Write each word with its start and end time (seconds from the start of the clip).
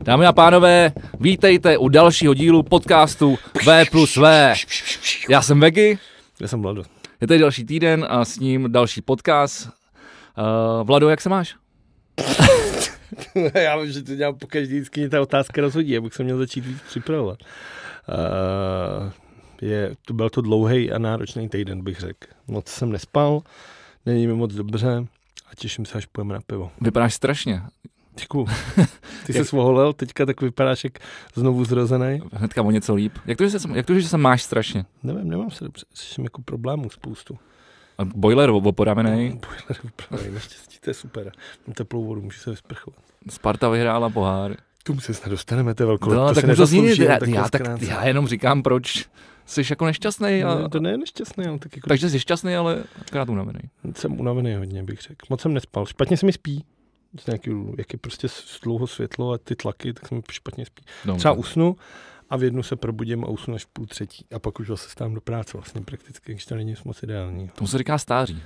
Dámy 0.00 0.26
a 0.26 0.32
pánové, 0.32 0.92
vítejte 1.20 1.78
u 1.78 1.88
dalšího 1.88 2.34
dílu 2.34 2.62
podcastu 2.62 3.38
V 3.66 3.90
plus 3.90 4.16
V. 4.16 4.54
Já 5.28 5.42
jsem 5.42 5.60
Vegy, 5.60 5.98
Já 6.40 6.48
jsem 6.48 6.62
Vlado. 6.62 6.82
je 7.20 7.26
tady 7.26 7.40
další 7.40 7.64
týden 7.64 8.06
a 8.08 8.24
s 8.24 8.38
ním 8.38 8.72
další 8.72 9.00
podcast. 9.02 9.66
Uh, 9.66 10.86
Vlado, 10.86 11.08
jak 11.08 11.20
se 11.20 11.28
máš? 11.28 11.56
Já 13.54 13.78
vím, 13.78 13.92
že 13.92 14.02
to 14.02 14.14
dělám 14.14 14.38
po 14.38 14.46
každý, 14.46 14.74
vždycky 14.74 15.00
mě 15.00 15.08
ta 15.08 15.20
otázka 15.22 15.60
rozhodí, 15.60 15.96
abych 15.96 16.14
se 16.14 16.24
měl 16.24 16.38
začít 16.38 16.66
víc 16.66 16.78
připravovat. 16.88 17.38
Uh, 18.08 19.10
je, 19.60 19.94
to 20.06 20.14
byl 20.14 20.30
to 20.30 20.40
dlouhý 20.40 20.92
a 20.92 20.98
náročný 20.98 21.48
týden, 21.48 21.82
bych 21.84 22.00
řekl. 22.00 22.26
Moc 22.46 22.68
jsem 22.68 22.92
nespal, 22.92 23.42
není 24.06 24.26
mi 24.26 24.32
moc 24.34 24.54
dobře 24.54 24.96
a 25.50 25.54
těším 25.58 25.86
se, 25.86 25.98
až 25.98 26.06
půjdeme 26.06 26.34
na 26.34 26.40
pivo. 26.46 26.70
Vypadáš 26.80 27.14
strašně. 27.14 27.62
Děkuju. 28.20 28.46
Ty 29.26 29.32
jsi 29.32 29.44
svoholel, 29.44 29.92
teďka 29.92 30.26
tak 30.26 30.40
vypadáš 30.40 30.84
jak 30.84 30.98
znovu 31.34 31.64
zrozený. 31.64 32.20
Hnedka 32.32 32.62
o 32.62 32.70
něco 32.70 32.94
líp. 32.94 33.12
Jak 33.26 33.38
to, 33.38 33.48
že 33.48 33.58
se, 33.58 33.68
jak 33.74 33.86
to, 33.86 34.00
že 34.00 34.08
se 34.08 34.16
máš 34.16 34.42
strašně? 34.42 34.84
Nevím, 35.02 35.30
nemám 35.30 35.50
se 35.50 35.64
dobře, 35.64 35.86
řeším 35.94 36.24
jako 36.24 36.42
problémů 36.42 36.90
spoustu. 36.90 37.38
A 37.98 38.04
boiler 38.04 38.50
opodavený, 38.50 39.10
Boiler 39.48 39.82
vypravený, 39.84 40.34
naštěstí, 40.34 40.78
to 40.80 40.90
je 40.90 40.94
super. 40.94 41.32
Mám 41.66 41.74
teplou 41.74 42.04
vodu, 42.04 42.22
můžu 42.22 42.40
se 42.40 42.50
vysprchovat. 42.50 42.98
Sparta 43.30 43.68
vyhrála 43.68 44.10
pohár. 44.10 44.56
Tomu 44.84 45.00
se 45.00 45.14
snad 45.14 45.30
dostaneme, 45.30 45.74
to 45.74 45.82
je 45.82 45.86
velkou. 45.86 46.12
No, 46.12 46.28
to 46.28 46.34
tak 46.34 46.44
můžu 46.44 46.66
zmínit, 46.66 46.98
nezaslouží 46.98 47.32
já, 47.32 47.40
já, 47.42 47.48
tak, 47.48 47.62
já 47.80 48.06
jenom 48.06 48.28
říkám, 48.28 48.62
proč 48.62 49.08
jsi 49.46 49.62
jako 49.70 49.86
nešťastný. 49.86 50.44
A, 50.44 50.54
Ne, 50.54 50.68
to 50.68 50.80
ne 50.80 50.96
nešťastný, 50.96 51.46
ale 51.46 51.58
tak 51.58 51.76
jako 51.76 51.88
takže 51.88 52.10
jsi 52.10 52.20
šťastný, 52.20 52.56
ale 52.56 52.84
akorát 53.08 53.28
unavený. 53.28 53.60
Jsem 53.96 54.20
unavený 54.20 54.54
hodně, 54.54 54.82
bych 54.82 55.00
řekl. 55.00 55.26
Moc 55.30 55.40
jsem 55.40 55.54
nespal. 55.54 55.86
Špatně 55.86 56.16
se 56.16 56.26
mi 56.26 56.32
spí. 56.32 56.64
Z 57.20 57.26
nějaký, 57.26 57.50
jak 57.78 57.92
je 57.92 57.98
prostě 57.98 58.28
dlouho 58.62 58.86
světlo 58.86 59.32
a 59.32 59.38
ty 59.38 59.56
tlaky, 59.56 59.92
tak 59.92 60.08
se 60.08 60.14
mi 60.14 60.22
špatně 60.30 60.66
spí. 60.66 60.82
Dobře. 61.04 61.18
Třeba 61.18 61.34
usnu 61.34 61.76
a 62.30 62.36
v 62.36 62.42
jednu 62.44 62.62
se 62.62 62.76
probudím 62.76 63.24
a 63.24 63.28
usnu 63.28 63.54
až 63.54 63.64
v 63.64 63.68
půl 63.68 63.86
třetí. 63.86 64.26
A 64.34 64.38
pak 64.38 64.60
už 64.60 64.66
zase 64.66 64.88
stávám 64.88 65.14
do 65.14 65.20
práce 65.20 65.50
vlastně 65.56 65.80
prakticky, 65.80 66.32
když 66.32 66.46
to 66.46 66.54
není 66.54 66.74
moc 66.84 67.02
ideální. 67.02 67.48
Tomu 67.48 67.68
se 67.68 67.78
říká 67.78 67.98
stáří. 67.98 68.42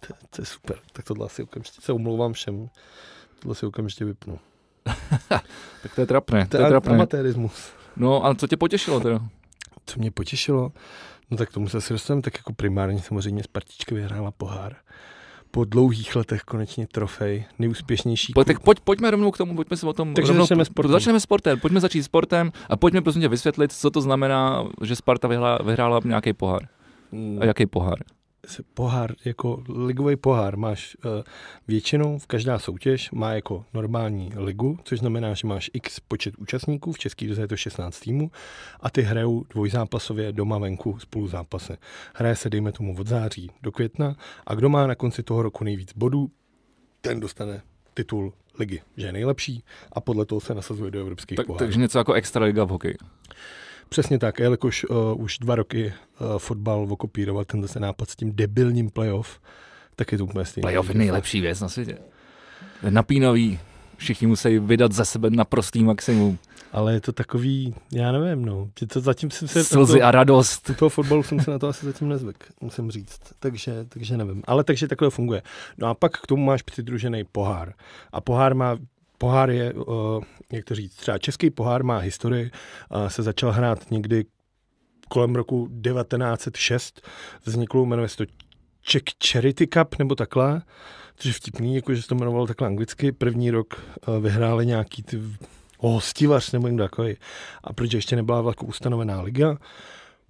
To, 0.00 0.14
to 0.30 0.42
je 0.42 0.46
super. 0.46 0.78
Tak 0.92 1.04
tohle 1.04 1.26
asi 1.26 1.42
okamžitě 1.42 1.80
se 1.80 1.92
omlouvám 1.92 2.32
všem. 2.32 2.68
Tohle 3.38 3.54
si 3.54 3.66
okamžitě 3.66 4.04
vypnu. 4.04 4.38
Tak 5.82 5.94
to 5.94 6.00
je 6.00 6.06
trapné. 6.06 6.44
To 6.44 6.50
To 6.50 6.56
je 6.56 6.62
je 6.64 6.68
trapné. 6.68 6.94
amatérismus. 6.94 7.70
No 7.96 8.26
a 8.26 8.34
co 8.34 8.46
tě 8.46 8.56
potěšilo 8.56 9.00
teda? 9.00 9.20
Co 9.86 9.98
mě 9.98 10.10
potěšilo, 10.10 10.72
no 11.30 11.36
tak 11.36 11.52
tomu 11.52 11.68
se 11.68 11.78
asi 11.78 11.92
dostaneme, 11.92 12.22
tak 12.22 12.36
jako 12.36 12.52
primárně 12.52 13.02
samozřejmě 13.02 13.42
Spartička 13.42 13.94
vyhrála 13.94 14.30
pohár. 14.30 14.76
Po 15.50 15.64
dlouhých 15.64 16.16
letech 16.16 16.42
konečně 16.42 16.86
trofej, 16.86 17.44
nejúspěšnější 17.58 18.32
Po, 18.32 18.44
tak 18.44 18.60
pojď, 18.60 18.80
pojďme 18.80 19.10
rovnou 19.10 19.30
k 19.30 19.38
tomu, 19.38 19.56
pojďme 19.56 19.76
se 19.76 19.86
o 19.86 19.92
tom 19.92 20.14
Takže 20.14 20.28
rovnou, 20.28 20.44
začneme 20.44 20.64
sportem. 20.64 20.92
Začneme 20.92 21.20
sportem, 21.20 21.60
pojďme 21.60 21.80
začít 21.80 22.02
sportem 22.02 22.52
a 22.68 22.76
pojďme 22.76 23.00
prosím 23.00 23.22
tě 23.22 23.28
vysvětlit, 23.28 23.72
co 23.72 23.90
to 23.90 24.00
znamená, 24.00 24.64
že 24.82 24.96
Sparta 24.96 25.28
vyhrála, 25.28 25.58
vyhrála 25.64 26.00
nějaký 26.04 26.32
pohár. 26.32 26.68
Mm, 27.12 27.38
A 27.42 27.44
jaký 27.44 27.66
pohár? 27.66 27.98
Se 28.46 28.62
pohár, 28.74 29.14
jako 29.24 29.62
ligový 29.68 30.16
pohár 30.16 30.56
máš 30.56 30.96
uh, 31.04 31.10
většinou 31.68 32.18
v 32.18 32.26
každá 32.26 32.58
soutěž 32.58 33.10
má 33.10 33.32
jako 33.32 33.64
normální 33.74 34.32
ligu, 34.36 34.78
což 34.84 34.98
znamená, 34.98 35.34
že 35.34 35.46
máš 35.46 35.70
x 35.72 36.00
počet 36.00 36.36
účastníků, 36.38 36.92
v 36.92 36.98
České 36.98 37.24
lize 37.26 37.42
je 37.42 37.48
to 37.48 37.56
16 37.56 38.00
týmů 38.00 38.30
a 38.80 38.90
ty 38.90 39.02
hrajou 39.02 39.44
dvojzápasově 39.50 40.32
doma 40.32 40.58
venku 40.58 40.98
spolu 40.98 41.28
zápasy. 41.28 41.72
Hraje 42.14 42.36
se, 42.36 42.50
dejme 42.50 42.72
tomu, 42.72 42.96
od 42.98 43.06
září 43.06 43.50
do 43.62 43.72
května 43.72 44.16
a 44.46 44.54
kdo 44.54 44.68
má 44.68 44.86
na 44.86 44.94
konci 44.94 45.22
toho 45.22 45.42
roku 45.42 45.64
nejvíc 45.64 45.92
bodů, 45.96 46.30
ten 47.00 47.20
dostane 47.20 47.62
titul 47.94 48.32
ligy, 48.58 48.82
že 48.96 49.06
je 49.06 49.12
nejlepší 49.12 49.64
a 49.92 50.00
podle 50.00 50.26
toho 50.26 50.40
se 50.40 50.54
nasazuje 50.54 50.90
do 50.90 51.00
evropských 51.00 51.36
Tak, 51.36 51.46
pohárů. 51.46 51.58
takže 51.58 51.78
něco 51.78 51.98
jako 51.98 52.12
extraliga 52.12 52.64
v 52.64 52.68
hokeji. 52.68 52.96
Přesně 53.88 54.18
tak, 54.18 54.38
jelikož 54.38 54.84
uh, 54.84 55.22
už 55.22 55.38
dva 55.38 55.54
roky 55.54 55.92
uh, 56.20 56.38
fotbal 56.38 56.86
okopíroval 56.90 57.44
tenhle 57.44 57.68
se 57.68 57.80
nápad 57.80 58.10
s 58.10 58.16
tím 58.16 58.32
debilním 58.36 58.90
playoff, 58.90 59.40
tak 59.96 60.12
je 60.12 60.18
to 60.18 60.24
úplně 60.24 60.44
stejné. 60.44 60.62
Playoff 60.62 60.88
je 60.88 60.94
nejlepší 60.94 61.40
věc 61.40 61.60
na 61.60 61.68
světě. 61.68 61.98
Napínavý, 62.90 63.58
všichni 63.96 64.26
musí 64.26 64.58
vydat 64.58 64.92
za 64.92 65.04
sebe 65.04 65.30
naprostý 65.30 65.84
maximum. 65.84 66.38
Ale 66.72 66.92
je 66.92 67.00
to 67.00 67.12
takový, 67.12 67.74
já 67.92 68.12
nevím, 68.12 68.44
no. 68.44 68.68
To 68.88 69.00
zatím 69.00 69.30
jsem 69.30 69.48
se... 69.48 69.64
Slzy 69.64 70.02
a 70.02 70.10
radost. 70.10 70.70
U 70.70 70.74
toho 70.74 70.88
fotbalu 70.88 71.22
jsem 71.22 71.40
se 71.40 71.50
na 71.50 71.58
to 71.58 71.68
asi 71.68 71.86
zatím 71.86 72.08
nezvyk, 72.08 72.44
musím 72.60 72.90
říct. 72.90 73.20
Takže, 73.38 73.84
takže 73.88 74.16
nevím. 74.16 74.42
Ale 74.46 74.64
takže 74.64 74.88
takhle 74.88 75.10
funguje. 75.10 75.42
No 75.78 75.86
a 75.86 75.94
pak 75.94 76.20
k 76.20 76.26
tomu 76.26 76.44
máš 76.44 76.62
přidružený 76.62 77.24
pohár. 77.24 77.74
A 78.12 78.20
pohár 78.20 78.54
má 78.54 78.76
Pohár 79.18 79.50
je, 79.50 79.74
uh, 79.74 80.24
jak 80.52 80.64
to 80.64 80.74
říct, 80.74 80.94
třeba 80.94 81.18
český 81.18 81.50
pohár 81.50 81.84
má 81.84 81.98
historii, 81.98 82.50
se 83.08 83.22
začal 83.22 83.52
hrát 83.52 83.90
někdy 83.90 84.24
kolem 85.08 85.34
roku 85.34 85.68
1906, 85.82 87.08
vzniklo, 87.44 87.86
jmenuje 87.86 88.08
se 88.08 88.16
to 88.16 88.24
Czech 88.82 89.02
Charity 89.26 89.66
Cup 89.66 89.98
nebo 89.98 90.14
takhle, 90.14 90.62
což 91.16 91.26
je 91.26 91.32
vtipný, 91.32 91.74
jako 91.74 91.94
že 91.94 92.02
se 92.02 92.08
to 92.08 92.14
jmenovalo 92.14 92.46
takhle 92.46 92.68
anglicky. 92.68 93.12
První 93.12 93.50
rok 93.50 93.82
uh, 94.08 94.18
vyhráli 94.18 94.66
nějaký 94.66 95.02
ty 95.02 95.20
hostivař 95.78 96.52
nebo 96.52 96.68
někdo 96.68 96.84
takový. 96.84 97.16
A 97.64 97.72
protože 97.72 97.98
ještě 97.98 98.16
nebyla 98.16 98.48
jako 98.48 98.66
ustanovená 98.66 99.20
liga, 99.20 99.56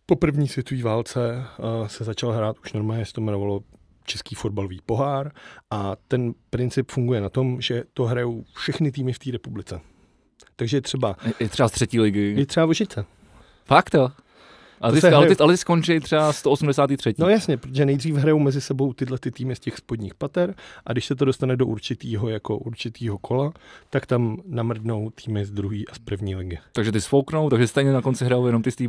po 0.06 0.16
první 0.16 0.48
světové 0.48 0.82
válce 0.82 1.44
uh, 1.58 1.86
se 1.86 2.04
začal 2.04 2.32
hrát 2.32 2.56
už 2.58 2.72
normálně, 2.72 3.06
se 3.06 3.12
to 3.12 3.20
jmenovalo 3.20 3.60
Český 4.06 4.34
fotbalový 4.34 4.81
pohár 4.87 5.33
a 5.71 5.97
ten 6.09 6.34
princip 6.50 6.91
funguje 6.91 7.21
na 7.21 7.28
tom, 7.28 7.61
že 7.61 7.83
to 7.94 8.05
hrajou 8.05 8.44
všechny 8.55 8.93
týmy 8.93 9.12
v 9.12 9.19
té 9.19 9.31
republice. 9.31 9.81
Takže 10.56 10.81
třeba, 10.81 11.17
I 11.39 11.49
třeba 11.49 11.69
z 11.69 11.72
třetí 11.72 12.00
ligy. 12.00 12.34
je 12.39 12.47
třeba 12.47 12.66
Vožice. 12.66 13.05
Fakt 13.65 13.95
jo? 13.95 14.09
Ale 14.81 14.93
To 14.93 15.00
ty, 15.09 15.15
ale, 15.15 15.27
ty, 15.28 15.37
ale 15.37 15.53
ty 15.53 15.56
skončí 15.56 16.00
třeba 16.00 16.33
183. 16.33 17.15
No 17.19 17.28
jasně, 17.28 17.56
protože 17.56 17.87
nejdřív 17.87 18.15
hrajou 18.15 18.39
mezi 18.39 18.61
sebou 18.61 18.93
tyhle 18.93 19.19
ty 19.19 19.31
týmy 19.31 19.56
z 19.56 19.61
těch 19.61 19.77
spodních 19.77 20.15
pater 20.15 20.55
a 20.87 20.93
když 20.93 21.05
se 21.06 21.15
to 21.15 21.25
dostane 21.25 21.56
do 21.56 21.66
určitýho 21.66 22.28
jako 22.28 22.59
určitýho 22.59 23.19
kola, 23.19 23.53
tak 23.91 24.06
tam 24.06 24.37
namrdnou 24.47 25.11
týmy 25.11 25.45
z 25.45 25.50
druhé 25.50 25.78
a 25.91 25.95
z 25.95 25.99
první 25.99 26.37
ligy. 26.37 26.59
Takže 26.72 26.93
ty 26.93 27.00
svouknou, 27.00 27.50
takže 27.50 27.66
stejně 27.66 27.93
na 27.93 28.03
konci 28.03 28.25
hrajou 28.25 28.47
jenom 28.47 28.62
ty 28.62 28.71
z 28.71 28.77
té- 28.77 28.89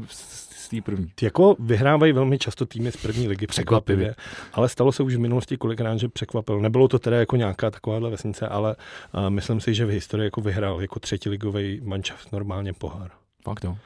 z 0.68 0.70
té 0.70 0.82
první. 0.82 1.12
Ty 1.16 1.26
jako 1.26 1.56
vyhrávají 1.60 2.14
velmi 2.14 2.38
často 2.38 2.66
týmy 2.66 2.92
z 2.92 2.98
první 2.98 3.28
ligy, 3.28 3.48
Překvapivě. 3.48 4.10
překvapivě, 4.12 4.50
ale 4.54 4.70
stalo 4.70 4.92
se 4.92 5.04
už 5.04 5.16
v 5.16 5.20
minulosti 5.20 5.58
kolikrát, 5.58 5.98
že 5.98 6.08
překvapil. 6.08 6.60
Nebylo 6.60 6.88
to 6.88 7.00
teda 7.00 7.18
jako 7.18 7.36
nějaká 7.36 7.72
takováhle 7.72 8.10
vesnice, 8.10 8.48
ale 8.48 8.76
uh, 9.14 9.30
myslím 9.30 9.60
si, 9.60 9.74
že 9.74 9.86
v 9.86 9.90
historii 9.90 10.28
jako 10.28 10.42
vyhrál 10.42 10.82
jako 10.82 11.00
třetí 11.00 11.30
ligový 11.30 11.82
manšaft 11.84 12.32
normálně 12.32 12.74
pohár. 12.74 13.12
Fakt 13.44 13.64
jo. 13.64 13.78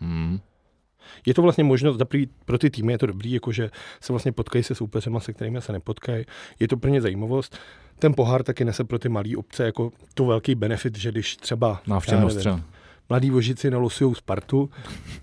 Hmm. 0.00 0.40
Je 1.26 1.34
to 1.34 1.42
vlastně 1.42 1.64
možnost, 1.64 1.98
pro 2.44 2.58
ty 2.58 2.70
týmy 2.70 2.92
je 2.92 2.98
to 2.98 3.06
dobrý, 3.06 3.32
jakože 3.32 3.70
se 4.00 4.12
vlastně 4.12 4.32
potkají 4.32 4.64
se 4.64 4.74
soupeřema, 4.74 5.20
se 5.20 5.32
kterými 5.32 5.60
se 5.60 5.72
nepotkají. 5.72 6.24
Je 6.60 6.68
to 6.68 6.76
pro 6.76 6.90
ně 6.90 7.00
zajímavost. 7.00 7.58
Ten 7.98 8.14
pohár 8.14 8.42
taky 8.42 8.64
nese 8.64 8.84
pro 8.84 8.98
ty 8.98 9.08
malé 9.08 9.36
obce 9.36 9.64
jako 9.64 9.92
to 10.14 10.24
velký 10.24 10.54
benefit, 10.54 10.98
že 10.98 11.10
když 11.10 11.36
třeba 11.36 11.82
Návštěvnost 11.86 12.38
třeba. 12.38 12.60
Mladí 13.10 13.30
vožici 13.30 13.70
nalosují 13.70 14.14
Spartu, 14.14 14.70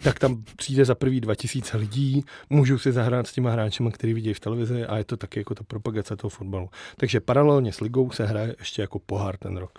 tak 0.03 0.19
tam 0.19 0.43
přijde 0.55 0.85
za 0.85 0.95
prvý 0.95 1.21
2000 1.21 1.77
lidí, 1.77 2.23
můžou 2.49 2.77
si 2.77 2.91
zahrát 2.91 3.27
s 3.27 3.33
těma 3.33 3.51
hráčema, 3.51 3.91
který 3.91 4.13
vidějí 4.13 4.33
v 4.33 4.39
televizi 4.39 4.85
a 4.85 4.97
je 4.97 5.03
to 5.03 5.17
taky 5.17 5.39
jako 5.39 5.55
ta 5.55 5.63
propagace 5.63 6.15
toho 6.15 6.29
fotbalu. 6.29 6.69
Takže 6.97 7.19
paralelně 7.19 7.73
s 7.73 7.81
ligou 7.81 8.11
se 8.11 8.25
hraje 8.25 8.55
ještě 8.59 8.81
jako 8.81 8.99
pohár 8.99 9.37
ten 9.37 9.57
rok. 9.57 9.71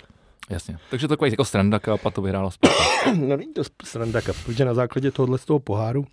Jasně. 0.50 0.78
Takže 0.90 1.08
takový 1.08 1.30
jako 1.30 1.44
Stranda 1.44 1.78
Cup 1.78 2.06
a 2.06 2.10
to 2.10 2.22
vyhrála 2.22 2.50
Sparta. 2.50 2.84
no 3.14 3.36
není 3.36 3.52
to 3.52 3.62
sranda 3.84 4.20
cup, 4.20 4.36
protože 4.46 4.64
na 4.64 4.74
základě 4.74 5.10
tohohle 5.10 5.38
z 5.38 5.44
toho 5.44 5.58
poháru 5.58 6.04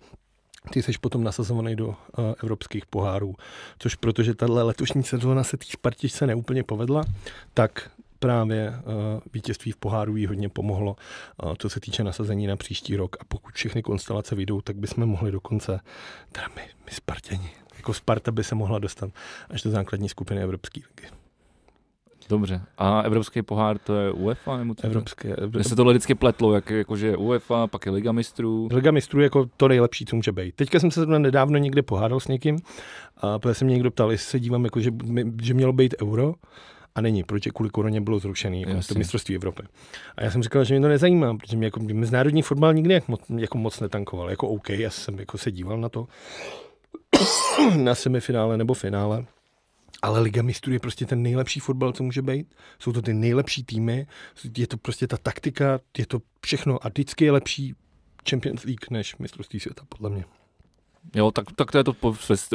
ty 0.70 0.82
jsi 0.82 0.92
potom 1.00 1.24
nasazovaný 1.24 1.76
do 1.76 1.88
uh, 1.88 1.94
evropských 2.42 2.86
pohárů, 2.86 3.34
což 3.78 3.94
protože 3.94 4.34
tahle 4.34 4.62
letošní 4.62 5.02
sezóna 5.02 5.44
se 5.44 5.56
té 5.56 5.64
Spartičce 5.68 6.26
neúplně 6.26 6.62
povedla, 6.62 7.02
tak 7.54 7.90
právě 8.18 8.70
uh, 8.70 9.20
vítězství 9.32 9.72
v 9.72 9.76
poháru 9.76 10.16
jí 10.16 10.26
hodně 10.26 10.48
pomohlo, 10.48 10.96
uh, 11.44 11.54
co 11.58 11.68
se 11.68 11.80
týče 11.80 12.04
nasazení 12.04 12.46
na 12.46 12.56
příští 12.56 12.96
rok. 12.96 13.16
A 13.20 13.24
pokud 13.28 13.54
všechny 13.54 13.82
konstelace 13.82 14.34
vyjdou, 14.34 14.60
tak 14.60 14.76
bychom 14.76 15.06
mohli 15.06 15.32
dokonce, 15.32 15.80
teda 16.32 16.46
my, 16.56 16.62
my 16.86 16.92
Spartěni, 16.92 17.50
jako 17.76 17.94
Sparta 17.94 18.32
by 18.32 18.44
se 18.44 18.54
mohla 18.54 18.78
dostat 18.78 19.10
až 19.50 19.62
do 19.62 19.70
základní 19.70 20.08
skupiny 20.08 20.42
Evropské 20.42 20.80
ligy. 20.80 21.16
Dobře. 22.28 22.60
A 22.78 23.00
evropský 23.00 23.42
pohár 23.42 23.78
to 23.78 23.94
je 23.94 24.12
UEFA? 24.12 24.56
Nebo 24.56 24.74
co? 24.74 24.86
Evropské, 24.86 25.36
Mně 25.54 25.64
se 25.64 25.76
tohle 25.76 25.92
vždycky 25.92 26.14
pletlo, 26.14 26.54
jak, 26.54 26.70
jakože 26.70 27.06
je 27.06 27.16
UEFA, 27.16 27.66
pak 27.66 27.86
je 27.86 27.92
Liga 27.92 28.12
mistrů. 28.12 28.68
Liga 28.72 28.90
mistrů 28.90 29.20
je 29.20 29.24
jako 29.24 29.46
to 29.56 29.68
nejlepší, 29.68 30.04
co 30.04 30.16
může 30.16 30.32
být. 30.32 30.54
Teďka 30.54 30.80
jsem 30.80 30.90
se 30.90 31.00
zrovna 31.00 31.18
nedávno 31.18 31.58
někde 31.58 31.82
pohádal 31.82 32.20
s 32.20 32.28
někým 32.28 32.58
a 33.16 33.38
protože 33.38 33.54
se 33.54 33.64
mě 33.64 33.74
někdo 33.74 33.90
ptal, 33.90 34.12
jestli 34.12 34.30
se 34.30 34.40
dívám, 34.40 34.64
jako, 34.64 34.80
že, 34.80 34.90
že 35.42 35.54
mělo 35.54 35.72
být 35.72 35.94
euro 36.02 36.34
a 36.96 37.00
není, 37.00 37.22
protože 37.22 37.50
kvůli 37.50 37.70
koroně 37.70 38.00
bylo 38.00 38.18
zrušený 38.18 38.60
jako 38.60 38.72
Jasně. 38.72 38.94
to 38.94 38.98
mistrovství 38.98 39.34
Evropy. 39.34 39.62
A 40.16 40.24
já 40.24 40.30
jsem 40.30 40.42
říkal, 40.42 40.64
že 40.64 40.74
mě 40.74 40.80
to 40.80 40.88
nezajímá, 40.88 41.36
protože 41.36 41.56
mě 41.56 41.66
jako 41.66 41.80
mezinárodní 41.80 42.42
fotbal 42.42 42.74
nikdy 42.74 42.94
jak 42.94 43.08
moc, 43.08 43.20
jako 43.36 43.58
moc 43.58 43.80
netankoval. 43.80 44.30
Jako 44.30 44.48
OK, 44.48 44.70
já 44.70 44.90
jsem 44.90 45.18
jako 45.18 45.38
se 45.38 45.52
díval 45.52 45.78
na 45.78 45.88
to 45.88 46.08
na 47.76 47.94
semifinále 47.94 48.56
nebo 48.56 48.74
finále, 48.74 49.24
Ale 50.02 50.20
Liga 50.20 50.42
mistrů 50.42 50.72
je 50.72 50.78
prostě 50.78 51.06
ten 51.06 51.22
nejlepší 51.22 51.60
fotbal, 51.60 51.92
co 51.92 52.02
může 52.02 52.22
být. 52.22 52.54
Jsou 52.78 52.92
to 52.92 53.02
ty 53.02 53.14
nejlepší 53.14 53.64
týmy, 53.64 54.06
je 54.56 54.66
to 54.66 54.76
prostě 54.76 55.06
ta 55.06 55.16
taktika, 55.16 55.80
je 55.98 56.06
to 56.06 56.18
všechno 56.44 56.86
a 56.86 56.88
vždycky 56.88 57.24
je 57.24 57.32
lepší 57.32 57.74
Champions 58.30 58.64
League 58.64 58.90
než 58.90 59.16
mistrovství 59.16 59.60
světa, 59.60 59.82
podle 59.88 60.10
mě. 60.10 60.24
Jo, 61.14 61.30
tak, 61.30 61.52
tak 61.52 61.72
to 61.72 61.78
je 61.78 61.84
to 61.84 61.94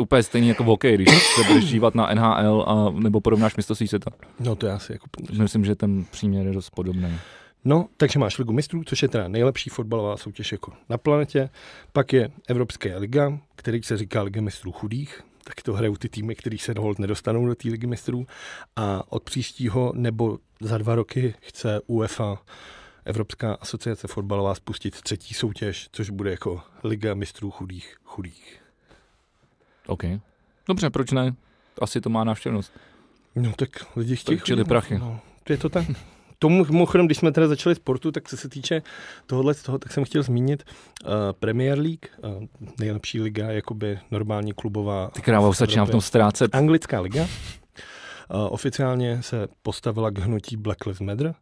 úplně 0.01 0.23
stejný 0.23 0.47
jako 0.47 0.63
v 0.63 0.67
hokeji, 0.67 0.97
když 0.97 1.09
se 1.35 1.43
budeš 1.43 1.65
dívat 1.65 1.95
na 1.95 2.13
NHL 2.13 2.65
a, 2.67 2.99
nebo 2.99 3.21
porovnáš 3.21 3.55
mistrovství 3.55 3.87
světa. 3.87 4.11
No 4.39 4.55
to 4.55 4.65
je 4.65 4.73
asi 4.73 4.91
jako... 4.91 5.07
Myslím, 5.37 5.65
že 5.65 5.75
ten 5.75 6.05
příměr 6.11 6.47
je 6.47 6.53
dost 6.53 6.69
podobný. 6.69 7.19
No, 7.65 7.87
takže 7.97 8.19
máš 8.19 8.37
Ligu 8.37 8.53
mistrů, 8.53 8.83
což 8.83 9.01
je 9.01 9.07
teda 9.07 9.27
nejlepší 9.27 9.69
fotbalová 9.69 10.17
soutěž 10.17 10.51
jako 10.51 10.73
na 10.89 10.97
planetě. 10.97 11.49
Pak 11.93 12.13
je 12.13 12.31
Evropská 12.47 12.89
liga, 12.97 13.39
který 13.55 13.83
se 13.83 13.97
říká 13.97 14.21
Liga 14.21 14.41
mistrů 14.41 14.71
chudých, 14.71 15.21
tak 15.43 15.61
to 15.61 15.73
hrajou 15.73 15.95
ty 15.95 16.09
týmy, 16.09 16.35
který 16.35 16.57
se 16.57 16.73
hold 16.77 16.99
nedostanou 16.99 17.45
do 17.45 17.55
té 17.55 17.69
ligy 17.69 17.87
mistrů. 17.87 18.27
A 18.75 19.03
od 19.09 19.23
příštího 19.23 19.91
nebo 19.95 20.37
za 20.61 20.77
dva 20.77 20.95
roky 20.95 21.33
chce 21.39 21.81
UEFA 21.87 22.41
Evropská 23.05 23.53
asociace 23.53 24.07
fotbalová 24.07 24.55
spustit 24.55 25.01
třetí 25.01 25.33
soutěž, 25.33 25.89
což 25.91 26.09
bude 26.09 26.31
jako 26.31 26.61
Liga 26.83 27.13
mistrů 27.13 27.51
chudých 27.51 27.95
chudých. 28.03 28.61
OK. 29.87 30.03
Dobře, 30.67 30.89
proč 30.89 31.11
ne? 31.11 31.35
Asi 31.81 32.01
to 32.01 32.09
má 32.09 32.23
návštěvnost. 32.23 32.71
No 33.35 33.53
tak 33.55 33.69
lidi 33.95 34.15
chtějí. 34.15 34.39
Čili 34.43 34.63
prachy. 34.63 34.99
No, 34.99 35.19
je 35.49 35.57
to 35.57 35.69
tak. 35.69 35.85
Tomu, 36.39 36.65
mimochodem, 36.65 37.05
když 37.05 37.17
jsme 37.17 37.31
teda 37.31 37.47
začali 37.47 37.75
sportu, 37.75 38.11
tak 38.11 38.29
co 38.29 38.37
se 38.37 38.49
týče 38.49 38.81
tohohle 39.25 39.53
z 39.53 39.63
toho, 39.63 39.77
tak 39.79 39.91
jsem 39.91 40.03
chtěl 40.03 40.23
zmínit 40.23 40.63
uh, 40.63 41.11
Premier 41.39 41.79
League, 41.79 42.05
uh, 42.23 42.43
nejlepší 42.79 43.21
liga, 43.21 43.51
jakoby 43.51 43.99
normální 44.11 44.53
klubová. 44.53 45.09
Ty 45.09 45.21
kráva, 45.21 45.51
začíná 45.51 45.85
v 45.85 45.89
tom 45.89 46.01
ztrácet. 46.01 46.55
Anglická 46.55 47.01
liga. 47.01 47.21
Uh, 47.23 47.27
oficiálně 48.49 49.23
se 49.23 49.47
postavila 49.61 50.09
k 50.09 50.17
hnutí 50.17 50.57
Black 50.57 50.85
Lives 50.85 50.99
Matter, 50.99 51.35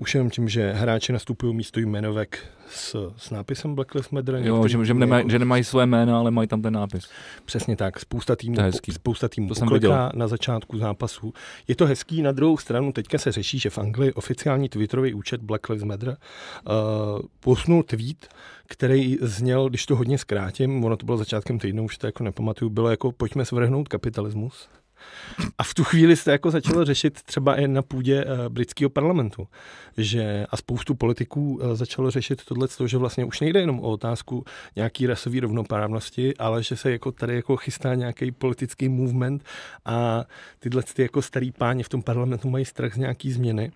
už 0.00 0.14
jenom 0.14 0.30
tím, 0.30 0.48
že 0.48 0.72
hráči 0.72 1.12
nastupují 1.12 1.54
místo 1.54 1.80
jmenovek 1.80 2.38
s, 2.68 3.12
s 3.16 3.30
nápisem 3.30 3.74
Black 3.74 3.94
Lives 3.94 4.10
Matter. 4.10 4.34
Jo, 4.34 4.68
že, 4.68 4.84
že, 4.84 4.94
nemaj, 4.94 5.20
jako... 5.20 5.30
že 5.30 5.38
nemají 5.38 5.64
své 5.64 5.86
jména, 5.86 6.18
ale 6.18 6.30
mají 6.30 6.48
tam 6.48 6.62
ten 6.62 6.74
nápis. 6.74 7.08
Přesně 7.44 7.76
tak. 7.76 8.00
Spousta 8.00 8.36
týmů, 8.36 8.56
spousta 8.92 9.28
týmů 9.28 9.48
to 9.48 9.54
jsem 9.54 9.68
na 10.14 10.28
začátku 10.28 10.78
zápasu. 10.78 11.32
Je 11.68 11.76
to 11.76 11.86
hezký, 11.86 12.22
na 12.22 12.32
druhou 12.32 12.56
stranu 12.56 12.92
teďka 12.92 13.18
se 13.18 13.32
řeší, 13.32 13.58
že 13.58 13.70
v 13.70 13.78
Anglii 13.78 14.12
oficiální 14.12 14.68
Twitterový 14.68 15.14
účet 15.14 15.40
Black 15.40 15.68
Lives 15.68 15.84
Matter 15.84 16.08
uh, 16.08 16.14
posunul 17.40 17.82
tweet, 17.82 18.28
který 18.66 19.18
zněl, 19.20 19.68
když 19.68 19.86
to 19.86 19.96
hodně 19.96 20.18
zkrátím, 20.18 20.84
ono 20.84 20.96
to 20.96 21.06
bylo 21.06 21.18
začátkem 21.18 21.58
týdnu, 21.58 21.84
už 21.84 21.98
to 21.98 22.06
jako 22.06 22.24
nepamatuju, 22.24 22.70
bylo 22.70 22.90
jako 22.90 23.12
pojďme 23.12 23.44
svrhnout 23.44 23.88
kapitalismus. 23.88 24.68
A 25.58 25.62
v 25.62 25.74
tu 25.74 25.84
chvíli 25.84 26.16
se 26.16 26.32
jako 26.32 26.50
začalo 26.50 26.84
řešit 26.84 27.22
třeba 27.22 27.56
i 27.56 27.68
na 27.68 27.82
půdě 27.82 28.24
uh, 28.24 28.30
britského 28.48 28.90
parlamentu, 28.90 29.48
že 29.96 30.46
a 30.50 30.56
spoustu 30.56 30.94
politiků 30.94 31.54
uh, 31.54 31.74
začalo 31.74 32.10
řešit 32.10 32.44
tohle, 32.44 32.68
že 32.86 32.98
vlastně 32.98 33.24
už 33.24 33.40
nejde 33.40 33.60
jenom 33.60 33.80
o 33.80 33.90
otázku 33.90 34.44
nějaký 34.76 35.06
rasové 35.06 35.40
rovnoprávnosti, 35.40 36.36
ale 36.36 36.62
že 36.62 36.76
se 36.76 36.92
jako 36.92 37.12
tady 37.12 37.34
jako 37.36 37.56
chystá 37.56 37.94
nějaký 37.94 38.32
politický 38.32 38.88
movement 38.88 39.44
a 39.84 40.24
tyhle 40.58 40.82
ty 40.82 41.02
jako 41.02 41.22
starý 41.22 41.52
páni 41.52 41.82
v 41.82 41.88
tom 41.88 42.02
parlamentu 42.02 42.50
mají 42.50 42.64
strach 42.64 42.94
z 42.94 42.96
nějaký 42.96 43.32
změny 43.32 43.72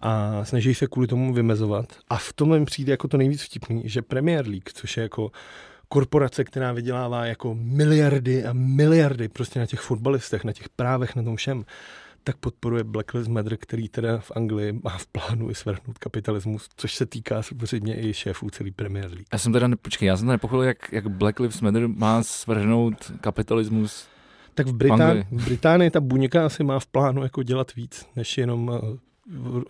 a 0.00 0.44
snaží 0.44 0.74
se 0.74 0.86
kvůli 0.86 1.06
tomu 1.06 1.34
vymezovat. 1.34 1.86
A 2.08 2.16
v 2.16 2.32
tomhle 2.32 2.64
přijde 2.64 2.90
jako 2.90 3.08
to 3.08 3.16
nejvíc 3.16 3.42
vtipný, 3.42 3.82
že 3.84 4.02
Premier 4.02 4.46
League, 4.48 4.70
což 4.72 4.96
je 4.96 5.02
jako 5.02 5.30
korporace, 5.88 6.44
která 6.44 6.72
vydělává 6.72 7.26
jako 7.26 7.54
miliardy 7.54 8.44
a 8.44 8.52
miliardy 8.52 9.28
prostě 9.28 9.60
na 9.60 9.66
těch 9.66 9.80
fotbalistech, 9.80 10.44
na 10.44 10.52
těch 10.52 10.68
právech, 10.68 11.16
na 11.16 11.22
tom 11.22 11.36
všem, 11.36 11.64
tak 12.24 12.36
podporuje 12.36 12.84
Black 12.84 13.14
Lives 13.14 13.28
Matter, 13.28 13.56
který 13.56 13.88
teda 13.88 14.18
v 14.18 14.32
Anglii 14.34 14.72
má 14.84 14.98
v 14.98 15.06
plánu 15.06 15.50
i 15.50 15.54
svrhnout 15.54 15.98
kapitalismus, 15.98 16.68
což 16.76 16.94
se 16.94 17.06
týká 17.06 17.42
samozřejmě 17.42 18.00
i 18.00 18.14
šéfů 18.14 18.50
celý 18.50 18.70
Premier 18.70 19.04
League. 19.04 19.26
Já 19.32 19.38
jsem 19.38 19.52
teda, 19.52 19.68
počkej, 19.82 20.06
já 20.06 20.16
jsem 20.16 20.26
teda 20.26 20.32
nepochopil, 20.32 20.62
jak, 20.62 20.92
jak 20.92 21.08
Black 21.08 21.40
Lives 21.40 21.60
Matter 21.60 21.88
má 21.88 22.22
svrhnout 22.22 23.12
kapitalismus 23.20 24.06
tak 24.54 24.66
v, 24.66 24.72
Británii, 24.72 25.24
v 25.30 25.44
Británii 25.44 25.90
ta 25.90 26.00
buňka 26.00 26.46
asi 26.46 26.64
má 26.64 26.78
v 26.78 26.86
plánu 26.86 27.22
jako 27.22 27.42
dělat 27.42 27.74
víc, 27.74 28.06
než 28.16 28.38
jenom 28.38 28.70
eh, 28.74 28.98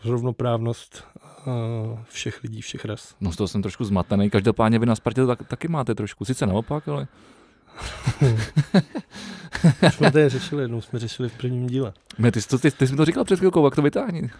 rovnoprávnost 0.05 1.05
všech 2.09 2.43
lidí, 2.43 2.61
všech 2.61 2.85
ras. 2.85 3.15
No 3.21 3.33
z 3.33 3.37
toho 3.37 3.49
jsem 3.49 3.63
trošku 3.63 3.85
zmatený. 3.85 4.31
Každopádně 4.31 4.79
vy 4.79 4.87
na 4.87 4.95
Spartě 4.95 5.21
to 5.21 5.27
tak, 5.27 5.49
taky 5.49 5.69
máte 5.69 5.95
trošku. 5.95 6.25
Sice 6.25 6.47
naopak, 6.47 6.89
ale... 6.89 7.07
jsme 9.91 10.11
to 10.11 10.29
řešili, 10.29 10.63
jednou 10.63 10.81
jsme 10.81 10.99
řešili 10.99 11.29
v 11.29 11.37
prvním 11.37 11.67
díle. 11.67 11.93
Ne, 12.19 12.33
ty, 12.33 12.41
ty, 12.43 12.59
ty, 12.59 12.71
ty 12.71 12.87
jsi 12.87 12.93
mi 12.93 12.97
to 12.97 13.05
říkal 13.05 13.25
před 13.25 13.39
chvilkou, 13.39 13.65
jak 13.65 13.75
to 13.75 13.83
vytáhni. 13.83 14.31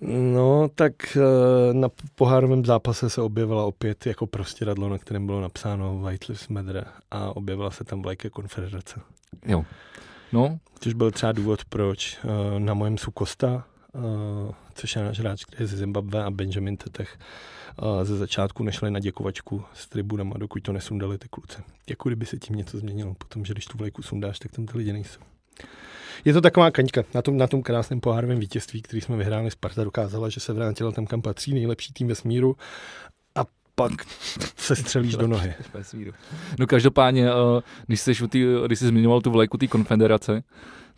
No, 0.00 0.68
tak 0.74 1.16
eh, 1.16 1.74
na 1.74 1.88
pohárovém 2.14 2.64
zápase 2.64 3.10
se 3.10 3.22
objevila 3.22 3.64
opět 3.64 4.06
jako 4.06 4.28
radlo, 4.62 4.88
na 4.88 4.98
kterém 4.98 5.26
bylo 5.26 5.40
napsáno 5.40 5.98
White 5.98 6.28
Lives 6.28 6.48
Matter 6.48 6.86
a 7.10 7.36
objevila 7.36 7.70
se 7.70 7.84
tam 7.84 8.02
vlajka 8.02 8.30
konfederace. 8.30 9.00
Jo. 9.46 9.64
No. 10.32 10.58
Což 10.80 10.92
byl 10.94 11.10
třeba 11.10 11.32
důvod, 11.32 11.64
proč 11.64 12.18
uh, 12.24 12.60
na 12.60 12.74
mojem 12.74 12.98
Sukosta, 12.98 13.64
uh, 13.92 14.02
což 14.74 14.96
je 14.96 15.04
náš 15.04 15.18
hráč, 15.18 15.44
který 15.44 15.62
je 15.62 15.66
ze 15.66 15.76
Zimbabwe 15.76 16.24
a 16.24 16.30
Benjamin 16.30 16.76
Tetech, 16.76 17.18
uh, 17.82 18.04
ze 18.04 18.16
začátku 18.16 18.62
nešli 18.62 18.90
na 18.90 18.98
děkovačku 18.98 19.64
s 19.74 19.88
tribunama, 19.88 20.34
dokud 20.38 20.62
to 20.62 20.72
nesundali 20.72 21.18
ty 21.18 21.28
kluci. 21.28 21.62
Jako 21.88 22.08
kdyby 22.08 22.26
se 22.26 22.38
tím 22.38 22.56
něco 22.56 22.78
změnilo, 22.78 23.14
potom, 23.14 23.44
že 23.44 23.54
když 23.54 23.66
tu 23.66 23.78
vlajku 23.78 24.02
sundáš, 24.02 24.38
tak 24.38 24.52
tam 24.52 24.66
ty 24.66 24.78
lidi 24.78 24.92
nejsou. 24.92 25.20
Je 26.24 26.32
to 26.32 26.40
taková 26.40 26.70
kaňka 26.70 27.02
na 27.14 27.22
tom, 27.22 27.36
na 27.36 27.46
tom 27.46 27.62
krásném 27.62 28.00
pohárovém 28.00 28.38
vítězství, 28.38 28.82
který 28.82 29.00
jsme 29.00 29.16
vyhráli. 29.16 29.50
Sparta 29.50 29.84
dokázala, 29.84 30.28
že 30.28 30.40
se 30.40 30.52
vrátila 30.52 30.92
tam, 30.92 31.06
kam 31.06 31.22
patří, 31.22 31.54
nejlepší 31.54 31.92
tým 31.92 32.08
ve 32.08 32.14
smíru 32.14 32.56
pak 33.88 34.06
se 34.56 34.76
střelíš 34.76 35.16
do 35.16 35.26
nohy. 35.26 35.54
No 36.58 36.66
každopádně, 36.66 37.28
eh, 37.28 37.62
když 37.86 38.00
jsi, 38.00 38.12
když 38.66 38.78
jsi 38.78 38.86
zmiňoval 38.86 39.20
tu 39.20 39.30
vlajku 39.30 39.58
té 39.58 39.66
konfederace, 39.66 40.42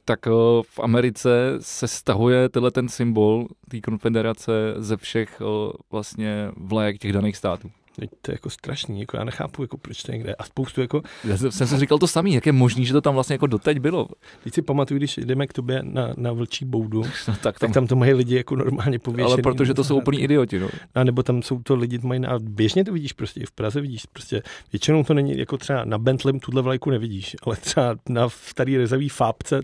tak 0.05 0.27
eh, 0.27 0.31
v 0.63 0.81
Americe 0.81 1.53
se 1.61 1.89
stahuje 1.89 2.49
tenhle 2.49 2.71
ten 2.71 2.89
symbol 2.89 3.49
té 3.69 3.81
konfederace 3.81 4.53
ze 4.77 4.97
všech 4.97 5.41
eh, 5.41 5.73
vlastně 5.91 6.51
vlajek 6.57 6.99
těch 6.99 7.13
daných 7.13 7.37
států. 7.37 7.71
To 7.97 8.31
je 8.31 8.35
jako 8.35 8.51
strašný, 8.51 9.01
jako 9.01 9.17
já 9.17 9.25
nechápu, 9.25 9.63
jako 9.63 9.77
proč 9.77 10.03
to 10.03 10.13
někde 10.13 10.35
a 10.35 10.45
spoustu 10.45 10.81
jako... 10.81 11.03
Já 11.25 11.37
jsem 11.37 11.67
si 11.67 11.79
říkal 11.79 11.99
to 11.99 12.07
samý, 12.07 12.35
jak 12.35 12.47
je 12.47 12.53
možný, 12.53 12.87
že 12.87 12.93
to 12.93 13.01
tam 13.01 13.15
vlastně 13.15 13.35
jako 13.35 13.47
doteď 13.47 13.79
bylo. 13.79 14.09
Teď 14.45 14.55
si 14.55 14.63
pamatuju, 14.63 14.99
když 14.99 15.19
jdeme 15.19 15.47
k 15.47 15.53
tobě 15.53 15.81
na, 15.83 16.15
na 16.17 16.33
vlčí 16.33 16.65
boudu, 16.65 17.03
no, 17.29 17.35
tak, 17.43 17.43
tam, 17.43 17.53
tak 17.59 17.73
tam 17.73 17.87
to 17.87 17.97
mají 17.97 18.15
lidi 18.15 18.37
jako 18.37 18.57
normálně 18.57 18.99
pověšený. 18.99 19.33
Ale 19.33 19.43
protože 19.43 19.75
to 19.75 19.85
jsou 19.85 19.97
úplní 19.97 20.21
idioti, 20.21 20.59
no. 20.59 20.69
A 20.95 21.05
nebo 21.05 21.23
tam 21.23 21.43
jsou 21.43 21.63
to 21.63 21.75
lidi, 21.75 21.99
mají 22.03 22.21
na, 22.21 22.39
běžně 22.39 22.85
to 22.85 22.93
vidíš 22.93 23.13
prostě 23.13 23.41
i 23.41 23.47
v 23.47 23.53
Praze 23.53 23.81
vidíš, 23.81 24.07
prostě 24.07 24.43
většinou 24.73 25.05
to 25.05 25.15
není 25.15 25.39
jako 25.39 25.57
třeba 25.57 25.85
na 25.85 25.99
Bentlem 25.99 26.41
tuhle 26.41 26.63
vlajku 26.63 26.91
nevidíš, 26.91 27.37
ale 27.43 27.57
třeba 27.57 27.97
na 28.09 28.29
starý 28.29 28.77
rezavý 28.77 29.09
fápce 29.09 29.61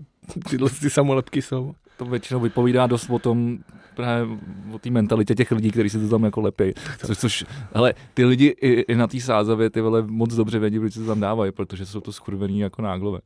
tyhle 0.51 0.71
ty 0.71 0.91
samolepky 0.91 1.43
jsou 1.43 1.75
to 1.97 2.05
většinou 2.05 2.41
vypovídá 2.41 2.87
dost 2.87 3.11
o 3.11 3.19
tom, 3.19 3.59
právě 4.01 4.39
o 4.73 4.79
té 4.79 4.91
mentalitě 4.91 5.35
těch 5.35 5.51
lidí, 5.51 5.71
kteří 5.71 5.91
se 5.91 6.01
to 6.01 6.09
tam 6.09 6.25
jako 6.25 6.41
lepí. 6.41 6.73
Což, 7.07 7.19
což 7.19 7.45
hele, 7.75 7.95
ty 8.15 8.25
lidi 8.25 8.47
i, 8.47 8.69
i 8.69 8.95
na 8.95 9.07
té 9.07 9.21
sázavě 9.21 9.71
ty 9.71 9.81
vole 9.81 10.03
moc 10.03 10.35
dobře 10.35 10.59
vědí, 10.59 10.79
proč 10.79 10.93
se 10.93 11.01
to 11.01 11.07
tam 11.07 11.21
dávají, 11.21 11.53
protože 11.53 11.87
jsou 11.87 12.01
to 12.01 12.13
skurvený 12.13 12.61
jako 12.61 12.83
náglové. 12.83 13.19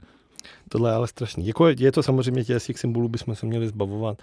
Tohle 0.69 0.91
je 0.91 0.95
ale 0.95 1.09
strašný. 1.09 1.47
Jako 1.47 1.69
je 1.69 1.93
to 1.93 2.03
samozřejmě 2.03 2.45
těch 2.45 2.79
symbolů 2.79 3.09
bychom 3.09 3.35
se 3.35 3.47
měli 3.47 3.69
zbavovat 3.69 4.23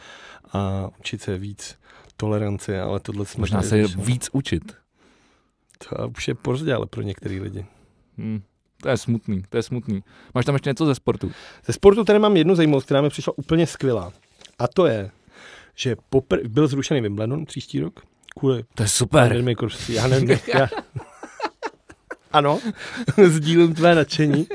a 0.54 0.90
učit 1.00 1.22
se 1.22 1.38
víc 1.38 1.76
tolerance, 2.18 2.82
ale 2.82 3.00
tohle 3.00 3.26
jsme... 3.26 3.42
Možná 3.42 3.62
se 3.62 3.82
řešili. 3.82 4.04
víc 4.04 4.30
učit. 4.32 4.74
To 5.90 6.10
už 6.18 6.28
je 6.28 6.36
pozdě, 6.36 6.74
ale 6.74 6.86
pro 6.86 7.02
některé 7.02 7.42
lidi. 7.42 7.66
Hmm. 8.18 8.42
To 8.82 8.90
je 8.90 8.98
smutný, 8.98 9.44
to 9.50 9.58
je 9.58 9.64
smutný. 9.64 10.04
Máš 10.36 10.46
tam 10.46 10.56
ještě 10.56 10.70
něco 10.70 10.86
ze 10.86 10.96
sportu? 10.96 11.32
Ze 11.66 11.74
sportu 11.74 12.04
tady 12.04 12.20
mám 12.20 12.38
jednu 12.38 12.56
zajímavost, 12.56 12.86
která 12.86 13.02
mi 13.02 13.10
přišla 13.10 13.34
úplně 13.38 13.68
skvělá. 13.68 14.12
A 14.60 14.68
to 14.68 14.86
je, 14.86 15.12
že 15.76 15.96
popr- 16.12 16.48
byl 16.48 16.68
zrušený 16.68 17.02
Wimbledon 17.02 17.46
příští 17.46 17.80
rok. 17.80 18.00
Kvůli 18.40 18.64
to 18.76 18.84
je 18.84 18.90
super. 18.90 19.44
Já 19.90 20.08
nevím, 20.08 20.30
já... 20.30 20.68
Ano, 22.34 22.60
sdílím 23.28 23.74
tvé 23.74 23.96
nadšení, 23.96 24.48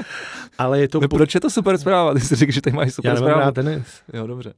ale 0.58 0.80
je 0.80 0.88
to... 0.88 1.00
No, 1.00 1.08
po... 1.08 1.16
Proč 1.16 1.34
je 1.34 1.40
to 1.40 1.50
super 1.50 1.78
zpráva? 1.78 2.14
Ty 2.14 2.20
jsi 2.20 2.34
řekl, 2.34 2.52
že 2.52 2.60
tady 2.60 2.76
máš 2.76 2.94
super 2.94 3.10
já 3.10 3.16
zprávu. 3.16 3.40
Já 3.40 3.50
tenis. 3.50 3.86
Jo, 4.12 4.26
dobře. 4.26 4.54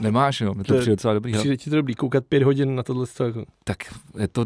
Nemáš, 0.00 0.40
jo, 0.40 0.54
mi 0.54 0.64
to, 0.64 0.74
to 0.74 0.80
přijde 0.80 0.92
docela 0.96 1.14
dobrý. 1.14 1.32
Přijde 1.32 1.56
ti 1.56 1.70
to 1.70 1.76
dobrý, 1.76 1.94
koukat 1.94 2.24
pět 2.24 2.42
hodin 2.42 2.74
na 2.74 2.82
tohle. 2.82 3.06
Jako... 3.24 3.44
Tak 3.64 3.76
je 4.18 4.28
to... 4.28 4.44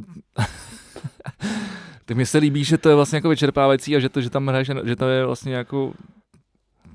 tak 2.04 2.16
mi 2.16 2.26
se 2.26 2.38
líbí, 2.38 2.64
že 2.64 2.78
to 2.78 2.88
je 2.88 2.94
vlastně 2.94 3.16
jako 3.16 3.28
vyčerpávající 3.28 3.96
a 3.96 3.98
že 3.98 4.08
to, 4.08 4.20
že 4.20 4.30
tam 4.30 4.48
hraješ, 4.48 4.70
že 4.84 4.96
to 4.96 5.08
je 5.08 5.26
vlastně 5.26 5.54
jako 5.54 5.92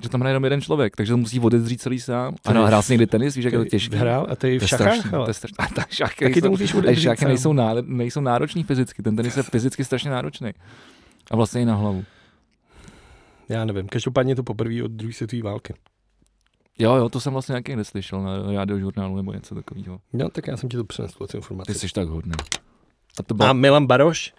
že 0.03 0.09
tam 0.09 0.21
hraje 0.21 0.31
jenom 0.31 0.43
jeden 0.43 0.61
člověk, 0.61 0.95
takže 0.95 1.13
to 1.13 1.17
musí 1.17 1.39
odezřít 1.39 1.81
celý 1.81 1.99
sám. 1.99 2.35
A 2.45 2.53
no, 2.53 2.65
hrál 2.65 2.81
jsi 2.81 2.93
někdy 2.93 3.07
tenis, 3.07 3.35
víš, 3.35 3.45
jak 3.45 3.53
je 3.53 3.59
to 3.59 3.65
těžké. 3.65 3.97
Hrál 3.97 4.27
a 4.29 4.35
ty 4.35 4.59
v 4.59 4.67
šachách? 4.67 5.11
To 5.11 5.27
je 5.27 5.33
strašný. 5.33 5.55
A 5.59 5.67
tak 5.67 5.91
šachy 5.91 6.25
Taky 6.25 6.41
to 6.41 6.49
musíš 6.49 6.73
odezřít 6.73 7.03
šachy 7.03 7.25
nejsou, 7.25 7.53
ná, 7.53 7.73
nejsou 7.81 8.21
náročný 8.21 8.63
fyzicky, 8.63 9.03
ten 9.03 9.15
tenis 9.15 9.37
je 9.37 9.43
fyzicky 9.43 9.85
strašně 9.85 10.11
náročný. 10.11 10.51
A 11.31 11.35
vlastně 11.35 11.61
i 11.61 11.65
na 11.65 11.75
hlavu. 11.75 12.03
Já 13.49 13.65
nevím, 13.65 13.87
každopádně 13.87 14.35
to 14.35 14.43
poprvé 14.43 14.83
od 14.83 14.91
druhé 14.91 15.13
světové 15.13 15.41
války. 15.41 15.73
Jo, 16.79 16.95
jo, 16.95 17.09
to 17.09 17.19
jsem 17.19 17.33
vlastně 17.33 17.53
nějaký 17.53 17.75
neslyšel 17.75 18.21
na 18.21 18.53
radiožurnálu 18.55 19.15
nebo 19.15 19.33
něco 19.33 19.55
takového. 19.55 19.99
No, 20.13 20.29
tak 20.29 20.47
já 20.47 20.57
jsem 20.57 20.69
ti 20.69 20.77
to 20.77 20.83
přinesl, 20.83 21.17
tu 21.17 21.27
Ty 21.27 21.37
informaci. 21.37 21.73
jsi 21.73 21.87
tak 21.93 22.07
hodný. 22.07 22.31
A 23.19 23.23
to 23.23 23.33
A 23.33 23.37
bylo... 23.37 23.53
Milan 23.53 23.87
Baroš 23.87 24.33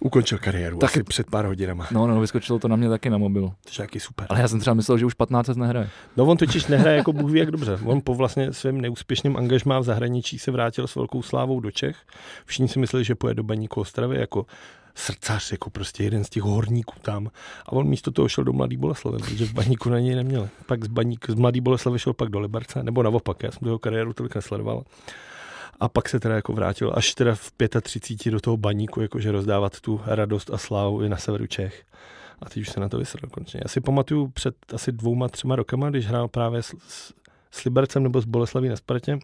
ukončil 0.00 0.38
kariéru 0.38 0.78
Taky- 0.78 0.92
asi 0.92 1.02
před 1.02 1.30
pár 1.30 1.44
hodinama. 1.46 1.86
No, 1.90 2.06
no, 2.06 2.20
vyskočilo 2.20 2.58
to 2.58 2.68
na 2.68 2.76
mě 2.76 2.88
taky 2.88 3.10
na 3.10 3.18
mobilu. 3.18 3.48
To 3.48 3.82
je 3.82 3.84
jaký 3.84 4.00
super. 4.00 4.26
Ale 4.30 4.40
já 4.40 4.48
jsem 4.48 4.60
třeba 4.60 4.74
myslel, 4.74 4.98
že 4.98 5.06
už 5.06 5.14
15 5.14 5.48
let 5.48 5.56
nehraje. 5.56 5.90
No 6.16 6.24
on 6.24 6.36
totiž 6.36 6.66
nehraje 6.66 6.96
jako 6.96 7.12
Bůh 7.12 7.30
ví 7.30 7.38
jak 7.38 7.50
dobře. 7.50 7.78
On 7.84 8.00
po 8.00 8.14
vlastně 8.14 8.52
svém 8.52 8.80
neúspěšném 8.80 9.36
angažmá 9.36 9.78
v 9.78 9.84
zahraničí 9.84 10.38
se 10.38 10.50
vrátil 10.50 10.86
s 10.86 10.94
velkou 10.94 11.22
slávou 11.22 11.60
do 11.60 11.70
Čech. 11.70 11.96
Všichni 12.44 12.68
si 12.68 12.78
mysleli, 12.78 13.04
že 13.04 13.14
pojede 13.14 13.36
do 13.36 13.42
Baníku 13.42 13.80
Ostravy 13.80 14.18
jako 14.18 14.46
srdcař, 14.94 15.52
jako 15.52 15.70
prostě 15.70 16.04
jeden 16.04 16.24
z 16.24 16.30
těch 16.30 16.42
horníků 16.42 16.94
tam. 17.02 17.30
A 17.66 17.72
on 17.72 17.86
místo 17.88 18.10
toho 18.10 18.28
šel 18.28 18.44
do 18.44 18.52
Mladý 18.52 18.76
Boleslavy, 18.76 19.18
protože 19.18 19.44
v 19.44 19.52
Baníku 19.52 19.90
na 19.90 19.98
něj 19.98 20.14
neměli. 20.14 20.48
Pak 20.66 20.84
z, 20.84 20.88
Baník, 20.88 21.30
z 21.30 21.34
Mladý 21.34 21.60
Boleslavy 21.60 21.98
šel 21.98 22.12
pak 22.12 22.28
do 22.28 22.40
Liberce, 22.40 22.82
nebo 22.82 23.02
naopak, 23.02 23.42
já 23.42 23.50
jsem 23.50 23.66
jeho 23.66 23.78
kariéru 23.78 24.12
tolik 24.12 24.34
nesledoval. 24.34 24.82
A 25.80 25.88
pak 25.88 26.08
se 26.08 26.20
teda 26.20 26.34
jako 26.34 26.52
vrátil 26.52 26.92
až 26.94 27.14
teda 27.14 27.34
v 27.34 27.52
35 27.80 28.30
do 28.30 28.40
toho 28.40 28.56
baníku, 28.56 29.00
jakože 29.00 29.32
rozdávat 29.32 29.80
tu 29.80 30.00
radost 30.06 30.50
a 30.50 30.58
slávu 30.58 31.02
i 31.02 31.08
na 31.08 31.16
severu 31.16 31.46
Čech. 31.46 31.84
A 32.42 32.48
teď 32.48 32.56
už 32.56 32.68
se 32.68 32.80
na 32.80 32.88
to 32.88 32.98
vysedl 32.98 33.28
konečně. 33.30 33.60
Já 33.64 33.68
si 33.68 33.80
pamatuju 33.80 34.28
před 34.28 34.54
asi 34.74 34.92
dvouma, 34.92 35.28
třema 35.28 35.56
rokama, 35.56 35.90
když 35.90 36.06
hrál 36.06 36.28
právě 36.28 36.62
s, 36.62 36.74
s, 36.88 37.12
s 37.50 37.64
Libercem 37.64 38.02
nebo 38.02 38.20
s 38.20 38.24
Boleslaví 38.24 38.68
na 38.68 38.76
Spartě, 38.76 39.18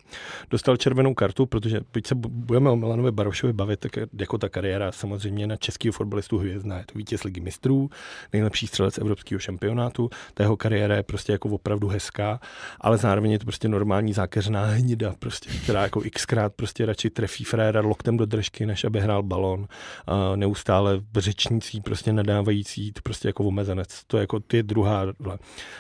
dostal 0.51 0.77
červenou 0.77 1.15
kartu, 1.15 1.47
protože 1.47 1.81
byť 1.93 2.07
se 2.07 2.15
bu- 2.15 2.29
budeme 2.29 2.71
o 2.71 2.77
Milanovi 2.77 3.13
Barošovi 3.13 3.53
bavit, 3.53 3.81
tak 3.81 3.93
jako 4.19 4.39
ta 4.39 4.49
kariéra 4.49 4.93
samozřejmě 4.93 5.47
na 5.47 5.57
českého 5.57 5.93
fotbalistu 5.93 6.39
hvězdná. 6.39 6.79
Je 6.79 6.85
to 6.93 6.99
vítěz 6.99 7.25
ligy 7.25 7.41
mistrů, 7.41 7.91
nejlepší 8.33 8.67
střelec 8.67 8.99
evropského 8.99 9.39
šampionátu. 9.39 10.11
Ta 10.35 10.43
jeho 10.43 10.57
kariéra 10.57 10.97
je 10.97 11.03
prostě 11.03 11.33
jako 11.33 11.49
opravdu 11.49 11.89
hezká, 11.89 12.41
ale 12.81 12.99
zároveň 12.99 13.31
je 13.31 13.39
to 13.39 13.45
prostě 13.45 13.69
normální 13.69 14.13
zákeřná 14.13 14.65
hnida, 14.65 15.15
prostě, 15.19 15.51
která 15.63 15.83
jako 15.83 16.03
xkrát 16.15 16.55
prostě 16.55 16.87
radši 16.87 17.11
trefí 17.11 17.45
fréra 17.45 17.81
loktem 17.81 18.17
do 18.17 18.27
držky, 18.27 18.67
než 18.67 18.85
aby 18.85 19.01
hrál 19.01 19.23
balón. 19.23 19.67
A 20.07 20.37
neustále 20.37 21.01
řečnící, 21.17 21.81
prostě 21.81 22.13
nadávající, 22.13 22.93
to 22.93 23.01
prostě 23.03 23.29
jako 23.29 23.45
omezenec. 23.45 24.05
To 24.07 24.17
je 24.17 24.21
jako 24.21 24.41
ty 24.41 24.63
druhá. 24.63 25.07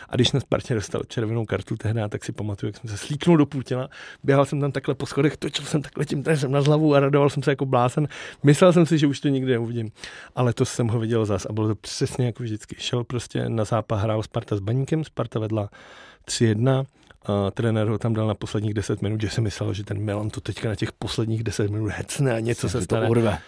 A 0.08 0.14
když 0.14 0.32
na 0.32 0.40
Spartě 0.40 0.74
dostal 0.74 1.02
červenou 1.08 1.46
kartu 1.46 1.76
tehdy, 1.76 2.00
tak 2.08 2.24
si 2.24 2.32
pamatuju, 2.34 2.68
jak 2.68 2.76
jsem 2.80 2.90
se 2.90 2.96
slíknul 3.06 3.36
do 3.36 3.46
těla, 3.64 3.88
běhal 4.24 4.44
jsem 4.44 4.60
tam 4.60 4.72
takhle 4.72 4.94
po 4.94 5.06
schodech, 5.06 5.36
točil 5.36 5.64
jsem 5.64 5.82
takhle 5.82 6.04
tím 6.04 6.24
jsem 6.34 6.52
na 6.52 6.60
hlavu 6.60 6.94
a 6.94 7.00
radoval 7.00 7.30
jsem 7.30 7.42
se 7.42 7.50
jako 7.50 7.66
blázen. 7.66 8.08
Myslel 8.42 8.72
jsem 8.72 8.86
si, 8.86 8.98
že 8.98 9.06
už 9.06 9.20
to 9.20 9.28
nikdy 9.28 9.52
neuvidím, 9.52 9.90
ale 10.34 10.52
to 10.52 10.64
jsem 10.64 10.88
ho 10.88 10.98
viděl 10.98 11.26
zas 11.26 11.46
a 11.46 11.52
bylo 11.52 11.68
to 11.68 11.74
přesně 11.74 12.26
jako 12.26 12.42
vždycky. 12.42 12.76
Šel 12.78 13.04
prostě 13.04 13.48
na 13.48 13.64
zápas, 13.64 14.02
hrál 14.02 14.22
Sparta 14.22 14.56
s 14.56 14.60
Baníkem, 14.60 15.04
Sparta 15.04 15.38
vedla 15.38 15.70
3-1, 16.28 16.84
a 17.26 17.50
trenér 17.50 17.86
ho 17.86 17.98
tam 17.98 18.14
dal 18.14 18.26
na 18.26 18.34
posledních 18.34 18.74
10 18.74 19.02
minut, 19.02 19.20
že 19.20 19.30
si 19.30 19.40
myslel, 19.40 19.72
že 19.74 19.84
ten 19.84 19.98
Milan 19.98 20.30
to 20.30 20.40
teďka 20.40 20.68
na 20.68 20.74
těch 20.74 20.92
posledních 20.92 21.42
10 21.44 21.70
minut 21.70 21.88
hecne 21.96 22.32
a 22.34 22.40
něco 22.40 22.68
se 22.68 22.78
Že 22.78 22.84
stane. 22.84 23.06
to 23.06 23.10
urve. 23.10 23.38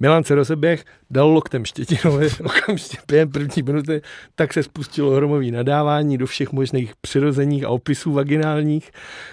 Milan 0.00 0.24
se 0.24 0.34
rozeběh, 0.34 0.84
dal 1.10 1.28
loktem 1.28 1.64
Štětinovi, 1.64 2.28
okamžitě 2.44 2.96
během 3.08 3.30
první 3.30 3.62
minuty, 3.62 4.02
tak 4.34 4.52
se 4.52 4.62
spustilo 4.62 5.10
hromový 5.10 5.50
nadávání 5.50 6.18
do 6.18 6.26
všech 6.26 6.52
možných 6.52 6.92
přirozeních 7.00 7.64
a 7.64 7.68
opisů 7.68 8.12
vaginálních. 8.12 8.90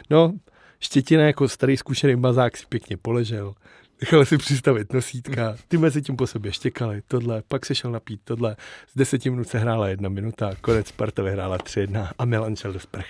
No, 0.09 0.33
Štětina 0.79 1.23
jako 1.23 1.47
starý 1.47 1.77
zkušený 1.77 2.15
mazák 2.15 2.57
si 2.57 2.65
pěkně 2.69 2.97
poležel, 2.97 3.53
nechal 4.01 4.25
si 4.25 4.37
přistavit 4.37 4.93
nosítka, 4.93 5.55
ty 5.67 5.77
mezi 5.77 6.01
tím 6.01 6.15
po 6.15 6.27
sobě 6.27 6.51
štěkali, 6.51 7.01
tohle, 7.07 7.43
pak 7.47 7.65
se 7.65 7.75
šel 7.75 7.91
napít 7.91 8.21
tohle, 8.23 8.55
z 8.91 8.97
deseti 8.97 9.29
minut 9.29 9.47
se 9.47 9.59
hrála 9.59 9.87
jedna 9.87 10.09
minuta, 10.09 10.51
konec 10.61 10.87
Sparta 10.87 11.23
vyhrála 11.23 11.57
3-1 11.57 12.07
a 12.17 12.25
Milan 12.25 12.55
šel 12.55 12.73
do 12.73 12.79
sprch. 12.79 13.07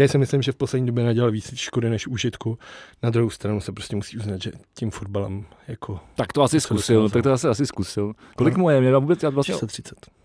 Já 0.00 0.08
si 0.08 0.18
myslím, 0.18 0.42
že 0.42 0.52
v 0.52 0.56
poslední 0.56 0.86
době 0.86 1.04
nadělal 1.04 1.30
víc 1.30 1.54
škody 1.54 1.90
než 1.90 2.06
užitku. 2.06 2.58
Na 3.02 3.10
druhou 3.10 3.30
stranu 3.30 3.60
se 3.60 3.72
prostě 3.72 3.96
musí 3.96 4.16
uznat, 4.18 4.42
že 4.42 4.52
tím 4.74 4.90
fotbalem 4.90 5.44
jako 5.68 6.00
Tak 6.14 6.32
to 6.32 6.42
asi 6.42 6.60
zkusil, 6.60 7.08
tak 7.08 7.22
to 7.22 7.32
asi, 7.32 7.48
asi 7.48 7.66
zkusil. 7.66 8.12
Kolik 8.36 8.54
No. 8.56 8.60
mu 8.60 8.70
je? 8.70 8.80
Mě 8.80 8.96
vůbec 8.96 9.22
já 9.22 9.30
vlastně... 9.30 9.54
330. 9.54 10.19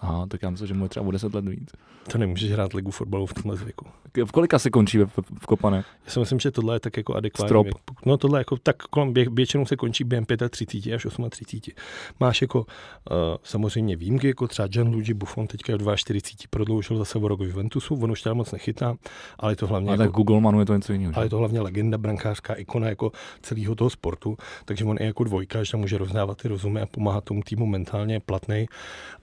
Aha, 0.00 0.26
tak 0.26 0.42
já 0.42 0.50
myslím, 0.50 0.68
že 0.68 0.74
mu 0.74 0.84
je 0.84 0.88
třeba 0.88 1.06
o 1.06 1.10
10 1.10 1.34
let 1.34 1.48
víc. 1.48 1.72
To 2.12 2.18
nemůžeš 2.18 2.50
hrát 2.50 2.72
ligu 2.72 2.90
fotbalu 2.90 3.26
v 3.26 3.34
tomhle 3.34 3.56
zvyku. 3.56 3.86
V 4.24 4.32
kolika 4.32 4.58
se 4.58 4.70
končí 4.70 4.98
v, 4.98 5.10
v 5.40 5.46
Kopanech? 5.46 5.86
Já 6.06 6.12
si 6.12 6.20
myslím, 6.20 6.40
že 6.40 6.50
tohle 6.50 6.76
je 6.76 6.80
tak 6.80 6.96
jako 6.96 7.14
adekvátní. 7.14 7.48
Strop. 7.48 7.64
věk. 7.64 7.76
No 8.06 8.16
tohle 8.16 8.40
jako 8.40 8.56
tak 8.56 8.76
kolem 8.76 9.12
běh, 9.12 9.28
většinou 9.28 9.66
se 9.66 9.76
končí 9.76 10.04
během 10.04 10.24
35 10.50 10.94
až 10.94 11.06
38. 11.30 11.74
Máš 12.20 12.42
jako 12.42 12.60
uh, 12.60 12.66
samozřejmě 13.42 13.96
výjimky, 13.96 14.26
jako 14.26 14.48
třeba 14.48 14.68
Gianluigi 14.68 15.14
Buffon 15.14 15.46
teďka 15.46 15.76
v 15.76 15.96
42 15.96 16.48
prodloužil 16.50 16.98
zase 16.98 17.18
o 17.18 17.28
rok 17.28 17.40
v 17.40 17.44
Juventusu, 17.44 17.94
on 17.94 18.10
už 18.10 18.22
teda 18.22 18.34
moc 18.34 18.52
nechytá, 18.52 18.96
ale 19.38 19.52
je 19.52 19.56
to 19.56 19.66
hlavně 19.66 19.88
A 19.88 19.92
jako, 19.92 20.02
tak 20.02 20.10
Google 20.10 20.40
Manu 20.40 20.60
je 20.60 20.66
to 20.66 20.74
něco 20.74 20.92
jiného. 20.92 21.12
ale 21.16 21.28
to 21.28 21.38
hlavně 21.38 21.60
legenda, 21.60 21.98
brankářská 21.98 22.54
ikona 22.54 22.88
jako 22.88 23.12
celého 23.42 23.74
toho 23.74 23.90
sportu, 23.90 24.36
takže 24.64 24.84
on 24.84 24.96
je 25.00 25.06
jako 25.06 25.24
dvojka, 25.24 25.64
že 25.64 25.72
tam 25.72 25.80
může 25.80 25.98
rozdávat 25.98 26.42
ty 26.42 26.48
rozumy 26.48 26.80
a 26.80 26.86
pomáhat 26.86 27.24
tomu 27.24 27.42
týmu 27.42 27.66
mentálně 27.66 28.20
platnej. 28.20 28.68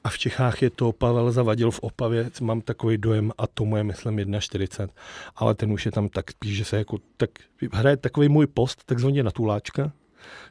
A 0.03 0.09
v 0.09 0.17
Čechách 0.17 0.61
je 0.61 0.66
to 0.69 0.91
Pavel 0.91 1.31
Zavadil 1.31 1.71
v 1.71 1.79
Opavě, 1.79 2.29
mám 2.41 2.61
takový 2.61 2.97
dojem 2.97 3.31
a 3.37 3.47
tomu 3.47 3.77
je 3.77 3.83
myslím 3.83 4.15
1,40, 4.17 4.87
ale 5.35 5.55
ten 5.55 5.71
už 5.71 5.85
je 5.85 5.91
tam 5.91 6.09
tak 6.09 6.31
spíš, 6.31 6.57
že 6.57 6.65
se 6.65 6.77
jako 6.77 6.97
tak 7.17 7.29
hraje 7.73 7.97
takový 7.97 8.29
můj 8.29 8.47
post, 8.47 8.83
takzvaně 8.85 9.23
na 9.23 9.31
tuláčka, 9.31 9.91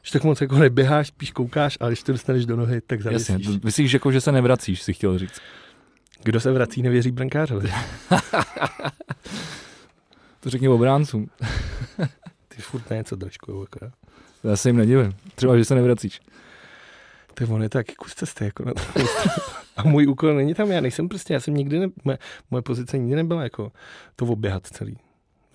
že 0.03 0.11
tak 0.11 0.23
moc 0.23 0.41
jako 0.41 0.55
neběháš, 0.55 1.07
spíš 1.07 1.31
koukáš, 1.31 1.77
ale 1.79 1.89
když 1.91 2.03
to 2.03 2.11
dostaneš 2.11 2.45
do 2.45 2.55
nohy, 2.55 2.81
tak 2.81 2.99
Jasně, 3.05 3.19
zavisíš. 3.33 3.47
to- 3.47 3.65
myslíš, 3.65 3.91
jako, 3.93 4.11
že 4.11 4.21
se 4.21 4.31
nevracíš, 4.31 4.81
si 4.81 4.93
chtěl 4.93 5.17
říct. 5.17 5.39
Kdo 6.23 6.39
se 6.39 6.51
vrací, 6.51 6.81
nevěří 6.81 7.11
brankářovi. 7.11 7.69
To 10.39 10.49
řekni 10.49 10.67
obráncům. 10.69 11.29
Ty 12.47 12.61
furt 12.61 12.89
něco 12.89 13.15
držkujou 13.15 13.63
akorát. 13.63 13.93
Já 14.43 14.55
se 14.57 14.69
jim 14.69 14.77
nedivím. 14.77 15.13
Třeba, 15.35 15.57
že 15.57 15.65
se 15.65 15.75
nevracíš. 15.75 16.21
Tak 17.39 17.49
on 17.49 17.63
je 17.63 17.69
to 17.69 17.77
taky 17.77 17.95
kus 17.95 18.13
cesty. 18.13 18.45
Jako 18.45 18.65
na 18.65 18.73
a 19.77 19.83
můj 19.83 20.07
úkol 20.07 20.33
není 20.33 20.53
tam, 20.53 20.71
já 20.71 20.81
nejsem 20.81 21.09
prostě, 21.09 21.33
já 21.33 21.39
jsem 21.39 21.53
nikdy, 21.53 21.79
ne, 21.79 21.87
moje, 22.03 22.17
moje 22.51 22.61
pozice 22.61 22.97
nikdy 22.97 23.15
nebyla 23.15 23.43
jako 23.43 23.71
to 24.15 24.25
oběhat 24.25 24.67
celý. 24.67 24.97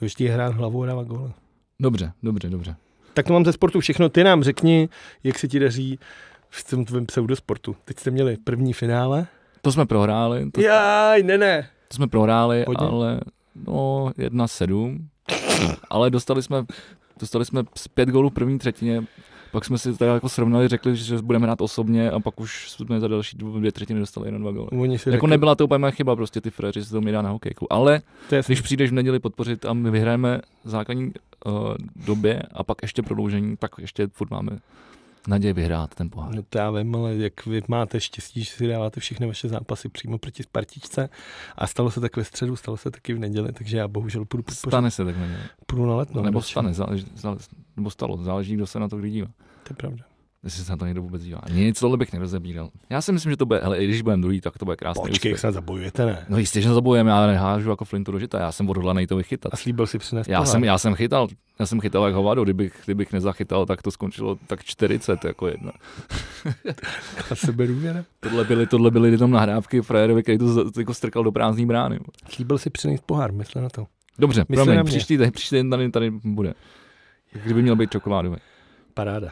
Ještě 0.00 0.24
je 0.24 0.32
hrát 0.32 0.54
hlavou 0.54 0.82
a 0.82 0.86
dávat 0.86 1.06
góly. 1.06 1.32
Dobře, 1.80 2.12
dobře, 2.22 2.50
dobře. 2.50 2.76
Tak 3.14 3.26
to 3.26 3.32
mám 3.32 3.44
ze 3.44 3.52
sportu 3.52 3.80
všechno. 3.80 4.08
Ty 4.08 4.24
nám 4.24 4.42
řekni, 4.42 4.88
jak 5.24 5.38
se 5.38 5.48
ti 5.48 5.58
daří 5.58 5.98
v 6.50 6.70
tom 6.70 6.84
tvém 6.84 7.06
pseudosportu. 7.06 7.76
Teď 7.84 7.98
jste 7.98 8.10
měli 8.10 8.36
první 8.44 8.72
finále. 8.72 9.26
To 9.62 9.72
jsme 9.72 9.86
prohráli, 9.86 10.50
to, 10.50 10.60
Jaj, 10.60 11.22
ne, 11.22 11.38
ne. 11.38 11.68
to 11.88 11.94
jsme 11.94 12.06
prohráli, 12.06 12.64
Hodně? 12.68 12.86
ale 12.86 13.20
no, 13.66 14.12
jedna 14.18 14.48
sedm. 14.48 15.08
ale 15.90 16.10
dostali 16.10 16.42
jsme, 16.42 16.64
dostali 17.20 17.44
jsme 17.44 17.62
z 17.76 17.88
pět 17.88 18.08
gólů 18.08 18.28
v 18.28 18.32
první 18.32 18.58
třetině, 18.58 19.04
pak 19.52 19.64
jsme 19.64 19.78
si 19.78 19.92
teda 19.96 20.14
jako 20.14 20.28
srovnali, 20.28 20.68
řekli, 20.68 20.96
že 20.96 21.18
budeme 21.22 21.46
hrát 21.46 21.60
osobně 21.60 22.10
a 22.10 22.20
pak 22.20 22.40
už 22.40 22.70
jsme 22.70 23.00
za 23.00 23.08
další 23.08 23.36
dvě 23.36 23.72
třetiny 23.72 24.00
dostali 24.00 24.28
jenom 24.28 24.42
dva 24.42 24.50
góly. 24.52 24.68
Oni 24.72 24.98
si 24.98 25.08
Jako 25.08 25.16
řekli, 25.16 25.30
nebyla 25.30 25.54
to 25.54 25.64
úplně 25.64 25.78
moje 25.78 25.92
chyba, 25.92 26.16
prostě 26.16 26.40
ty 26.40 26.50
fréři 26.50 26.84
se 26.84 26.90
to 26.90 27.00
mi 27.00 27.12
dá 27.12 27.22
na 27.22 27.30
hokejku. 27.30 27.72
Ale 27.72 28.00
když 28.46 28.60
přijdeš 28.60 28.90
v 28.90 28.94
neděli 28.94 29.18
podpořit 29.18 29.64
a 29.64 29.72
my 29.72 29.90
vyhrajeme 29.90 30.40
základní 30.64 31.12
uh, 31.46 31.52
době 32.06 32.42
a 32.54 32.64
pak 32.64 32.78
ještě 32.82 33.02
prodloužení, 33.02 33.56
tak 33.56 33.70
ještě 33.80 34.06
furt 34.12 34.30
máme 34.30 34.58
naději 35.28 35.52
vyhrát 35.52 35.94
ten 35.94 36.10
pohár. 36.10 36.34
No 36.34 36.42
to 36.48 36.58
já 36.58 36.70
vím, 36.70 36.96
ale 36.96 37.14
jak 37.16 37.46
vy 37.46 37.62
máte 37.68 38.00
štěstí, 38.00 38.44
že 38.44 38.50
si 38.50 38.66
dáváte 38.68 39.00
všechny 39.00 39.26
vaše 39.26 39.48
zápasy 39.48 39.88
přímo 39.88 40.18
proti 40.18 40.42
Spartičce 40.42 41.08
a 41.56 41.66
stalo 41.66 41.90
se 41.90 42.00
tak 42.00 42.16
ve 42.16 42.24
středu, 42.24 42.56
stalo 42.56 42.76
se 42.76 42.90
taky 42.90 43.14
v 43.14 43.18
neděli, 43.18 43.52
takže 43.52 43.76
já 43.76 43.88
bohužel 43.88 44.24
půjdu, 44.24 44.42
podpořit, 44.42 44.70
Stane 44.70 44.90
se 44.90 45.04
tak 45.04 45.16
neděli. 45.16 45.40
půjdu 45.66 45.86
na 45.86 45.96
letno. 45.96 46.16
No, 46.16 46.22
nebo 46.24 46.42
stane, 46.42 46.74
záleží, 46.74 47.06
záleží, 47.14 47.44
nebo 47.76 47.90
stalo, 47.90 48.16
záleží, 48.16 48.54
kdo 48.54 48.66
se 48.66 48.78
na 48.80 48.88
to 48.88 48.96
kdy 48.96 49.10
dívá. 49.10 49.28
To 49.62 49.72
je 49.72 49.76
pravda. 49.76 50.04
Jestli 50.44 50.64
se 50.64 50.72
na 50.72 50.76
to 50.76 50.84
někdo 50.86 51.02
vůbec 51.02 51.22
dívá. 51.22 51.40
Nic 51.52 51.80
tohle 51.80 51.96
bych 51.96 52.12
nerozebíral. 52.12 52.70
Já 52.90 53.00
si 53.00 53.12
myslím, 53.12 53.30
že 53.30 53.36
to 53.36 53.46
bude, 53.46 53.60
hele, 53.62 53.78
i 53.78 53.84
když 53.84 54.02
budeme 54.02 54.22
druhý, 54.22 54.40
tak 54.40 54.58
to 54.58 54.64
bude 54.64 54.76
krásný 54.76 55.02
Počkej, 55.08 55.38
se 55.38 55.52
zabojujete, 55.52 56.06
ne? 56.06 56.26
No 56.28 56.38
jistě, 56.38 56.60
že 56.60 56.74
zabojujeme, 56.74 57.10
já 57.10 57.26
nehážu 57.26 57.70
jako 57.70 57.84
flintu 57.84 58.12
do 58.12 58.18
žita, 58.18 58.40
já 58.40 58.52
jsem 58.52 58.68
odhodlaný 58.68 59.06
to 59.06 59.16
vychytat. 59.16 59.54
A 59.54 59.56
slíbil 59.56 59.86
si 59.86 59.98
přinést 59.98 60.28
Já 60.28 60.44
jsem, 60.44 60.64
já 60.64 60.78
jsem 60.78 60.94
chytal, 60.94 61.28
já 61.58 61.66
jsem 61.66 61.80
chytal 61.80 62.04
jak 62.04 62.14
hovado, 62.14 62.44
kdybych, 62.44 62.80
kdybych 62.84 63.12
nezachytal, 63.12 63.66
tak 63.66 63.82
to 63.82 63.90
skončilo 63.90 64.38
tak 64.46 64.64
40 64.64 65.24
jako 65.24 65.48
jedna. 65.48 65.72
A 67.30 67.34
sebe 67.34 67.66
důvěra. 67.66 68.04
Tohle 68.20 68.44
byly, 68.44 68.66
tohle 68.66 68.90
byly 68.90 69.10
jenom 69.10 69.30
nahrávky 69.30 69.80
frajerovi, 69.80 70.22
který 70.22 70.38
to 70.38 70.70
jako 70.78 70.94
strkal 70.94 71.24
do 71.24 71.32
prázdný 71.32 71.66
brány. 71.66 71.98
Slíbil 72.30 72.58
si 72.58 72.70
přinést 72.70 73.02
pohár, 73.06 73.32
mysle 73.32 73.62
na 73.62 73.68
to. 73.68 73.86
Dobře, 74.18 74.44
promiň, 74.44 74.84
příští, 74.84 75.18
tady- 75.18 75.30
příští 75.30 75.70
tady, 75.70 75.90
tady 75.90 76.10
bude. 76.10 76.54
Kdyby 77.32 77.62
měl 77.62 77.76
být 77.76 77.90
čokoládový. 77.90 78.36
Paráda. 78.94 79.30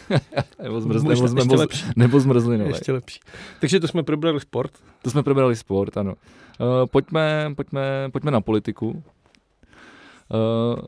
Nebo, 0.62 0.80
zmrz, 0.80 1.02
Možná 1.02 1.08
nebo, 1.08 1.24
ještě 1.24 1.38
nebo, 1.38 1.54
lepší. 1.54 1.84
nebo 1.96 2.20
zmrzlinový. 2.20 2.70
Ještě 2.70 2.92
lepší. 2.92 3.20
Takže 3.60 3.80
to 3.80 3.88
jsme 3.88 4.02
probrali 4.02 4.40
sport. 4.40 4.72
To 5.02 5.10
jsme 5.10 5.22
probrali 5.22 5.56
sport, 5.56 5.96
ano. 5.96 6.14
Uh, 6.60 6.86
pojďme, 6.86 7.52
pojďme, 7.56 8.08
pojďme 8.12 8.30
na 8.30 8.40
politiku. 8.40 8.88
Uh, 8.90 10.80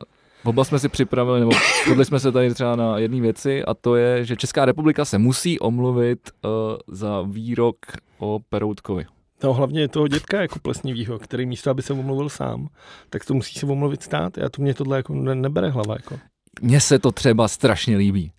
Oba 0.43 0.63
jsme 0.63 0.79
si 0.79 0.89
připravili, 0.89 1.39
nebo 1.39 1.51
shodli 1.85 2.05
jsme 2.05 2.19
se 2.19 2.31
tady 2.31 2.53
třeba 2.53 2.75
na 2.75 2.97
jedné 2.97 3.21
věci, 3.21 3.63
a 3.65 3.73
to 3.73 3.95
je, 3.95 4.25
že 4.25 4.35
Česká 4.35 4.65
republika 4.65 5.05
se 5.05 5.17
musí 5.17 5.59
omluvit 5.59 6.19
uh, 6.45 6.51
za 6.87 7.21
výrok 7.21 7.77
o 8.17 8.39
Peroutkovi. 8.49 9.05
No 9.43 9.53
hlavně 9.53 9.87
toho 9.87 10.07
dětka 10.07 10.41
jako 10.41 10.59
plesnivýho, 10.59 11.19
který 11.19 11.45
místo, 11.45 11.69
aby 11.69 11.81
se 11.81 11.93
omluvil 11.93 12.29
sám, 12.29 12.67
tak 13.09 13.25
to 13.25 13.33
musí 13.33 13.59
se 13.59 13.65
omluvit 13.65 14.03
stát. 14.03 14.37
Já 14.37 14.49
to 14.49 14.61
mě 14.61 14.73
tohle 14.73 14.97
jako 14.97 15.13
ne, 15.13 15.35
nebere 15.35 15.69
hlava. 15.69 15.93
Jako. 15.93 16.19
Mně 16.61 16.81
se 16.81 16.99
to 16.99 17.11
třeba 17.11 17.47
strašně 17.47 17.97
líbí. 17.97 18.31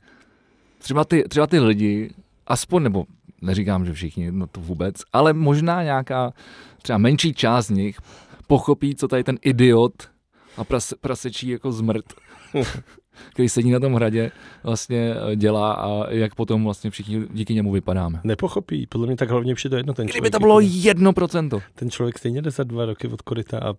Třeba 0.78 1.04
ty, 1.04 1.24
třeba 1.28 1.46
ty 1.46 1.60
lidi, 1.60 2.10
aspoň, 2.46 2.82
nebo 2.82 3.04
neříkám, 3.42 3.86
že 3.86 3.92
všichni, 3.92 4.32
no 4.32 4.46
to 4.46 4.60
vůbec, 4.60 4.96
ale 5.12 5.32
možná 5.32 5.82
nějaká 5.82 6.32
třeba 6.82 6.98
menší 6.98 7.34
část 7.34 7.66
z 7.66 7.70
nich 7.70 7.98
pochopí, 8.46 8.94
co 8.94 9.08
tady 9.08 9.24
ten 9.24 9.38
idiot 9.42 9.92
a 10.56 10.64
pras, 10.64 10.94
prasečí 11.00 11.48
jako 11.48 11.72
zmrt, 11.72 12.04
který 13.30 13.48
sedí 13.48 13.70
na 13.70 13.80
tom 13.80 13.94
hradě, 13.94 14.30
vlastně 14.62 15.14
eh, 15.32 15.36
dělá 15.36 15.72
a 15.72 16.10
jak 16.10 16.34
potom 16.34 16.64
vlastně 16.64 16.90
všichni 16.90 17.26
díky 17.30 17.54
němu 17.54 17.72
vypadáme. 17.72 18.20
Nepochopí, 18.24 18.86
podle 18.86 19.06
mě 19.06 19.16
tak 19.16 19.30
hlavně 19.30 19.54
vše 19.54 19.68
to 19.68 19.76
jedno. 19.76 19.94
Ten 19.94 20.06
Kdyby 20.06 20.30
to 20.30 20.38
bylo 20.38 20.60
jako, 20.60 20.72
jedno 20.76 21.12
procento. 21.12 21.62
Ten 21.74 21.90
člověk 21.90 22.18
stejně 22.18 22.42
jde 22.42 22.50
za 22.50 22.64
dva 22.64 22.84
roky 22.86 23.08
od 23.08 23.22
koryta 23.22 23.58
a, 23.58 23.74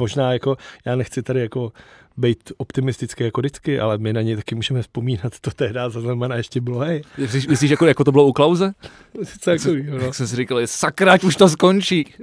možná 0.00 0.32
jako, 0.32 0.56
já 0.84 0.96
nechci 0.96 1.22
tady 1.22 1.40
jako 1.40 1.72
být 2.16 2.52
optimistický 2.56 3.24
jako 3.24 3.40
vždycky, 3.40 3.80
ale 3.80 3.98
my 3.98 4.12
na 4.12 4.20
něj 4.22 4.36
taky 4.36 4.54
můžeme 4.54 4.82
vzpomínat, 4.82 5.40
to 5.40 5.50
tehdy 5.50 5.78
za 5.88 6.00
znamená 6.00 6.36
ještě 6.36 6.60
bylo, 6.60 6.78
hej. 6.78 7.02
Myslíš, 7.18 7.46
myslíš 7.46 7.70
jako, 7.70 7.86
jako 7.86 8.04
to 8.04 8.12
bylo 8.12 8.26
u 8.26 8.32
Klauze? 8.32 8.72
Co 9.40 9.50
jako, 9.50 9.68
no. 9.90 9.96
Jak 9.96 10.14
jsem 10.14 10.26
si 10.26 10.36
říkal, 10.36 10.58
sakra, 10.64 11.18
už 11.24 11.36
to 11.36 11.48
skončí. 11.48 12.14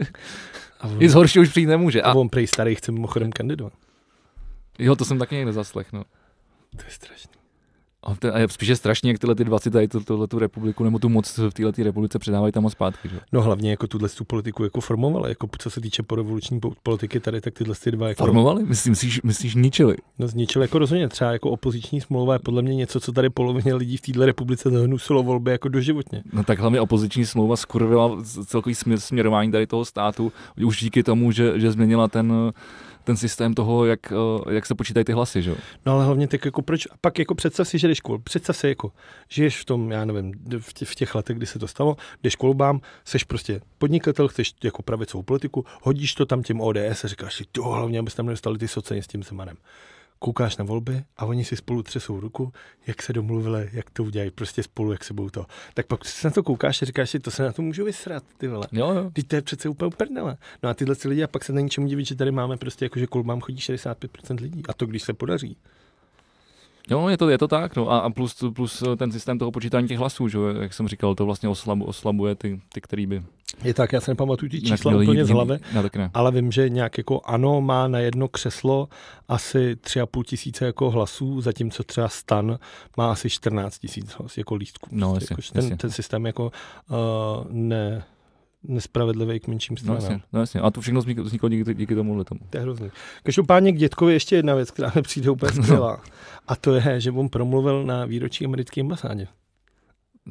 A 0.80 0.88
on, 0.88 1.00
Nic 1.00 1.14
horší 1.14 1.40
už 1.40 1.50
přijít 1.50 1.66
nemůže. 1.66 2.02
a 2.02 2.12
A, 2.12 2.14
on 2.14 2.30
prej 2.30 2.48
starý 2.48 2.76
chce 2.76 2.92
mimochodem 2.92 3.32
kandidovat. 3.32 3.74
jo, 4.80 4.96
to 4.96 5.06
jsem 5.06 5.20
taky 5.20 5.36
někde 5.36 5.54
zaslech, 5.54 5.94
no. 5.94 6.04
To 6.76 6.84
je 6.86 6.92
strašný. 6.92 7.32
A, 8.04 8.16
to, 8.16 8.36
a 8.36 8.40
je 8.40 8.50
spíše 8.50 8.76
strašně, 8.76 9.12
jak 9.12 9.20
tyhle 9.20 9.36
ty 9.36 9.44
20 9.44 9.70
tady 9.70 9.88
tohle 9.88 10.28
tu 10.28 10.40
republiku, 10.40 10.84
nebo 10.84 11.00
tu 11.00 11.10
moc 11.10 11.38
v 11.38 11.54
této 11.54 11.84
republice 11.84 12.20
předávají 12.20 12.54
tam 12.54 12.66
a 12.66 12.70
zpátky. 12.70 13.10
Že? 13.10 13.20
No 13.32 13.42
hlavně 13.42 13.70
jako 13.72 13.88
tuhle 13.88 14.10
tu 14.10 14.24
politiku 14.26 14.64
jako 14.64 14.82
formovali, 14.82 15.30
jako 15.30 15.48
co 15.60 15.70
se 15.70 15.82
týče 15.82 16.04
porevoluční 16.04 16.60
po- 16.60 16.74
politiky 16.84 17.20
tady, 17.20 17.42
tak 17.42 17.54
tyhle 17.54 17.76
ty 17.84 17.92
dva 17.92 18.08
jako 18.10 18.24
Formovali? 18.24 18.64
Myslím, 18.66 18.92
myslíš, 18.92 19.22
myslíš 19.22 19.56
ničili? 19.56 19.96
no, 20.20 20.28
zničili 20.28 20.64
jako 20.64 20.80
rozhodně 20.80 21.10
třeba 21.10 21.32
jako 21.32 21.50
opoziční 21.50 22.02
smlouva 22.02 22.34
je 22.34 22.40
podle 22.40 22.62
mě 22.62 22.76
něco, 22.76 23.00
co 23.00 23.12
tady 23.12 23.30
polovině 23.30 23.74
lidí 23.74 23.98
v 23.98 24.02
této 24.02 24.26
republice 24.26 24.70
zahnusilo 24.70 25.24
volby 25.24 25.52
jako 25.52 25.70
doživotně. 25.70 26.24
No 26.34 26.44
tak 26.44 26.60
hlavně 26.60 26.82
opoziční 26.82 27.26
smlouva 27.26 27.56
skurvila 27.56 28.18
celkový 28.46 28.76
směr, 28.76 29.00
směrování 29.00 29.52
tady 29.52 29.68
toho 29.68 29.86
státu 29.86 30.32
už 30.66 30.80
díky 30.80 31.04
tomu, 31.04 31.32
že, 31.32 31.60
že 31.60 31.72
změnila 31.72 32.08
ten, 32.08 32.34
ten 33.04 33.18
systém 33.18 33.54
toho, 33.54 33.86
jak, 33.86 34.00
eh, 34.12 34.54
jak 34.54 34.66
se 34.66 34.76
počítají 34.76 35.04
ty 35.04 35.14
hlasy. 35.14 35.42
Že? 35.42 35.56
No 35.86 35.94
ale 35.94 36.06
hlavně 36.06 36.28
tak 36.28 36.46
jako 36.46 36.62
proč, 36.62 36.88
a 36.92 36.94
pak 37.02 37.20
jako 37.20 37.36
představ 37.36 37.68
si, 37.68 37.80
že 37.80 37.88
jdeš 37.88 38.00
kol, 38.00 38.20
představ 38.20 38.58
si 38.58 38.68
jako, 38.68 38.92
žiješ 39.30 39.62
v 39.62 39.66
tom, 39.66 39.92
já 39.92 40.06
nevím, 40.06 40.34
v 40.60 40.74
těch, 40.74 40.90
v 40.90 40.96
těch 40.96 41.16
letech, 41.16 41.38
kdy 41.38 41.46
se 41.46 41.60
to 41.60 41.68
stalo, 41.68 41.98
jdeš 42.24 42.36
k 42.36 42.44
volbám, 42.44 42.82
seš 43.06 43.24
prostě 43.24 43.62
podnikatel, 43.78 44.28
chceš 44.28 44.54
jako 44.64 44.82
pravicovou 44.82 45.24
politiku, 45.24 45.66
hodíš 45.82 46.14
to 46.14 46.26
tam 46.26 46.44
těm 46.44 46.62
ODS 46.62 47.04
a 47.04 47.08
říkáš 47.08 47.36
si, 47.36 47.44
to 47.52 47.64
hlavně, 47.64 48.00
abys 48.00 48.14
tam 48.14 48.26
nedostali 48.26 48.58
ty 48.58 48.68
socení 48.68 49.02
s 49.02 49.08
tím 49.08 49.24
Zemanem. 49.24 49.58
Koukáš 50.24 50.58
na 50.58 50.66
volby 50.66 51.04
a 51.18 51.26
oni 51.26 51.46
si 51.46 51.56
spolu 51.56 51.84
třesou 51.84 52.20
ruku, 52.20 52.54
jak 52.88 53.02
se 53.02 53.14
domluvili, 53.14 53.70
jak 53.74 53.90
to 53.90 54.04
udělají, 54.04 54.32
prostě 54.32 54.64
spolu, 54.64 54.92
jak 54.92 55.04
se 55.04 55.14
budou 55.14 55.30
to. 55.30 55.46
Tak 55.74 55.88
pak 55.88 56.06
se 56.06 56.28
na 56.28 56.32
to 56.32 56.44
koukáš 56.44 56.82
a 56.82 56.86
říkáš 56.86 57.10
si, 57.10 57.20
to 57.20 57.32
se 57.32 57.44
na 57.44 57.52
to 57.52 57.62
můžu 57.62 57.86
vysrat, 57.86 58.24
ty 58.38 58.48
vole. 58.48 58.68
Jo, 58.72 58.92
jo. 58.92 59.12
Teď 59.14 59.28
to 59.28 59.36
je 59.36 59.42
přece 59.42 59.70
úplně 59.70 59.88
uprdele. 59.88 60.38
No 60.64 60.70
a 60.70 60.74
tyhle 60.74 60.96
si 60.96 61.08
lidi, 61.08 61.24
a 61.24 61.28
pak 61.28 61.44
se 61.44 61.54
není 61.54 61.70
čemu 61.70 61.88
divit, 61.88 62.08
že 62.08 62.16
tady 62.16 62.32
máme 62.32 62.58
prostě 62.58 62.86
jako, 62.86 63.00
že 63.00 63.08
k 63.08 63.16
volbám 63.16 63.42
chodí 63.42 63.58
65% 63.58 64.42
lidí. 64.42 64.64
A 64.70 64.74
to, 64.74 64.86
když 64.86 65.04
se 65.04 65.14
podaří. 65.14 65.58
Jo, 66.90 67.08
je 67.08 67.18
to, 67.18 67.30
je 67.30 67.38
to 67.38 67.48
tak. 67.48 67.76
No. 67.76 67.92
A, 67.92 68.00
a 68.00 68.10
plus, 68.10 68.44
plus 68.56 68.84
ten 68.98 69.12
systém 69.12 69.40
toho 69.40 69.52
počítání 69.52 69.88
těch 69.88 69.98
hlasů, 69.98 70.28
že? 70.28 70.38
jo, 70.38 70.48
jak 70.48 70.74
jsem 70.74 70.88
říkal, 70.88 71.16
to 71.16 71.26
vlastně 71.26 71.50
oslabu, 71.50 71.86
oslabuje 71.86 72.36
ty, 72.36 72.62
ty 72.74 72.82
který 72.82 73.06
by... 73.06 73.24
Je 73.64 73.74
tak, 73.74 73.94
já 73.94 74.02
se 74.02 74.12
nepamatuju 74.12 74.50
ty 74.50 74.62
čísla 74.62 74.92
měli 74.92 75.06
úplně 75.06 75.26
z 75.26 75.30
hlavy, 75.30 75.60
Ne, 75.74 75.84
ne. 75.98 76.10
ale 76.14 76.32
vím, 76.32 76.52
že 76.52 76.70
nějak 76.70 76.98
jako 76.98 77.22
ano 77.26 77.62
má 77.62 77.88
na 77.88 78.00
jedno 78.00 78.28
křeslo 78.28 78.90
asi 79.28 79.76
tři 79.76 80.02
a 80.02 80.06
půl 80.06 80.24
tisíce 80.24 80.66
jako 80.66 80.90
hlasů, 80.92 81.42
zatímco 81.42 81.84
třeba 81.84 82.08
stan 82.10 82.60
má 82.98 83.12
asi 83.12 83.30
14 83.30 83.78
tisíc 83.80 84.12
hlas 84.12 84.38
jako 84.38 84.56
lístků. 84.56 84.90
No, 84.92 85.12
Prostě 85.12 85.24
jasně, 85.24 85.34
jako, 85.34 85.42
že 85.42 85.52
ten, 85.52 85.62
jasně. 85.64 85.78
ten 85.78 85.90
systém 85.92 86.26
jako 86.26 86.52
uh, 86.90 86.98
ne, 87.50 88.04
nespravedlivý 88.64 89.40
k 89.40 89.48
menším 89.48 89.74
No 89.74 89.78
stranám. 89.78 90.02
jasně, 90.04 90.22
no 90.34 90.40
jasně. 90.40 90.62
A 90.62 90.72
to 90.72 90.82
všechno 90.82 91.00
vzniklo, 91.02 91.24
vzniklo 91.24 91.50
díky, 91.50 91.74
díky 91.74 91.96
tomu 91.96 92.24
tomu. 92.24 92.40
To 92.50 92.58
je 92.58 92.62
hrozný. 92.62 92.90
Každopádně 93.24 93.72
k 93.72 93.78
dětkovi 93.78 94.14
ještě 94.14 94.36
jedna 94.36 94.56
věc, 94.56 94.72
která 94.72 94.92
mi 94.96 95.02
přijde 95.02 95.30
úplně 95.30 95.52
skvělá. 95.64 96.02
A 96.48 96.56
to 96.56 96.74
je, 96.74 97.02
že 97.02 97.12
on 97.12 97.30
promluvil 97.30 97.84
na 97.86 98.06
výročí 98.06 98.46
americké 98.46 98.82
ambasádě. 98.82 99.28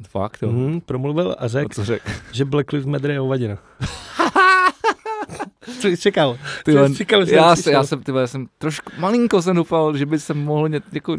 Fakt, 0.07 0.41
jo. 0.41 0.51
Mm, 0.51 0.81
promluvil 0.81 1.35
a 1.39 1.47
řekl, 1.47 1.83
řek? 1.83 2.23
že 2.31 2.45
Black 2.45 2.71
Lives 2.71 2.85
Matter 2.85 3.11
je 3.11 3.19
hovadina. 3.19 3.57
Co 5.81 5.87
jsi 5.87 5.97
čekal? 5.97 6.37
Ty 6.65 6.73
Co 6.73 6.87
jsi 6.87 6.95
čekal, 6.95 7.25
že 7.25 7.35
já, 7.35 7.55
se, 7.55 7.61
přišel? 7.61 7.73
já 7.73 7.83
jsem, 7.83 8.03
ty 8.03 8.11
já 8.11 8.27
jsem 8.27 8.47
trošku 8.57 8.91
malinko 8.97 9.41
jsem 9.41 9.55
doufal, 9.55 9.97
že 9.97 10.05
by 10.05 10.19
se 10.19 10.33
mohl 10.33 10.69
ně, 10.69 10.81
jako, 10.91 11.17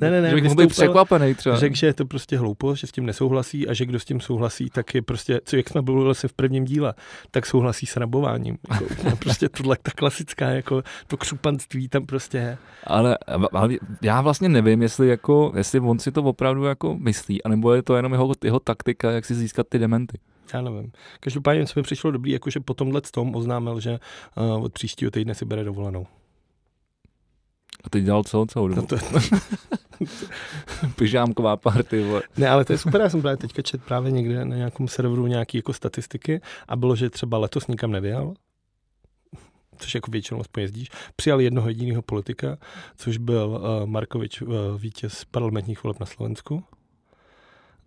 Ne, 0.00 0.10
ne, 0.10 0.22
ne, 0.22 0.28
že 0.28 0.34
bych 0.34 0.44
mohl 0.44 0.56
být 0.56 0.70
překvapený 0.70 1.34
třeba. 1.34 1.56
Řekl, 1.56 1.76
že 1.76 1.86
je 1.86 1.94
to 1.94 2.06
prostě 2.06 2.38
hloupo, 2.38 2.74
že 2.74 2.86
s 2.86 2.92
tím 2.92 3.06
nesouhlasí 3.06 3.68
a 3.68 3.72
že 3.72 3.86
kdo 3.86 4.00
s 4.00 4.04
tím 4.04 4.20
souhlasí, 4.20 4.70
tak 4.70 4.94
je 4.94 5.02
prostě, 5.02 5.40
co 5.44 5.56
jak 5.56 5.68
jsme 5.68 5.80
mluvili 5.80 6.14
se 6.14 6.28
v 6.28 6.32
prvním 6.32 6.64
díle, 6.64 6.94
tak 7.30 7.46
souhlasí 7.46 7.86
s 7.86 7.96
rabováním. 7.96 8.58
Jako, 8.70 8.84
úplně 8.84 9.16
prostě 9.20 9.48
tohle 9.48 9.76
ta 9.82 9.90
klasická, 9.90 10.48
jako 10.48 10.82
to 11.06 11.16
křupanství 11.16 11.88
tam 11.88 12.06
prostě 12.06 12.38
je. 12.38 12.58
Ale, 12.84 13.18
ale, 13.52 13.68
já 14.02 14.20
vlastně 14.20 14.48
nevím, 14.48 14.82
jestli, 14.82 15.08
jako, 15.08 15.52
jestli 15.56 15.80
on 15.80 15.98
si 15.98 16.12
to 16.12 16.22
opravdu 16.22 16.64
jako 16.64 16.96
myslí, 16.98 17.42
anebo 17.42 17.74
je 17.74 17.82
to 17.82 17.96
jenom 17.96 18.12
jeho, 18.12 18.32
jeho 18.44 18.60
taktika, 18.60 19.10
jak 19.10 19.24
si 19.24 19.34
získat 19.34 19.66
ty 19.68 19.78
dementy. 19.78 20.18
Já 20.54 20.60
nevím. 20.60 20.92
Každopádně 21.20 21.66
co 21.66 21.78
mi 21.80 21.82
přišlo 21.82 22.10
dobrý, 22.10 22.30
jakože 22.32 22.60
po 22.60 22.74
tomhle 22.74 23.00
tom 23.00 23.36
oznámil, 23.36 23.80
že 23.80 23.98
uh, 24.36 24.64
od 24.64 24.72
příštího 24.72 25.10
týdne 25.10 25.34
si 25.34 25.44
bere 25.44 25.64
dovolenou. 25.64 26.06
A 27.84 27.90
teď 27.90 28.04
dělal 28.04 28.24
celou 28.24 28.46
celou 28.46 28.68
No 28.68 28.74
dobu. 28.74 28.86
to, 28.86 28.96
Pyžámková 30.96 31.56
party, 31.56 32.02
vole. 32.04 32.22
ne, 32.36 32.48
ale 32.48 32.64
to 32.64 32.72
je 32.72 32.78
super, 32.78 33.00
já 33.00 33.08
jsem 33.10 33.20
právě 33.22 33.36
teďka 33.36 33.62
čet 33.62 33.82
právě 33.84 34.12
někde 34.12 34.44
na 34.44 34.56
nějakém 34.56 34.88
serveru 34.88 35.26
nějaký 35.26 35.58
jako 35.58 35.72
statistiky 35.72 36.40
a 36.68 36.76
bylo, 36.76 36.96
že 36.96 37.10
třeba 37.10 37.38
letos 37.38 37.66
nikam 37.66 37.90
nevyjel, 37.92 38.34
což 39.78 39.94
jako 39.94 40.10
většinou 40.10 40.40
aspoň 40.40 40.60
jezdíš, 40.62 40.88
přijal 41.16 41.40
jednoho 41.40 41.68
jediného 41.68 42.02
politika, 42.02 42.58
což 42.96 43.16
byl 43.18 43.48
uh, 43.48 43.86
Markovič, 43.86 44.42
uh, 44.42 44.48
vítěz 44.78 45.24
parlamentních 45.24 45.82
voleb 45.84 46.00
na 46.00 46.06
Slovensku. 46.06 46.64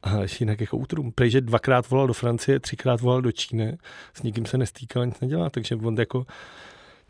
A 0.04 0.18
jinak 0.40 0.62
jako 0.62 0.78
útrum. 0.78 1.12
Prej, 1.12 1.30
že 1.30 1.42
dvakrát 1.42 1.90
volal 1.90 2.08
do 2.08 2.14
Francie, 2.14 2.60
třikrát 2.60 3.02
volal 3.02 3.22
do 3.22 3.32
Číny, 3.32 3.78
s 4.14 4.24
nikým 4.24 4.46
se 4.46 4.58
nestýkal, 4.58 5.06
nic 5.06 5.20
nedělá, 5.20 5.50
takže 5.50 5.76
on 5.76 6.00
jako 6.00 6.26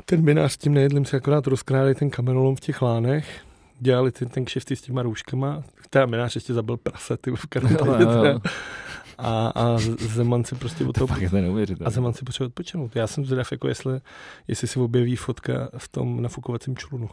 ten 0.06 0.24
minář 0.24 0.54
s 0.54 0.58
tím 0.58 0.74
nejedlým 0.74 1.06
se 1.06 1.18
akorát 1.18 1.48
rozkrádali 1.48 1.96
ten 1.96 2.10
kamenolom 2.10 2.56
v 2.56 2.60
těch 2.60 2.82
lánech, 2.82 3.42
dělali 3.80 4.12
ten, 4.12 4.30
ten 4.30 4.46
kšefty 4.46 4.76
s 4.76 4.82
těma 4.82 5.02
růžkama, 5.02 5.64
teda 5.90 6.06
minář 6.06 6.36
ještě 6.36 6.54
zabil 6.54 6.78
prase, 6.78 7.18
ty 7.18 7.32
v 7.32 7.46
Kanadě, 7.46 8.04
jo. 8.04 8.40
a, 9.18 9.48
a 9.56 9.78
Zeman 10.00 10.44
se 10.44 10.56
prostě 10.56 10.86
od 10.86 10.94
To 10.98 11.08
fakt 11.08 11.22
a. 11.86 11.90
Zeman 11.90 12.14
si 12.14 12.26
potřebuje 12.26 12.48
odpočinout. 12.48 12.96
Já 12.96 13.08
jsem 13.08 13.26
zvědav, 13.26 13.52
jako 13.52 13.68
jestli, 13.68 14.02
jestli 14.48 14.68
se 14.68 14.80
objeví 14.80 15.16
fotka 15.16 15.70
v 15.78 15.88
tom 15.88 16.22
nafukovacím 16.22 16.78
člunu. 16.78 17.10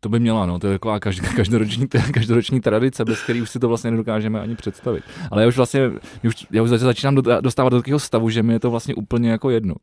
To 0.00 0.08
by 0.08 0.20
měla, 0.20 0.46
no, 0.46 0.58
to 0.58 0.66
je 0.66 0.72
taková 0.74 0.98
každ- 0.98 1.34
každoroční, 1.36 1.88
každoroční 1.88 2.60
tradice, 2.60 3.04
bez 3.04 3.22
které 3.22 3.42
už 3.42 3.50
si 3.50 3.58
to 3.58 3.68
vlastně 3.68 3.90
nedokážeme 3.90 4.40
ani 4.40 4.54
představit. 4.56 5.04
Ale 5.30 5.42
já 5.42 5.48
už 5.48 5.56
vlastně, 5.56 5.80
já 6.22 6.28
už, 6.28 6.46
já 6.50 6.62
už 6.62 6.70
začínám 6.70 7.14
do- 7.14 7.40
dostávat 7.40 7.68
do 7.70 7.76
takového 7.76 7.98
stavu, 8.00 8.30
že 8.30 8.42
mi 8.42 8.52
je 8.52 8.60
to 8.60 8.70
vlastně 8.70 8.94
úplně 8.94 9.30
jako 9.30 9.50
jedno. 9.50 9.74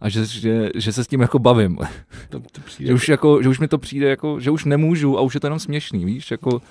A 0.00 0.08
že, 0.08 0.26
že, 0.26 0.70
že 0.74 0.92
se 0.92 1.04
s 1.04 1.06
tím 1.06 1.20
jako 1.20 1.38
bavím. 1.38 1.78
To, 2.28 2.40
to 2.40 2.60
přijde, 2.64 2.88
Že 2.88 2.94
už, 2.94 3.08
jako, 3.08 3.42
že 3.42 3.48
už 3.48 3.58
mi 3.58 3.68
to 3.68 3.78
přijde 3.78 4.08
jako, 4.08 4.40
že 4.40 4.50
už 4.50 4.64
nemůžu 4.64 5.18
a 5.18 5.20
už 5.20 5.34
je 5.34 5.40
to 5.40 5.46
jenom 5.46 5.58
směšný, 5.58 6.04
víš, 6.04 6.30
jako, 6.30 6.62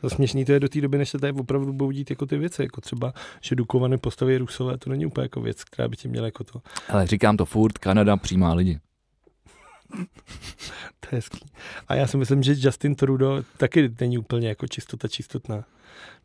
to 0.00 0.10
směšný 0.10 0.44
to 0.44 0.52
je 0.52 0.60
do 0.60 0.68
té 0.68 0.80
doby, 0.80 0.98
než 0.98 1.08
se 1.08 1.18
tady 1.18 1.32
opravdu 1.32 1.72
budou 1.72 1.90
dít 1.90 2.10
jako 2.10 2.26
ty 2.26 2.38
věci, 2.38 2.62
jako 2.62 2.80
třeba, 2.80 3.12
že 3.40 3.56
Dukovany 3.56 3.98
postaví 3.98 4.38
Rusové, 4.38 4.78
to 4.78 4.90
není 4.90 5.06
úplně 5.06 5.22
jako 5.24 5.40
věc, 5.40 5.64
která 5.64 5.88
by 5.88 5.96
tě 5.96 6.08
měla 6.08 6.26
jako 6.26 6.44
to. 6.44 6.60
ale 6.88 7.06
říkám 7.06 7.36
to 7.36 7.44
furt, 7.44 7.78
Kanada 7.78 8.16
přijímá 8.16 8.54
lidi. 8.54 8.78
To 11.00 11.06
je 11.12 11.16
hezký. 11.16 11.38
A 11.88 11.94
já 11.94 12.06
si 12.06 12.16
myslím, 12.16 12.42
že 12.42 12.54
Justin 12.56 12.94
Trudeau 12.94 13.42
taky 13.56 13.90
není 14.00 14.18
úplně 14.18 14.48
jako 14.48 14.66
čistota 14.66 15.08
čistotná. 15.08 15.64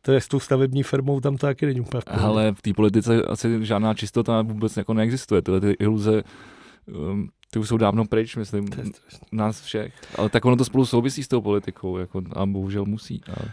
To 0.01 0.11
je 0.11 0.21
s 0.21 0.27
tou 0.27 0.39
stavební 0.39 0.83
firmou, 0.83 1.19
tam 1.19 1.37
to 1.37 1.47
taky 1.47 1.65
není 1.65 1.81
úplně 1.81 2.01
v 2.01 2.05
pohodě. 2.05 2.25
Ale 2.25 2.53
v 2.53 2.61
té 2.61 2.73
politice 2.73 3.21
asi 3.21 3.65
žádná 3.65 3.93
čistota 3.93 4.41
vůbec 4.41 4.77
jako 4.77 4.93
neexistuje. 4.93 5.41
Tyhle 5.41 5.61
ty 5.61 5.71
iluze, 5.71 6.23
um, 6.85 7.29
ty 7.51 7.59
už 7.59 7.67
jsou 7.67 7.77
dávno 7.77 8.05
pryč, 8.05 8.35
myslím, 8.35 8.65
nás 9.31 9.61
všech. 9.61 9.93
Ale 10.15 10.29
tak 10.29 10.45
ono 10.45 10.55
to 10.55 10.65
spolu 10.65 10.85
souvisí 10.85 11.23
s 11.23 11.27
tou 11.27 11.41
politikou, 11.41 11.97
jako, 11.97 12.21
a 12.33 12.45
bohužel 12.45 12.85
musí. 12.85 13.21
Ale... 13.27 13.51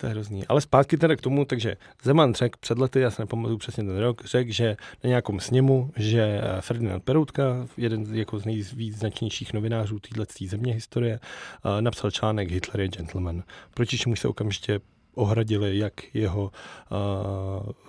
To 0.00 0.06
je 0.06 0.10
hrozný. 0.10 0.46
Ale 0.46 0.60
zpátky 0.60 0.96
teda 0.96 1.16
k 1.16 1.20
tomu, 1.20 1.44
takže 1.44 1.76
Zeman 2.02 2.34
řekl 2.34 2.58
před 2.60 2.78
lety, 2.78 3.00
já 3.00 3.10
se 3.10 3.22
nepamatuju 3.22 3.58
přesně 3.58 3.84
ten 3.84 3.98
rok, 3.98 4.24
řekl, 4.24 4.52
že 4.52 4.76
na 5.04 5.08
nějakom 5.08 5.40
sněmu, 5.40 5.90
že 5.96 6.40
eh, 6.42 6.60
Ferdinand 6.60 7.04
Peroutka, 7.04 7.66
jeden 7.76 8.14
jako 8.14 8.38
z 8.38 8.44
nejvýznačnějších 8.44 9.52
novinářů 9.52 9.98
této 9.98 10.24
země 10.46 10.72
historie, 10.72 11.20
eh, 11.20 11.82
napsal 11.82 12.10
článek 12.10 12.50
Hitler 12.50 12.80
je 12.80 12.88
gentleman, 12.88 13.42
proti 13.74 13.98
čemu 13.98 14.16
se 14.16 14.28
okamžitě 14.28 14.80
ohradili 15.18 15.78
jak 15.78 16.14
jeho 16.14 16.42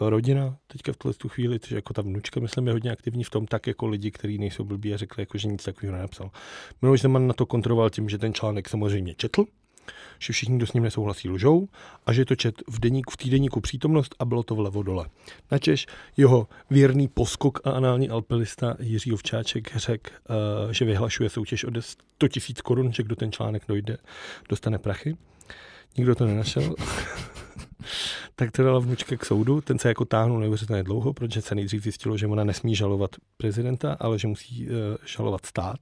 uh, 0.01 0.09
rodina 0.09 0.57
teďka 0.67 0.93
v 0.93 0.97
tuhle 0.97 1.13
tu 1.13 1.29
chvíli, 1.29 1.59
že 1.67 1.75
jako 1.75 1.93
ta 1.93 2.01
vnučka, 2.01 2.39
myslím, 2.39 2.67
je 2.67 2.73
hodně 2.73 2.91
aktivní 2.91 3.23
v 3.23 3.29
tom, 3.29 3.47
tak 3.47 3.67
jako 3.67 3.87
lidi, 3.87 4.11
kteří 4.11 4.37
nejsou 4.37 4.63
blbí 4.63 4.93
a 4.93 4.97
řekli, 4.97 5.21
jako, 5.21 5.37
že 5.37 5.47
nic 5.47 5.63
takového 5.63 5.95
nenapsal. 5.95 6.31
Miloš 6.81 7.01
Zeman 7.01 7.27
na 7.27 7.33
to 7.33 7.45
kontroloval 7.45 7.89
tím, 7.89 8.09
že 8.09 8.17
ten 8.17 8.33
článek 8.33 8.69
samozřejmě 8.69 9.15
četl, 9.15 9.45
že 10.19 10.33
všichni, 10.33 10.57
kdo 10.57 10.67
s 10.67 10.73
ním 10.73 10.83
nesouhlasí, 10.83 11.29
lžou 11.29 11.67
a 12.05 12.13
že 12.13 12.25
to 12.25 12.35
čet 12.35 12.55
v, 12.67 12.79
deníku, 12.79 13.11
v 13.11 13.17
týdeníku 13.17 13.61
přítomnost 13.61 14.15
a 14.19 14.25
bylo 14.25 14.43
to 14.43 14.55
vlevo 14.55 14.83
dole. 14.83 15.05
Načež 15.51 15.87
jeho 16.17 16.47
věrný 16.69 17.07
poskok 17.07 17.59
a 17.63 17.71
anální 17.71 18.09
alpilista 18.09 18.75
Jiří 18.79 19.11
Ovčáček 19.11 19.77
řekl, 19.77 20.11
uh, 20.65 20.71
že 20.71 20.85
vyhlašuje 20.85 21.29
soutěž 21.29 21.63
o 21.63 21.71
100 21.79 22.27
tisíc 22.27 22.61
korun, 22.61 22.93
že 22.93 23.03
kdo 23.03 23.15
ten 23.15 23.31
článek 23.31 23.63
dojde, 23.67 23.97
dostane 24.49 24.77
prachy. 24.77 25.17
Nikdo 25.97 26.15
to 26.15 26.25
nenašel. 26.25 26.75
tak 28.35 28.51
to 28.51 28.63
dala 28.63 28.79
vnučka 28.79 29.17
k 29.17 29.25
soudu. 29.25 29.61
Ten 29.61 29.79
se 29.79 29.87
jako 29.87 30.05
táhnul 30.05 30.39
neuvěřitelně 30.39 30.83
dlouho, 30.83 31.13
protože 31.13 31.41
se 31.41 31.55
nejdřív 31.55 31.83
zjistilo, 31.83 32.17
že 32.17 32.27
ona 32.27 32.43
nesmí 32.43 32.75
žalovat 32.75 33.15
prezidenta, 33.37 33.97
ale 33.99 34.19
že 34.19 34.27
musí 34.27 34.67
uh, 34.67 34.73
žalovat 35.05 35.45
stát. 35.45 35.79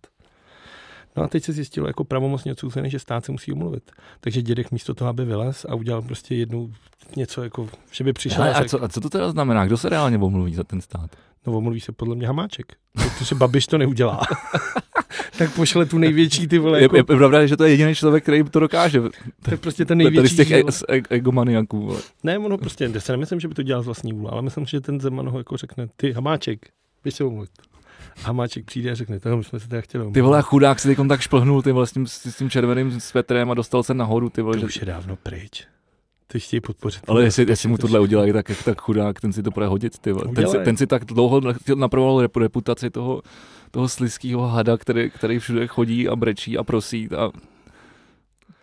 No 1.17 1.23
a 1.23 1.27
teď 1.27 1.43
se 1.43 1.53
zjistilo 1.53 1.87
jako 1.87 2.03
pravomocně 2.03 2.51
odsouzený, 2.51 2.89
že 2.89 2.99
stát 2.99 3.25
se 3.25 3.31
musí 3.31 3.51
umluvit. 3.51 3.91
Takže 4.19 4.41
dědek 4.41 4.71
místo 4.71 4.93
toho, 4.93 5.09
aby 5.09 5.25
vylez 5.25 5.65
a 5.69 5.75
udělal 5.75 6.01
prostě 6.01 6.35
jednu 6.35 6.73
něco, 7.15 7.43
jako, 7.43 7.69
že 7.91 8.03
by 8.03 8.13
přišel. 8.13 8.43
Ale 8.43 8.53
a, 8.53 8.65
co, 8.65 8.83
a 8.83 8.87
co 8.87 9.01
to 9.01 9.09
teda 9.09 9.31
znamená? 9.31 9.65
Kdo 9.65 9.77
se 9.77 9.89
reálně 9.89 10.17
omluví 10.17 10.53
za 10.53 10.63
ten 10.63 10.81
stát? 10.81 11.11
No 11.47 11.53
omluví 11.53 11.79
se 11.79 11.91
podle 11.91 12.15
mě 12.15 12.27
Hamáček, 12.27 12.73
protože 12.93 13.35
Babiš 13.35 13.67
to 13.67 13.77
neudělá. 13.77 14.21
tak 15.37 15.55
pošle 15.55 15.85
tu 15.85 15.97
největší 15.97 16.47
ty 16.47 16.57
vole. 16.57 16.81
Jako... 16.81 16.95
Je, 16.95 16.99
je, 16.99 17.13
je, 17.13 17.17
pravda, 17.17 17.45
že 17.45 17.57
to 17.57 17.63
je 17.63 17.69
jediný 17.69 17.95
člověk, 17.95 18.23
který 18.23 18.43
to 18.43 18.59
dokáže. 18.59 19.01
To 19.41 19.51
je 19.51 19.57
prostě 19.57 19.85
ten 19.85 19.97
největší. 19.97 20.17
Tady 20.17 20.29
z 20.29 20.35
těch 20.35 20.51
e, 20.51 20.97
e, 20.97 21.01
egomaniaků. 21.09 21.85
Vole. 21.85 22.01
Ne, 22.23 22.37
ono 22.37 22.57
prostě, 22.57 22.89
já 22.93 22.99
se 22.99 23.11
nemyslím, 23.11 23.39
že 23.39 23.47
by 23.47 23.53
to 23.53 23.63
dělal 23.63 23.83
z 23.83 23.85
vlastní 23.85 24.13
vůle, 24.13 24.31
ale 24.31 24.41
myslím, 24.41 24.65
že 24.65 24.81
ten 24.81 24.99
Zeman 24.99 25.29
ho 25.29 25.37
jako 25.37 25.57
řekne, 25.57 25.87
ty 25.95 26.11
Hamáček, 26.11 26.69
běž 27.03 27.15
se 27.15 27.23
omluvit. 27.23 27.49
Hamáček 28.23 28.65
přijde 28.65 28.91
a 28.91 28.95
řekne, 28.95 29.19
toho 29.19 29.43
jsme 29.43 29.59
se 29.59 29.67
teda 29.67 29.81
chtěli. 29.81 30.11
Ty 30.11 30.21
vole, 30.21 30.41
chudák 30.41 30.79
si 30.79 30.95
tak 31.09 31.21
šplhnul 31.21 31.61
ty 31.61 31.71
vole, 31.71 31.87
s, 31.87 31.91
tím, 31.91 32.07
s 32.07 32.37
tím 32.37 32.49
červeným 32.49 32.99
svetrem 32.99 33.51
a 33.51 33.53
dostal 33.53 33.83
se 33.83 33.93
nahoru. 33.93 34.29
Ty 34.29 34.41
vole, 34.41 34.53
to 34.53 34.59
že... 34.59 34.65
už 34.65 34.75
je 34.75 34.85
dávno 34.85 35.15
pryč. 35.15 35.67
Ty 36.27 36.39
chtějí 36.39 36.61
podpořit. 36.61 37.01
Ale 37.07 37.23
jestli, 37.23 37.45
jestli 37.49 37.69
mu 37.69 37.77
tohle 37.77 37.99
udělají, 37.99 38.33
tak, 38.33 38.51
tak 38.65 38.81
chudák, 38.81 39.21
ten 39.21 39.33
si 39.33 39.43
to 39.43 39.51
bude 39.51 39.67
hodit. 39.67 39.99
Ty 39.99 40.11
vole. 40.11 40.33
Ten, 40.35 40.47
si, 40.47 40.57
ten 40.57 40.77
si 40.77 40.87
tak 40.87 41.05
dlouho 41.05 41.41
napravoval 41.75 42.27
reputaci 42.35 42.89
toho, 42.89 43.21
toho 43.71 43.89
slizského 43.89 44.47
hada, 44.47 44.77
který, 44.77 45.09
který 45.09 45.39
všude 45.39 45.67
chodí 45.67 46.07
a 46.07 46.15
brečí 46.15 46.57
a 46.57 46.63
prosí 46.63 47.09
a 47.17 47.31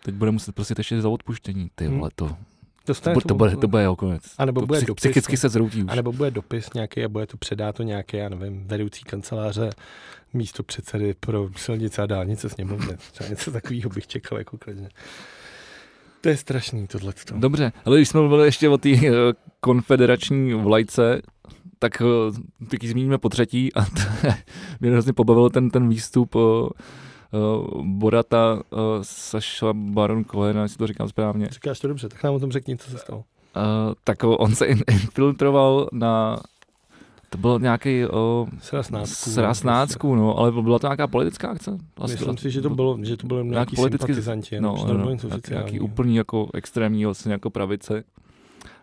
teď 0.05 0.15
bude 0.15 0.31
muset 0.31 0.55
prosit 0.55 0.79
ještě 0.79 1.01
za 1.01 1.09
odpuštění. 1.09 1.71
Ty 1.75 1.87
hmm. 1.87 1.99
vole, 1.99 2.11
to, 2.15 2.37
Dostane 2.87 3.15
to, 3.15 3.21
to, 3.21 3.35
bude, 3.35 3.57
to 3.57 3.69
bude 3.69 3.83
jeho 3.83 3.97
konec. 3.97 4.23
A 4.39 4.45
nebo 4.45 4.61
to 4.61 4.67
bude 4.67 4.79
psych, 4.79 4.87
dopis, 4.87 5.01
psychicky 5.01 5.37
se 5.37 5.49
zroutí 5.49 5.83
už. 5.83 5.93
A 5.93 5.95
nebo 5.95 6.13
bude 6.13 6.31
dopis 6.31 6.73
nějaký 6.75 7.05
a 7.05 7.09
bude 7.09 7.27
to 7.27 7.37
předá 7.37 7.73
to 7.73 7.83
nějaké, 7.83 8.19
já 8.19 8.29
nevím, 8.29 8.67
vedoucí 8.67 9.05
kanceláře 9.05 9.71
místo 10.35 10.63
předsedy 10.63 11.15
pro 11.21 11.49
silnice 11.57 12.03
a 12.03 12.07
dálnice 12.07 12.49
sněmovny. 12.49 12.97
Třeba 13.13 13.31
něco 13.31 13.53
takového 13.53 13.91
bych 13.91 14.07
čekal 14.07 14.39
jako 14.39 14.59
klidně. 14.59 14.89
To 16.21 16.29
je 16.29 16.37
strašný 16.37 16.87
tohle. 16.87 17.13
Dobře, 17.35 17.73
ale 17.85 17.97
když 17.97 18.09
jsme 18.09 18.21
mluvili 18.21 18.49
ještě 18.49 18.69
o 18.69 18.79
té 18.79 18.89
uh, 18.89 18.99
konfederační 19.61 20.55
vlajce, 20.55 21.23
tak 21.79 22.01
uh, 22.01 22.67
teď 22.69 22.85
zmíníme 22.85 23.19
po 23.19 23.29
třetí 23.29 23.75
a 23.75 23.87
mě 24.81 24.91
hrozně 24.91 25.13
pobavil 25.13 25.51
ten, 25.51 25.71
ten 25.71 25.89
výstup 25.89 26.37
uh, 27.35 27.85
Borata 27.87 28.55
uh, 28.55 28.79
Saša 29.03 29.73
Baron 29.73 30.25
Cohen, 30.25 30.57
jestli 30.57 30.79
to 30.79 30.87
říkám 30.87 31.09
správně. 31.09 31.47
Říkáš 31.51 31.81
to 31.81 31.89
dobře, 31.89 32.09
tak 32.09 32.23
nám 32.23 32.35
o 32.35 32.41
tom 32.41 32.53
řekni, 32.53 32.77
co 32.77 32.91
se 32.91 32.99
stalo. 32.99 33.19
Uh, 33.19 33.95
tak 34.05 34.19
on 34.25 34.55
se 34.55 34.67
infiltroval 34.67 35.89
na 35.93 36.41
to 37.35 37.39
byl 37.39 37.59
nějaký 37.61 38.05
uh, 38.05 38.49
sraz 39.05 39.63
nácku, 39.63 40.15
no, 40.15 40.39
ale 40.39 40.53
byla 40.53 40.79
to 40.79 40.87
nějaká 40.87 41.07
politická 41.07 41.49
akce? 41.49 41.79
Vlastně 41.99 42.15
Myslím 42.15 42.37
si, 42.37 42.51
že 42.51 42.63
to 42.63 42.71
bylo, 42.71 42.99
že 43.03 43.17
to 43.17 43.27
bylo 43.27 43.43
nějaký 43.43 43.77
politický, 43.77 44.07
sympatizanti, 44.07 44.61
no, 44.61 44.77
no, 44.89 44.95
no, 44.95 45.17
nějaký 45.51 45.81
úplný 45.81 46.17
jako 46.17 46.49
extrémní 46.55 47.05
vlastně 47.05 47.33
jako 47.33 47.51
pravice. 47.51 48.05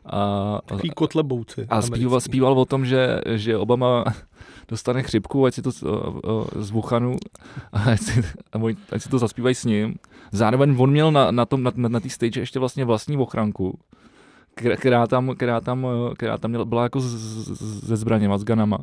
A, 0.05 0.59
Takový 0.65 0.89
kotlebouci. 0.89 1.67
A 1.69 1.81
zpíval, 1.81 2.21
zpíval 2.21 2.59
o 2.59 2.65
tom, 2.65 2.85
že, 2.85 3.21
že 3.35 3.57
Obama 3.57 4.03
dostane 4.67 5.03
chřipku, 5.03 5.45
ať 5.45 5.53
si 5.53 5.61
to 5.61 5.71
z 6.59 6.69
Wuhanu, 6.71 7.15
ať 7.73 7.99
si, 8.01 8.23
ať 8.91 9.01
si 9.01 9.09
to 9.09 9.19
zaspívají 9.19 9.55
s 9.55 9.65
ním. 9.65 9.95
Zároveň 10.31 10.75
on 10.77 10.91
měl 10.91 11.11
na, 11.11 11.31
na, 11.31 11.45
tom, 11.45 11.63
na, 11.63 11.71
na, 11.75 11.89
na 11.89 11.99
té 11.99 12.09
stage 12.09 12.39
ještě 12.39 12.59
vlastně 12.59 12.85
vlastní 12.85 13.17
ochranku, 13.17 13.79
která 14.75 15.07
tam, 15.07 15.35
která 15.35 15.61
tam, 15.61 15.87
která 16.15 16.37
tam 16.37 16.69
byla 16.69 16.83
jako 16.83 16.99
ze 17.01 17.95
zbraněma, 17.97 18.37
s 18.37 18.43
ganama 18.43 18.77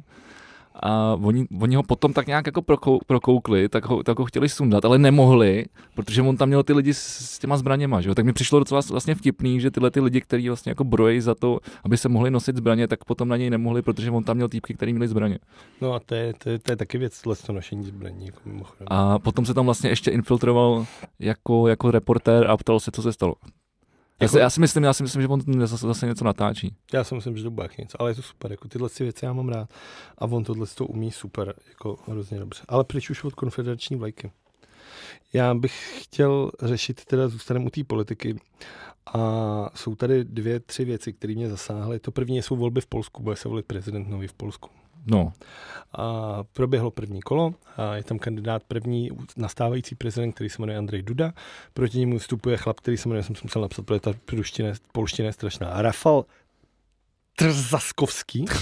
a 0.83 1.17
oni, 1.23 1.47
oni 1.61 1.77
ho 1.77 1.83
potom 1.83 2.13
tak 2.13 2.27
nějak 2.27 2.47
jako 2.47 2.63
prokou, 2.63 2.99
prokoukli, 3.07 3.69
tak 3.69 3.87
ho, 3.87 4.03
tak 4.03 4.19
ho 4.19 4.25
chtěli 4.25 4.49
sundat, 4.49 4.85
ale 4.85 4.99
nemohli, 4.99 5.65
protože 5.95 6.23
on 6.23 6.37
tam 6.37 6.49
měl 6.49 6.63
ty 6.63 6.73
lidi 6.73 6.95
s, 6.95 6.99
s 6.99 7.39
těma 7.39 7.57
zbraněma, 7.57 8.01
že 8.01 8.09
jo? 8.09 8.15
tak 8.15 8.25
mi 8.25 8.33
přišlo 8.33 8.59
docela 8.59 8.81
vlastně 8.91 9.15
vtipný, 9.15 9.61
že 9.61 9.71
tyhle 9.71 9.91
ty 9.91 10.01
lidi, 10.01 10.21
kteří 10.21 10.49
vlastně 10.49 10.71
jako 10.71 10.85
brojí 10.85 11.21
za 11.21 11.35
to, 11.35 11.59
aby 11.85 11.97
se 11.97 12.09
mohli 12.09 12.31
nosit 12.31 12.57
zbraně, 12.57 12.89
tak 12.89 13.05
potom 13.05 13.29
na 13.29 13.37
něj 13.37 13.51
nemohli, 13.51 13.83
protože 13.83 14.11
on 14.11 14.25
tam 14.25 14.37
měl 14.37 14.49
týpky, 14.49 14.75
který 14.75 14.93
měli 14.93 15.09
zbraně. 15.09 15.39
No 15.81 15.95
a 15.95 16.01
to 16.01 16.15
je, 16.15 16.35
to 16.39 16.51
je, 16.51 16.59
to 16.59 16.73
je 16.73 16.77
taky 16.77 16.99
věc, 16.99 17.23
to 17.47 17.53
nošení 17.53 17.85
zbraní. 17.85 18.27
Jako 18.27 18.41
a 18.87 19.19
potom 19.19 19.47
se 19.47 19.55
tam 19.55 19.65
vlastně 19.65 19.91
ještě 19.91 20.11
infiltroval 20.11 20.87
jako, 21.19 21.69
jako 21.69 21.91
reportér 21.91 22.51
a 22.51 22.57
ptal 22.57 22.81
se, 22.81 22.91
co 22.91 23.03
se 23.03 23.13
stalo. 23.13 23.35
Já 24.21 24.29
si, 24.29 24.39
já 24.39 24.51
si 24.51 24.61
myslím, 24.61 24.85
já 24.85 24.93
si 24.93 25.03
myslím, 25.03 25.23
že 25.23 25.29
on 25.29 25.67
zase, 25.67 25.87
zase 25.87 26.07
něco 26.07 26.25
natáčí. 26.25 26.75
Já 26.93 27.05
si 27.05 27.15
myslím, 27.15 27.37
že 27.37 27.43
to 27.43 27.51
bude 27.51 27.69
něco, 27.79 28.01
ale 28.01 28.11
je 28.11 28.15
to 28.15 28.23
super, 28.23 28.51
jako 28.51 28.69
tyhle 28.69 28.89
si 28.89 29.03
věci 29.05 29.25
já 29.25 29.33
mám 29.33 29.49
rád 29.49 29.69
a 30.19 30.25
on 30.25 30.45
tohle 30.45 30.67
to 30.67 30.87
umí 30.87 31.11
super, 31.11 31.55
jako 31.69 31.99
hrozně 32.09 32.39
dobře. 32.39 32.63
Ale 32.69 32.85
pryč 32.85 33.11
už 33.11 33.25
od 33.25 33.35
konfederační 33.35 33.97
vlajky. 33.97 34.31
Já 35.33 35.55
bych 35.55 36.03
chtěl 36.03 36.51
řešit, 36.63 37.05
teda 37.05 37.29
zůstaneme 37.29 37.67
u 37.67 37.71
té 37.71 37.85
politiky 37.85 38.41
a 39.15 39.71
jsou 39.75 39.95
tady 39.95 40.25
dvě, 40.25 40.61
tři 40.61 40.85
věci, 40.85 41.13
které 41.13 41.35
mě 41.35 41.49
zasáhly. 41.49 41.99
To 41.99 42.11
první 42.11 42.43
jsou 42.43 42.57
volby 42.57 42.81
v 42.81 42.87
Polsku, 42.87 43.23
bude 43.23 43.37
se 43.37 43.49
volit 43.49 43.67
prezident 43.67 44.09
nový 44.09 44.27
v 44.27 44.33
Polsku. 44.33 44.71
No. 45.07 45.33
A 45.93 46.45
proběhlo 46.53 46.91
první 46.91 47.21
kolo 47.21 47.55
a 47.77 47.97
je 47.97 48.03
tam 48.03 48.19
kandidát 48.19 48.63
první 48.65 49.11
nastávající 49.37 49.95
prezident, 49.95 50.33
který 50.33 50.51
se 50.51 50.63
jmenuje 50.63 50.79
Andrej 50.79 51.03
Duda. 51.03 51.33
Proti 51.75 51.99
němu 51.99 52.19
vstupuje 52.19 52.57
chlap, 52.57 52.81
který 52.81 52.97
se 52.97 53.09
jmenuje, 53.09 53.23
jsem 53.23 53.35
musel 53.43 53.63
napsat, 53.63 53.87
protože 53.87 54.01
ta 54.01 54.13
polština, 54.25 54.73
polština 54.93 55.27
je 55.27 55.33
strašná. 55.33 55.83
Rafal 55.83 56.25
Trzaskovský. 57.37 58.45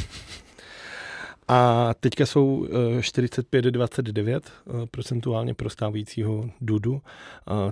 A 1.49 1.91
teďka 2.01 2.27
jsou 2.27 2.67
45-29 3.01 4.37
eh, 4.37 4.41
eh, 4.41 4.87
procentuálně 4.87 5.55
pro 5.55 5.71
stávajícího 5.71 6.51
Dudu, 6.61 7.03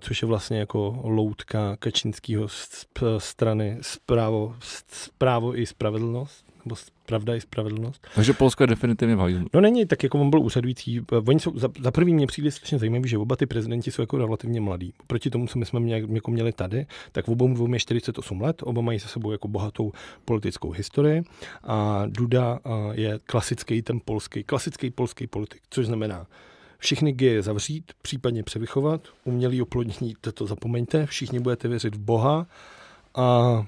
což 0.00 0.22
je 0.22 0.28
vlastně 0.28 0.58
jako 0.58 1.00
loutka 1.04 1.76
Kačinského 1.76 2.48
strany 3.18 3.78
zprávo, 3.80 4.56
zprávo 4.88 5.58
i 5.58 5.66
spravedlnost 5.66 6.43
nebo 6.64 6.76
pravda 7.06 7.34
i 7.34 7.40
spravedlnost. 7.40 8.06
Takže 8.14 8.32
Polsko 8.32 8.62
je 8.62 8.66
definitivně 8.66 9.16
v 9.16 9.44
No 9.54 9.60
není, 9.60 9.86
tak 9.86 10.02
jako 10.02 10.20
on 10.20 10.30
byl 10.30 10.40
úřadující. 10.40 11.00
Oni 11.28 11.40
jsou, 11.40 11.58
za, 11.58 11.68
za 11.80 11.90
prvý 11.90 12.14
mě 12.14 12.26
přijde 12.26 12.50
strašně 12.50 12.78
zajímavý, 12.78 13.08
že 13.08 13.18
oba 13.18 13.36
ty 13.36 13.46
prezidenti 13.46 13.90
jsou 13.90 14.02
jako 14.02 14.18
relativně 14.18 14.60
mladí. 14.60 14.92
Proti 15.06 15.30
tomu, 15.30 15.46
co 15.46 15.58
my 15.58 15.66
jsme 15.66 15.80
mě, 15.80 16.04
jako 16.08 16.30
měli 16.30 16.52
tady, 16.52 16.86
tak 17.12 17.26
v 17.26 17.30
obou 17.30 17.54
dvou 17.54 17.72
je 17.72 17.78
48 17.78 18.40
let, 18.40 18.62
oba 18.62 18.82
mají 18.82 19.00
se 19.00 19.08
sebou 19.08 19.32
jako 19.32 19.48
bohatou 19.48 19.92
politickou 20.24 20.70
historii 20.70 21.22
a 21.64 22.02
Duda 22.06 22.58
je 22.92 23.18
klasický 23.26 23.82
ten 23.82 24.00
polský, 24.04 24.44
klasický 24.44 24.90
polský 24.90 25.26
politik, 25.26 25.62
což 25.70 25.86
znamená, 25.86 26.26
všechny 26.78 27.12
geje 27.12 27.42
zavřít, 27.42 27.92
případně 28.02 28.42
převychovat, 28.42 29.08
umělý 29.24 29.62
oplodnění, 29.62 30.14
to 30.34 30.46
zapomeňte, 30.46 31.06
všichni 31.06 31.40
budete 31.40 31.68
věřit 31.68 31.94
v 31.94 31.98
Boha 31.98 32.46
a 33.14 33.66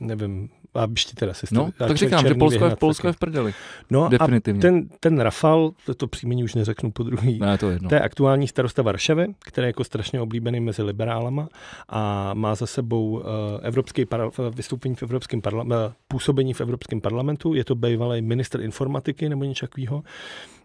nevím, 0.00 0.48
a 0.74 0.86
ještě 0.90 1.14
teda 1.14 1.34
se 1.34 1.46
No, 1.52 1.70
tak 1.78 1.96
říkám, 1.96 2.28
že 2.28 2.34
Polsko 2.34 2.64
je, 2.64 2.70
v 2.70 2.76
Polsko 2.76 3.06
je 3.06 3.12
v 3.12 3.16
prdeli. 3.16 3.54
No 3.90 4.08
Definitivně. 4.08 4.58
a 4.58 4.62
ten, 4.62 4.88
ten 5.00 5.20
Rafal, 5.20 5.72
to, 5.86 5.94
to 5.94 6.06
příjmení 6.06 6.44
už 6.44 6.54
neřeknu 6.54 6.90
po 6.90 7.02
druhý, 7.02 7.38
ne, 7.38 7.58
to, 7.58 7.66
je 7.66 7.72
jedno. 7.72 7.88
to 7.88 7.94
je 7.94 8.00
aktuální 8.00 8.48
starosta 8.48 8.82
Varšavy, 8.82 9.26
který 9.38 9.64
je 9.64 9.68
jako 9.68 9.84
strašně 9.84 10.20
oblíbený 10.20 10.60
mezi 10.60 10.82
liberálama 10.82 11.48
a 11.88 12.34
má 12.34 12.54
za 12.54 12.66
sebou 12.66 13.10
uh, 13.10 13.22
evropský 13.62 14.04
par, 14.04 14.30
vystoupení 14.54 14.94
v 14.94 15.02
evropském 15.02 15.40
parlamentu, 15.40 15.84
uh, 15.86 15.92
působení 16.08 16.54
v 16.54 16.60
Evropském 16.60 17.00
parlamentu, 17.00 17.54
je 17.54 17.64
to 17.64 17.74
bývalý 17.74 18.22
minister 18.22 18.60
informatiky 18.60 19.28
nebo 19.28 19.44
něco 19.44 19.66
takového. 19.66 20.02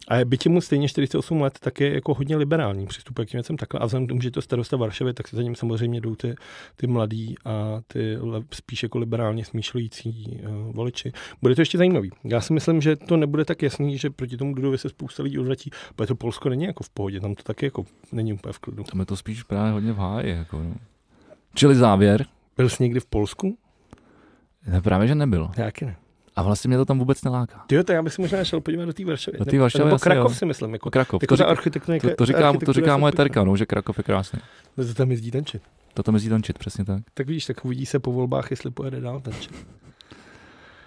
A 0.07 0.25
byť 0.25 0.47
mu 0.47 0.61
stejně 0.61 0.87
48 0.87 1.41
let, 1.41 1.59
tak 1.59 1.81
je 1.81 1.93
jako 1.93 2.13
hodně 2.13 2.37
liberální 2.37 2.87
přístup 2.87 3.19
k 3.19 3.33
věcem 3.33 3.57
takhle. 3.57 3.79
A 3.79 3.85
vzhledem 3.85 4.07
k 4.07 4.09
tomu, 4.09 4.21
že 4.21 4.27
je 4.27 4.31
to 4.31 4.41
starosta 4.41 4.77
Varšavy, 4.77 5.13
tak 5.13 5.27
se 5.27 5.35
za 5.35 5.41
ním 5.41 5.55
samozřejmě 5.55 6.01
jdou 6.01 6.15
ty, 6.15 6.35
ty 6.75 6.87
mladí 6.87 7.35
a 7.45 7.81
ty 7.87 8.17
spíš 8.53 8.83
jako 8.83 8.97
liberálně 8.97 9.45
smýšlející 9.45 10.41
uh, 10.43 10.75
voliči. 10.75 11.11
Bude 11.41 11.55
to 11.55 11.61
ještě 11.61 11.77
zajímavý. 11.77 12.11
Já 12.23 12.41
si 12.41 12.53
myslím, 12.53 12.81
že 12.81 12.95
to 12.95 13.17
nebude 13.17 13.45
tak 13.45 13.61
jasný, 13.61 13.97
že 13.97 14.09
proti 14.09 14.37
tomu 14.37 14.53
Dudovi 14.53 14.77
se 14.77 14.89
spousta 14.89 15.23
lidí 15.23 15.39
odvratí, 15.39 15.69
protože 15.95 16.07
to 16.07 16.15
Polsko 16.15 16.49
není 16.49 16.63
jako 16.63 16.83
v 16.83 16.89
pohodě, 16.89 17.19
tam 17.19 17.35
to 17.35 17.43
taky 17.43 17.65
jako 17.65 17.85
není 18.11 18.33
úplně 18.33 18.53
v 18.53 18.59
klidu. 18.59 18.83
Tam 18.83 18.99
je 18.99 19.05
to 19.05 19.17
spíš 19.17 19.43
právě 19.43 19.71
hodně 19.71 19.93
v 19.93 19.97
háji. 19.97 20.29
Jako, 20.29 20.63
no. 20.63 20.75
Čili 21.53 21.75
závěr, 21.75 22.25
Byl 22.57 22.69
jsi 22.69 22.83
někdy 22.83 22.99
v 22.99 23.05
Polsku? 23.05 23.57
Ne, 24.67 24.81
právě, 24.81 25.07
že 25.07 25.15
nebyl. 25.15 25.51
Jaký 25.57 25.85
ne? 25.85 25.95
A 26.35 26.43
vlastně 26.43 26.67
mě 26.67 26.77
to 26.77 26.85
tam 26.85 26.99
vůbec 26.99 27.23
neláká. 27.23 27.63
Ty 27.67 27.83
tak 27.83 27.93
já 27.93 28.01
bych 28.01 28.13
si 28.13 28.21
možná 28.21 28.43
šel 28.43 28.61
podívat 28.61 28.85
do 28.85 28.93
té 28.93 29.05
Varšavy. 29.05 29.37
Do 29.37 29.45
té 29.45 29.59
Varšavy 29.59 29.85
Nebo 29.85 29.99
Krakov 29.99 30.31
jo. 30.31 30.35
si 30.35 30.45
myslím. 30.45 30.73
Jako, 30.73 30.91
Krakov. 30.91 31.23
jako 31.23 31.31
to, 31.31 31.35
říká, 31.35 31.49
architektura. 31.49 31.99
to, 31.99 32.15
to, 32.15 32.25
říká, 32.25 32.53
to 32.65 32.73
říká 32.73 32.97
moje 32.97 33.13
terka, 33.13 33.43
no, 33.43 33.57
že 33.57 33.65
Krakov 33.65 33.97
je 33.97 34.03
krásný. 34.03 34.39
No, 34.77 34.85
to 34.85 34.93
tam 34.93 35.11
jezdí 35.11 35.31
tančit. 35.31 35.61
To 35.93 36.03
tam 36.03 36.15
jezdí 36.15 36.29
tančit, 36.29 36.59
přesně 36.59 36.85
tak. 36.85 37.03
Tak 37.13 37.27
vidíš, 37.27 37.45
tak 37.45 37.65
uvidí 37.65 37.85
se 37.85 37.99
po 37.99 38.11
volbách, 38.11 38.51
jestli 38.51 38.71
pojede 38.71 39.01
dál 39.01 39.19
tančit. 39.19 39.67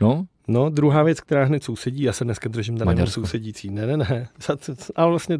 No, 0.00 0.26
No, 0.48 0.70
druhá 0.70 1.02
věc, 1.02 1.20
která 1.20 1.44
hned 1.44 1.64
sousedí, 1.64 2.02
já 2.02 2.12
se 2.12 2.24
dneska 2.24 2.48
držím 2.48 2.78
tady 2.78 3.06
sousedící. 3.06 3.70
Ne, 3.70 3.86
ne, 3.86 3.96
ne. 3.96 4.28
Ale 4.96 5.10
vlastně, 5.10 5.38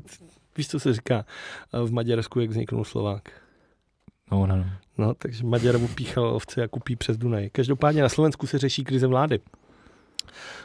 víš, 0.57 0.69
co 0.69 0.81
se 0.81 0.93
říká 0.93 1.25
v 1.85 1.93
Maďarsku, 1.93 2.41
jak 2.41 2.51
vzniknul 2.51 2.85
Slovák. 2.85 3.29
no, 4.31 4.47
no, 4.47 4.57
no. 4.57 4.65
No, 4.99 5.15
takže 5.15 5.45
Maďar 5.45 5.79
mu 5.79 5.89
píchal 5.89 6.27
ovce 6.27 6.63
a 6.63 6.69
kupí 6.69 6.97
přes 6.97 7.17
Dunaj. 7.17 7.51
Každopádně 7.51 8.03
na 8.03 8.09
Slovensku 8.09 8.47
se 8.47 8.59
řeší 8.59 8.85
krize 8.85 9.07
vlády. 9.07 9.41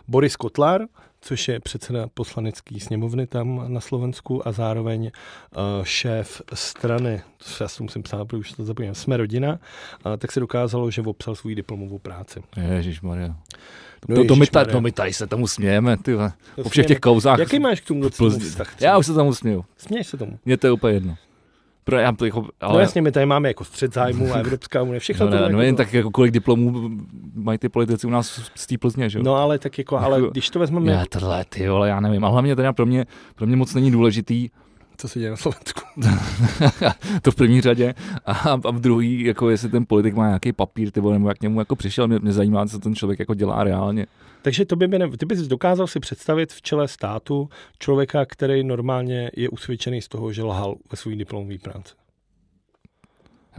Boris 0.07 0.35
Kotlar, 0.35 0.81
což 1.21 1.47
je 1.47 1.59
předseda 1.59 2.07
poslanecké 2.13 2.79
sněmovny 2.79 3.27
tam 3.27 3.65
na 3.67 3.79
Slovensku 3.79 4.47
a 4.47 4.51
zároveň 4.51 5.11
uh, 5.55 5.61
šéf 5.83 6.41
strany, 6.53 7.21
to 7.37 7.63
já 7.63 7.67
si 7.67 7.83
musím 7.83 8.03
psát, 8.03 8.25
protože 8.25 8.37
už 8.37 8.51
to 8.51 8.65
zapomínám, 8.65 8.95
jsme 8.95 9.17
rodina, 9.17 9.59
uh, 10.05 10.17
tak 10.17 10.31
se 10.31 10.39
dokázalo, 10.39 10.91
že 10.91 11.01
obsal 11.01 11.35
svou 11.35 11.53
diplomovou 11.53 11.99
práci. 11.99 12.43
Ježišmarja. 12.71 13.35
No 14.09 14.15
to, 14.15 14.23
to, 14.23 14.35
my 14.35 14.47
tady, 14.47 14.73
no 14.73 14.81
my 14.81 14.91
tady 14.91 15.13
se 15.13 15.27
tomu 15.27 15.47
smějeme, 15.47 15.97
ty 15.97 16.15
Po 16.63 16.69
všech 16.69 16.85
těch 16.85 16.99
kouzách. 16.99 17.39
Jaký 17.39 17.59
máš 17.59 17.81
k 17.81 17.87
tomu 17.87 18.09
vztah? 18.09 18.81
Já 18.81 18.97
už 18.97 19.05
se 19.05 19.13
tomu 19.13 19.33
směju. 19.33 19.65
Směješ 19.77 20.07
se 20.07 20.17
tomu. 20.17 20.39
Mně 20.45 20.57
to 20.57 20.67
je 20.67 20.71
úplně 20.71 20.93
jedno. 20.93 21.15
Pro, 21.83 21.97
já, 21.97 22.11
to 22.11 22.25
jako, 22.25 22.47
ale, 22.61 22.73
No 22.73 22.79
jasně, 22.79 23.01
my 23.01 23.11
tady 23.11 23.25
máme 23.25 23.47
jako 23.47 23.63
střed 23.63 23.93
zájmu 23.93 24.33
a 24.33 24.37
Evropská 24.37 24.81
unie, 24.81 24.99
všechno 24.99 25.25
no, 25.25 25.31
to 25.31 25.35
ne, 25.37 25.41
jako 25.43 25.53
no 25.53 25.61
jen 25.61 25.75
to- 25.75 25.83
tak 25.83 25.93
jako 25.93 26.11
kolik 26.11 26.31
diplomů 26.31 26.89
mají 27.33 27.57
ty 27.57 27.69
politici 27.69 28.07
u 28.07 28.09
nás 28.09 28.51
z 28.55 28.67
té 28.67 28.77
Plzně, 28.77 29.09
že 29.09 29.19
jo? 29.19 29.23
No 29.23 29.35
ale 29.35 29.59
tak 29.59 29.77
jako, 29.77 29.97
ale 29.97 30.17
Jako- 30.17 30.31
když 30.31 30.49
to 30.49 30.59
vezmeme, 30.59 30.91
Já 30.91 31.05
tohle, 31.09 31.45
ty 31.49 31.69
vole, 31.69 31.89
já 31.89 31.99
nevím. 31.99 32.25
A 32.25 32.27
hlavně 32.29 32.55
teda 32.55 32.73
pro 32.73 32.85
mě, 32.85 33.05
pro 33.35 33.47
mě 33.47 33.55
moc 33.55 33.73
není 33.73 33.91
důležitý 33.91 34.49
co 34.97 35.07
se 35.07 35.19
děje 35.19 35.31
na 35.31 35.37
Slovensku. 35.37 35.81
to 37.21 37.31
v 37.31 37.35
první 37.35 37.61
řadě 37.61 37.93
a, 38.25 38.31
a 38.33 38.55
v 38.71 38.79
druhý, 38.79 39.23
jako 39.23 39.49
jestli 39.49 39.69
ten 39.69 39.85
politik 39.85 40.15
má 40.15 40.27
nějaký 40.27 40.53
papír, 40.53 40.91
ty 40.91 40.99
vole, 40.99 41.13
nebo 41.13 41.27
jak 41.27 41.37
k 41.37 41.41
němu 41.41 41.59
jako 41.59 41.75
přišel, 41.75 42.07
mě, 42.07 42.19
mě 42.19 42.31
zajímá, 42.31 42.65
co 42.65 42.79
ten 42.79 42.95
člověk 42.95 43.19
jako 43.19 43.33
dělá 43.33 43.63
reálně. 43.63 44.05
Takže 44.43 44.65
to 44.65 44.75
by 44.75 44.87
mě, 44.87 44.99
ne, 44.99 45.09
ty 45.17 45.25
bys 45.25 45.39
dokázal 45.39 45.87
si 45.87 45.99
představit 45.99 46.53
v 46.53 46.61
čele 46.61 46.87
státu 46.87 47.49
člověka, 47.79 48.25
který 48.25 48.63
normálně 48.63 49.31
je 49.35 49.49
usvědčený 49.49 50.01
z 50.01 50.07
toho, 50.07 50.33
že 50.33 50.43
lhal 50.43 50.75
ve 50.91 50.97
své 50.97 51.15
diplomové 51.15 51.57
práci. 51.57 51.93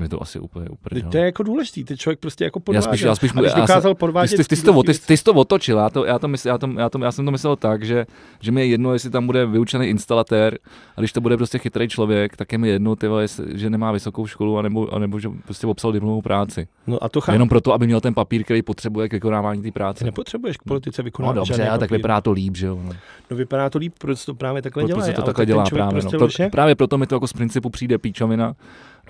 Je 0.03 0.09
to 0.09 0.23
asi 0.23 0.39
úplně, 0.39 0.69
úplně. 0.69 1.03
To 1.03 1.17
je 1.17 1.25
jako 1.25 1.43
důležitý, 1.43 1.85
ty 1.85 1.97
člověk 1.97 2.19
prostě 2.19 2.45
jako 2.45 2.59
já 2.59 2.61
podváděl. 2.61 2.93
spíš, 2.93 3.01
já 3.01 3.15
spíš, 3.15 3.31
a 3.37 3.41
když 3.41 3.53
já 3.53 3.61
dokázal 3.61 3.91
jsem, 3.91 3.97
podvádět... 3.97 4.37
ty, 4.37 4.45
ty, 4.45 4.57
ty, 4.57 4.63
to, 4.63 4.83
ty, 4.83 4.93
ty 4.99 5.17
jsi 5.17 5.25
to 5.25 5.33
otočil, 5.33 5.79
já, 5.79 5.91
to, 5.91 6.05
já, 6.05 6.19
to 6.19 6.29
mysl, 6.29 6.49
já, 6.49 6.59
to, 6.59 6.69
já, 6.79 6.91
to, 6.91 6.99
já 7.05 7.13
jsem 7.13 7.25
to 7.25 7.31
myslel 7.31 7.57
tak, 7.57 7.83
že, 7.85 8.07
že 8.41 8.53
mi 8.53 8.61
je 8.61 8.67
jedno, 8.67 8.93
jestli 8.93 9.11
tam 9.11 9.27
bude 9.27 9.47
vyučený 9.47 9.87
instalatér, 9.87 10.59
a 10.97 11.01
když 11.01 11.13
to 11.13 11.21
bude 11.21 11.37
prostě 11.37 11.59
chytrý 11.59 11.89
člověk, 11.89 12.37
tak 12.37 12.53
je 12.53 12.59
mi 12.59 12.69
jedno, 12.69 12.97
ty, 12.97 13.07
jestli, 13.21 13.59
že 13.59 13.71
nemá 13.71 13.93
vysokou 13.93 14.27
školu, 14.27 14.59
anebo, 14.59 14.95
anebo 14.95 15.19
že 15.19 15.29
prostě 15.45 15.67
obsal 15.67 15.93
diplomovou 15.93 16.23
práci. 16.23 16.69
No 16.87 17.05
a 17.05 17.09
to 17.09 17.21
chápu. 17.21 17.35
Jenom 17.35 17.49
proto, 17.49 17.73
aby 17.73 17.87
měl 17.87 18.01
ten 18.01 18.15
papír, 18.15 18.45
který 18.45 18.63
potřebuje 18.63 19.09
k 19.09 19.13
vykonávání 19.13 19.63
té 19.63 19.67
Ty 19.67 19.71
práce. 19.71 20.05
nepotřebuješ 20.05 20.57
k 20.57 20.63
politice 20.63 21.03
No 21.03 21.05
vykonávat 21.05 21.37
dobře, 21.37 21.55
žádný 21.55 21.71
a 21.71 21.79
tak 21.79 21.91
vypadá 21.91 22.21
to 22.21 22.33
líp, 22.33 22.57
že 22.57 22.67
jo. 22.67 22.81
No. 22.85 22.93
No 23.31 23.37
vypadá 23.37 23.71
to 23.71 23.79
líp, 23.79 23.95
protože 23.99 24.27
to 24.27 24.35
právě 24.35 24.63
takhle 24.63 24.85
dělá. 24.85 25.01
Protože 25.01 25.13
to 25.13 25.23
takhle 25.23 25.47
dělá 25.47 25.65
právě. 25.65 26.03
No. 26.03 26.11
Pro, 26.11 26.29
právě 26.51 26.75
proto 26.75 26.99
mi 26.99 27.07
to 27.07 27.15
jako 27.15 27.27
z 27.27 27.33
principu 27.33 27.71
přijde 27.71 27.99
píčovina, 27.99 28.55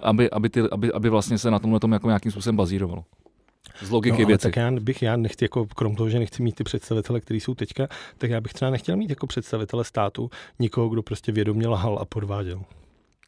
aby, 0.02 0.30
aby, 0.30 0.48
ty, 0.48 0.60
aby, 0.60 0.92
aby 0.92 1.10
vlastně 1.10 1.38
se 1.38 1.50
na 1.50 1.58
tomhle 1.58 1.80
tom 1.80 1.92
jako 1.92 2.06
nějakým 2.06 2.32
způsobem 2.32 2.56
bazírovalo. 2.56 3.04
Z 3.82 3.90
logiky 3.90 4.22
no, 4.22 4.28
věci. 4.28 4.42
tak 4.42 4.56
já 4.56 4.70
bych, 4.70 5.02
já 5.02 5.16
nechci, 5.16 5.44
jako 5.44 5.66
krom 5.66 5.96
toho, 5.96 6.08
že 6.08 6.18
nechci 6.18 6.42
mít 6.42 6.54
ty 6.54 6.64
představitele, 6.64 7.20
kteří 7.20 7.40
jsou 7.40 7.54
teďka, 7.54 7.88
tak 8.18 8.30
já 8.30 8.40
bych 8.40 8.52
třeba 8.52 8.70
nechtěl 8.70 8.96
mít 8.96 9.10
jako 9.10 9.26
představitele 9.26 9.84
státu 9.84 10.30
nikoho, 10.58 10.88
kdo 10.88 11.02
prostě 11.02 11.32
vědomě 11.32 11.68
lhal 11.68 11.98
a 11.98 12.04
podváděl. 12.04 12.64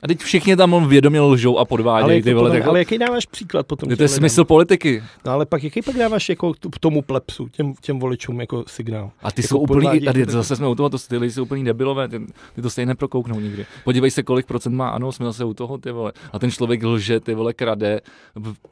A 0.06 0.08
teď 0.08 0.20
všichni 0.20 0.56
tam 0.56 0.88
vědomě 0.88 1.20
lžou 1.20 1.56
a 1.56 1.58
Ale, 1.58 1.66
podvádějí. 1.66 2.16
jak 2.16 2.24
Ty 2.24 2.30
to 2.30 2.36
vole, 2.36 2.50
tak, 2.50 2.66
ale 2.66 2.78
jaký 2.78 2.98
dáváš 2.98 3.26
příklad 3.26 3.66
potom? 3.66 3.86
to 3.86 3.92
je 3.92 3.96
těm 3.96 4.04
lidem? 4.04 4.18
smysl 4.18 4.44
politiky. 4.44 5.02
No 5.24 5.32
ale 5.32 5.46
pak 5.46 5.64
jaký 5.64 5.82
pak 5.82 5.96
dáváš 5.96 6.28
jako 6.28 6.52
t- 6.54 6.68
tomu 6.80 7.02
plepsu, 7.02 7.48
těm, 7.48 7.74
těm 7.80 7.98
voličům 7.98 8.40
jako 8.40 8.64
signál? 8.66 9.10
A 9.22 9.32
ty 9.32 9.40
Jako 9.42 9.48
jsou 9.48 9.58
úplný, 9.58 10.00
ty, 10.00 10.04
jako 10.18 10.30
zase 10.32 10.56
jsme 10.56 10.68
u 10.68 10.74
toho, 10.74 10.88
to, 10.88 10.98
ty 10.98 11.16
lidi 11.16 11.32
jsou 11.32 11.42
úplný 11.42 11.64
debilové, 11.64 12.08
ty, 12.08 12.20
ty 12.54 12.62
to 12.62 12.70
stejně 12.70 12.86
neprokouknou 12.86 13.40
nikdy. 13.40 13.66
Podívej 13.84 14.10
se, 14.10 14.22
kolik 14.22 14.46
procent 14.46 14.74
má, 14.74 14.88
ano, 14.88 15.12
jsme 15.12 15.26
zase 15.26 15.44
u 15.44 15.54
toho, 15.54 15.78
ty 15.78 15.90
vole. 15.90 16.12
A 16.32 16.38
ten 16.38 16.50
člověk 16.50 16.82
lže, 16.82 17.20
ty 17.20 17.34
vole, 17.34 17.52
krade, 17.52 18.00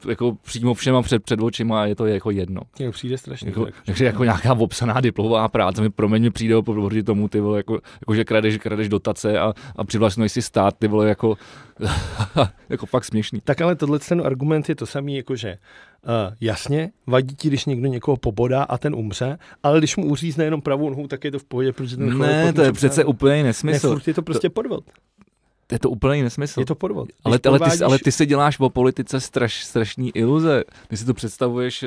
jako 0.09 0.37
přímo 0.41 0.73
všema 0.73 1.01
před, 1.01 1.23
před 1.23 1.41
očima 1.41 1.81
a 1.81 1.85
je 1.85 1.95
to 1.95 2.05
jako 2.05 2.31
jedno. 2.31 2.61
Mně 2.79 2.91
přijde 2.91 3.17
strašně. 3.17 3.49
Jako, 3.49 3.65
tak. 3.65 3.73
takže 3.85 4.05
jako 4.05 4.23
nějaká 4.23 4.53
obsaná 4.53 5.01
diplomová 5.01 5.47
práce 5.47 5.81
mi 5.81 5.89
pro 5.89 6.09
mě 6.09 6.19
mi 6.19 6.29
přijde 6.29 6.61
proti 6.61 7.03
tomu, 7.03 7.27
ty 7.27 7.39
vole, 7.39 7.59
jako, 7.59 7.73
jako 8.01 8.15
že 8.15 8.23
kradeš, 8.25 8.57
kradeš 8.57 8.89
dotace 8.89 9.39
a, 9.39 9.53
a 9.75 9.83
přivlastňuješ 9.83 10.31
si 10.31 10.41
stát, 10.41 10.75
ty 10.79 10.87
vole, 10.87 11.07
jako, 11.09 11.24
jako 12.69 12.85
fakt 12.85 13.05
směšný. 13.05 13.41
Tak 13.43 13.61
ale 13.61 13.75
tohle 13.75 13.99
ten 13.99 14.21
argument 14.25 14.69
je 14.69 14.75
to 14.75 14.85
samý, 14.85 15.15
jako 15.17 15.35
že 15.35 15.57
uh, 16.03 16.11
jasně, 16.41 16.91
vadí 17.07 17.35
ti, 17.35 17.47
když 17.47 17.65
někdo 17.65 17.87
někoho 17.87 18.17
pobodá 18.17 18.63
a 18.63 18.77
ten 18.77 18.95
umře, 18.95 19.37
ale 19.63 19.77
když 19.79 19.97
mu 19.97 20.05
uřízne 20.05 20.43
jenom 20.43 20.61
pravou 20.61 20.89
nohu, 20.89 21.07
tak 21.07 21.23
je 21.23 21.31
to 21.31 21.39
v 21.39 21.43
pohodě, 21.43 21.73
protože 21.73 21.97
ten 21.97 22.17
Ne, 22.17 22.53
to 22.53 22.61
je 22.61 22.71
přece 22.71 23.05
úplný 23.05 23.31
Ne, 23.37 23.43
nesmysl. 23.43 23.93
furt 23.93 24.07
je 24.07 24.13
to 24.13 24.21
prostě 24.21 24.49
podvod. 24.49 24.83
Je 25.71 25.79
to 25.79 25.89
úplný 25.89 26.21
nesmysl. 26.21 26.59
Je 26.59 26.65
to 26.65 26.75
podvod. 26.75 27.07
Když 27.07 27.15
Ale, 27.23 27.39
ale, 27.47 27.59
ty, 27.59 27.83
ale 27.83 27.99
ty 27.99 28.11
si 28.11 28.25
děláš 28.25 28.59
o 28.59 28.69
politice 28.69 29.19
straš, 29.19 29.63
strašný 29.63 30.09
iluze. 30.09 30.63
Ty 30.87 30.97
si 30.97 31.05
to 31.05 31.13
představuješ, 31.13 31.85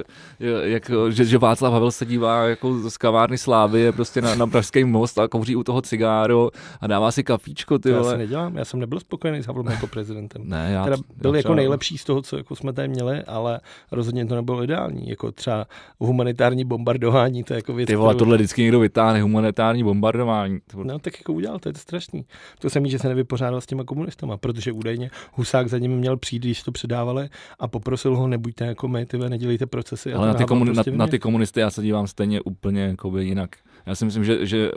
jak, 0.62 0.90
že, 1.08 1.24
že 1.24 1.38
Václav 1.38 1.72
Havel 1.72 1.90
se 1.90 2.06
dívá 2.06 2.44
jako 2.44 2.90
z 2.90 2.96
kavárny 2.96 3.38
Slávy 3.38 3.80
je 3.80 3.92
prostě 3.92 4.20
na, 4.22 4.34
na 4.34 4.46
Pražský 4.46 4.84
most 4.84 5.18
a 5.18 5.28
kouří 5.28 5.56
u 5.56 5.62
toho 5.62 5.82
cigáro 5.82 6.50
a 6.80 6.86
dává 6.86 7.10
si 7.12 7.24
kafíčko, 7.24 7.78
ty 7.78 7.90
To 7.90 7.96
já 7.96 8.04
si 8.04 8.16
nedělám, 8.16 8.56
já 8.56 8.64
jsem 8.64 8.80
nebyl 8.80 9.00
spokojený 9.00 9.42
s 9.42 9.46
Havlem 9.46 9.66
jako 9.66 9.86
prezidentem. 9.86 10.42
Ne, 10.44 10.68
já, 10.72 10.84
Teda 10.84 10.96
já 10.96 11.02
byl 11.16 11.34
jako 11.34 11.42
třeba- 11.42 11.54
nejlepší 11.54 11.98
z 11.98 12.04
toho, 12.04 12.22
co 12.22 12.36
jako 12.36 12.56
jsme 12.56 12.72
tady 12.72 12.88
měli, 12.88 13.22
ale 13.22 13.60
rozhodně 13.92 14.26
to 14.26 14.34
nebylo 14.34 14.62
ideální. 14.62 15.08
Jako 15.08 15.32
třeba 15.32 15.66
humanitární 16.00 16.64
bombardování, 16.64 17.44
to 17.44 17.52
je 17.52 17.58
jako 17.58 17.74
věc, 17.74 17.86
Ty 17.86 17.96
vole, 17.96 18.14
kterou- 18.14 18.18
tohle 18.18 18.36
vždycky 18.36 18.62
někdo 18.62 18.80
vytáhne, 18.80 19.22
humanitární 19.22 19.84
bombardování. 19.84 20.58
No 20.82 20.98
tak 20.98 21.18
jako 21.18 21.32
udělal, 21.32 21.58
to 21.58 21.68
je 21.68 21.72
to 21.72 21.78
strašný. 21.78 22.24
To 22.58 22.70
samý, 22.70 22.90
že 22.90 22.98
se 22.98 23.08
nevypořádal 23.08 23.60
těma 23.68 23.85
komunistama, 23.85 24.37
protože 24.37 24.72
údajně 24.72 25.11
Husák 25.33 25.68
za 25.68 25.78
ním 25.78 25.96
měl 25.96 26.16
přijít, 26.16 26.42
když 26.42 26.62
to 26.62 26.72
předávali 26.72 27.28
a 27.59 27.68
poprosil 27.68 28.16
ho, 28.16 28.28
nebuďte 28.28 28.66
jako 28.66 28.88
my, 28.88 29.07
ty 29.07 29.16
vole, 29.16 29.31
nedělejte 29.31 29.66
procesy. 29.66 30.12
Ale 30.12 30.28
na 30.28 30.35
ty, 30.35 30.44
komun, 30.44 30.74
prostě 30.74 30.90
na, 30.90 30.96
na 30.96 31.07
ty 31.07 31.18
komunisty 31.18 31.61
já 31.61 31.70
se 31.70 31.83
dívám 31.83 32.07
stejně 32.07 32.40
úplně 32.40 32.83
jakoby 32.83 33.24
jinak. 33.24 33.57
Já 33.87 33.94
si 33.94 34.04
myslím, 34.04 34.24
že, 34.24 34.46
že 34.46 34.70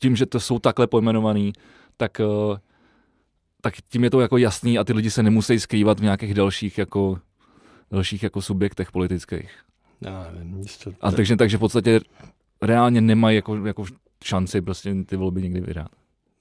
tím, 0.00 0.16
že 0.16 0.26
to 0.26 0.40
jsou 0.40 0.58
takhle 0.58 0.86
pojmenovaný, 0.86 1.52
tak, 1.96 2.20
eh, 2.20 2.58
tak 3.60 3.74
tím 3.88 4.04
je 4.04 4.10
to 4.10 4.20
jako 4.20 4.36
jasný 4.36 4.78
a 4.78 4.84
ty 4.84 4.92
lidi 4.92 5.10
se 5.10 5.22
nemusí 5.22 5.60
skrývat 5.60 6.00
v 6.00 6.02
nějakých 6.02 6.34
dalších 6.34 6.78
jako, 6.78 7.18
dalších 7.90 8.22
jako 8.22 8.42
subjektech 8.42 8.92
politických. 8.92 9.50
Já 10.00 10.30
nevím, 10.32 10.64
to, 10.84 10.92
A 11.00 11.12
takže, 11.12 11.36
takže 11.36 11.56
v 11.56 11.60
podstatě 11.60 12.00
reálně 12.62 13.00
nemají 13.00 13.36
jako, 13.36 13.66
jako 13.66 13.84
šanci 14.24 14.60
prostě 14.60 14.94
ty 15.06 15.16
volby 15.16 15.42
někdy 15.42 15.60
vyhrát. 15.60 15.88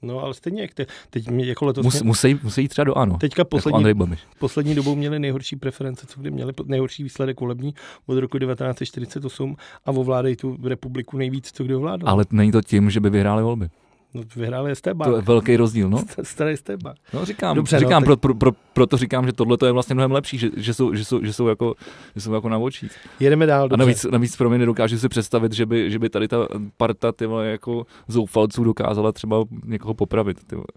No 0.01 0.23
ale 0.23 0.33
stejně 0.33 0.61
jak 0.61 0.73
te, 0.73 0.85
teď 1.09 1.29
mě 1.29 1.45
jako 1.45 1.65
letos, 1.65 1.85
Mus, 1.85 2.01
mě, 2.01 2.07
musí, 2.07 2.39
musí 2.43 2.61
jít 2.61 2.67
třeba 2.67 2.85
do 2.85 2.97
ANO. 2.97 3.17
teďka 3.17 3.41
Jako 3.41 3.49
poslední, 3.49 3.93
Babiš. 3.93 4.19
poslední 4.39 4.75
dobou 4.75 4.95
měli 4.95 5.19
nejhorší 5.19 5.55
preference, 5.55 6.07
co 6.07 6.21
kdy 6.21 6.31
měli, 6.31 6.53
nejhorší 6.65 7.03
výsledek 7.03 7.39
volební 7.39 7.73
od 8.05 8.17
roku 8.17 8.39
1948 8.39 9.55
a 9.85 9.91
ovládají 9.91 10.35
tu 10.35 10.57
republiku 10.67 11.17
nejvíc, 11.17 11.51
co 11.51 11.63
kdy 11.63 11.75
ovládal. 11.75 12.09
Ale 12.09 12.25
není 12.31 12.51
to 12.51 12.61
tím, 12.61 12.89
že 12.89 12.99
by 12.99 13.09
vyhráli 13.09 13.43
volby. 13.43 13.69
No, 14.17 14.23
vyhráli 14.35 14.75
STB. 14.75 15.03
To 15.03 15.15
je 15.15 15.21
velký 15.21 15.57
rozdíl, 15.57 15.89
no. 15.89 16.03
Starý 16.23 16.57
STB. 16.57 16.83
No 17.13 17.25
říkám, 17.25 17.55
Dobře, 17.55 17.75
no, 17.75 17.79
říkám 17.79 18.03
tak- 18.03 18.05
pro, 18.05 18.17
pro, 18.17 18.35
pro, 18.35 18.51
proto 18.73 18.97
říkám, 18.97 19.25
že 19.25 19.33
tohle 19.33 19.57
je 19.65 19.71
vlastně 19.71 19.95
mnohem 19.95 20.11
lepší, 20.11 20.37
že, 20.37 20.49
že, 20.57 20.73
jsou, 20.73 20.93
že, 20.93 21.05
jsou, 21.05 21.23
že, 21.23 21.33
jsou 21.33 21.47
jako, 21.47 21.75
že 22.15 22.21
jsou 22.21 22.33
jako 22.33 22.49
na 22.49 22.57
očích. 22.57 22.91
Jedeme 23.19 23.45
dál. 23.45 23.63
A 23.63 23.67
Dobře. 23.67 23.77
navíc, 23.79 24.03
navíc 24.03 24.37
pro 24.37 24.49
mě 24.49 24.57
nedokážu 24.57 24.99
si 24.99 25.09
představit, 25.09 25.53
že 25.53 25.65
by, 25.65 25.91
že 25.91 25.99
by 25.99 26.09
tady 26.09 26.27
ta 26.27 26.47
parta 26.77 27.11
ty 27.11 27.25
vole, 27.25 27.47
jako 27.47 27.85
zoufalců 28.07 28.63
dokázala 28.63 29.11
třeba 29.11 29.45
někoho 29.65 29.93
popravit. 29.93 30.43
Ty 30.47 30.55
vole. 30.55 30.67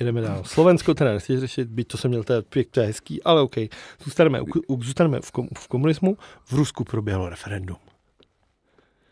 Jedeme 0.00 0.20
dál. 0.20 0.42
Slovensko 0.44 0.94
teda 0.94 1.12
nechci 1.12 1.40
řešit, 1.40 1.68
byť 1.68 1.88
to 1.88 1.96
jsem 1.96 2.08
měl, 2.08 2.24
to 2.24 2.32
je, 2.32 2.42
to 2.70 2.80
je 2.80 2.86
hezký, 2.86 3.22
ale 3.22 3.42
OK. 3.42 3.54
Zůstaneme, 4.04 4.40
u, 4.68 4.82
zůstaneme 4.82 5.20
v, 5.20 5.30
kom, 5.30 5.48
v 5.58 5.68
komunismu. 5.68 6.16
V 6.44 6.52
Rusku 6.52 6.84
proběhlo 6.84 7.28
referendum. 7.28 7.76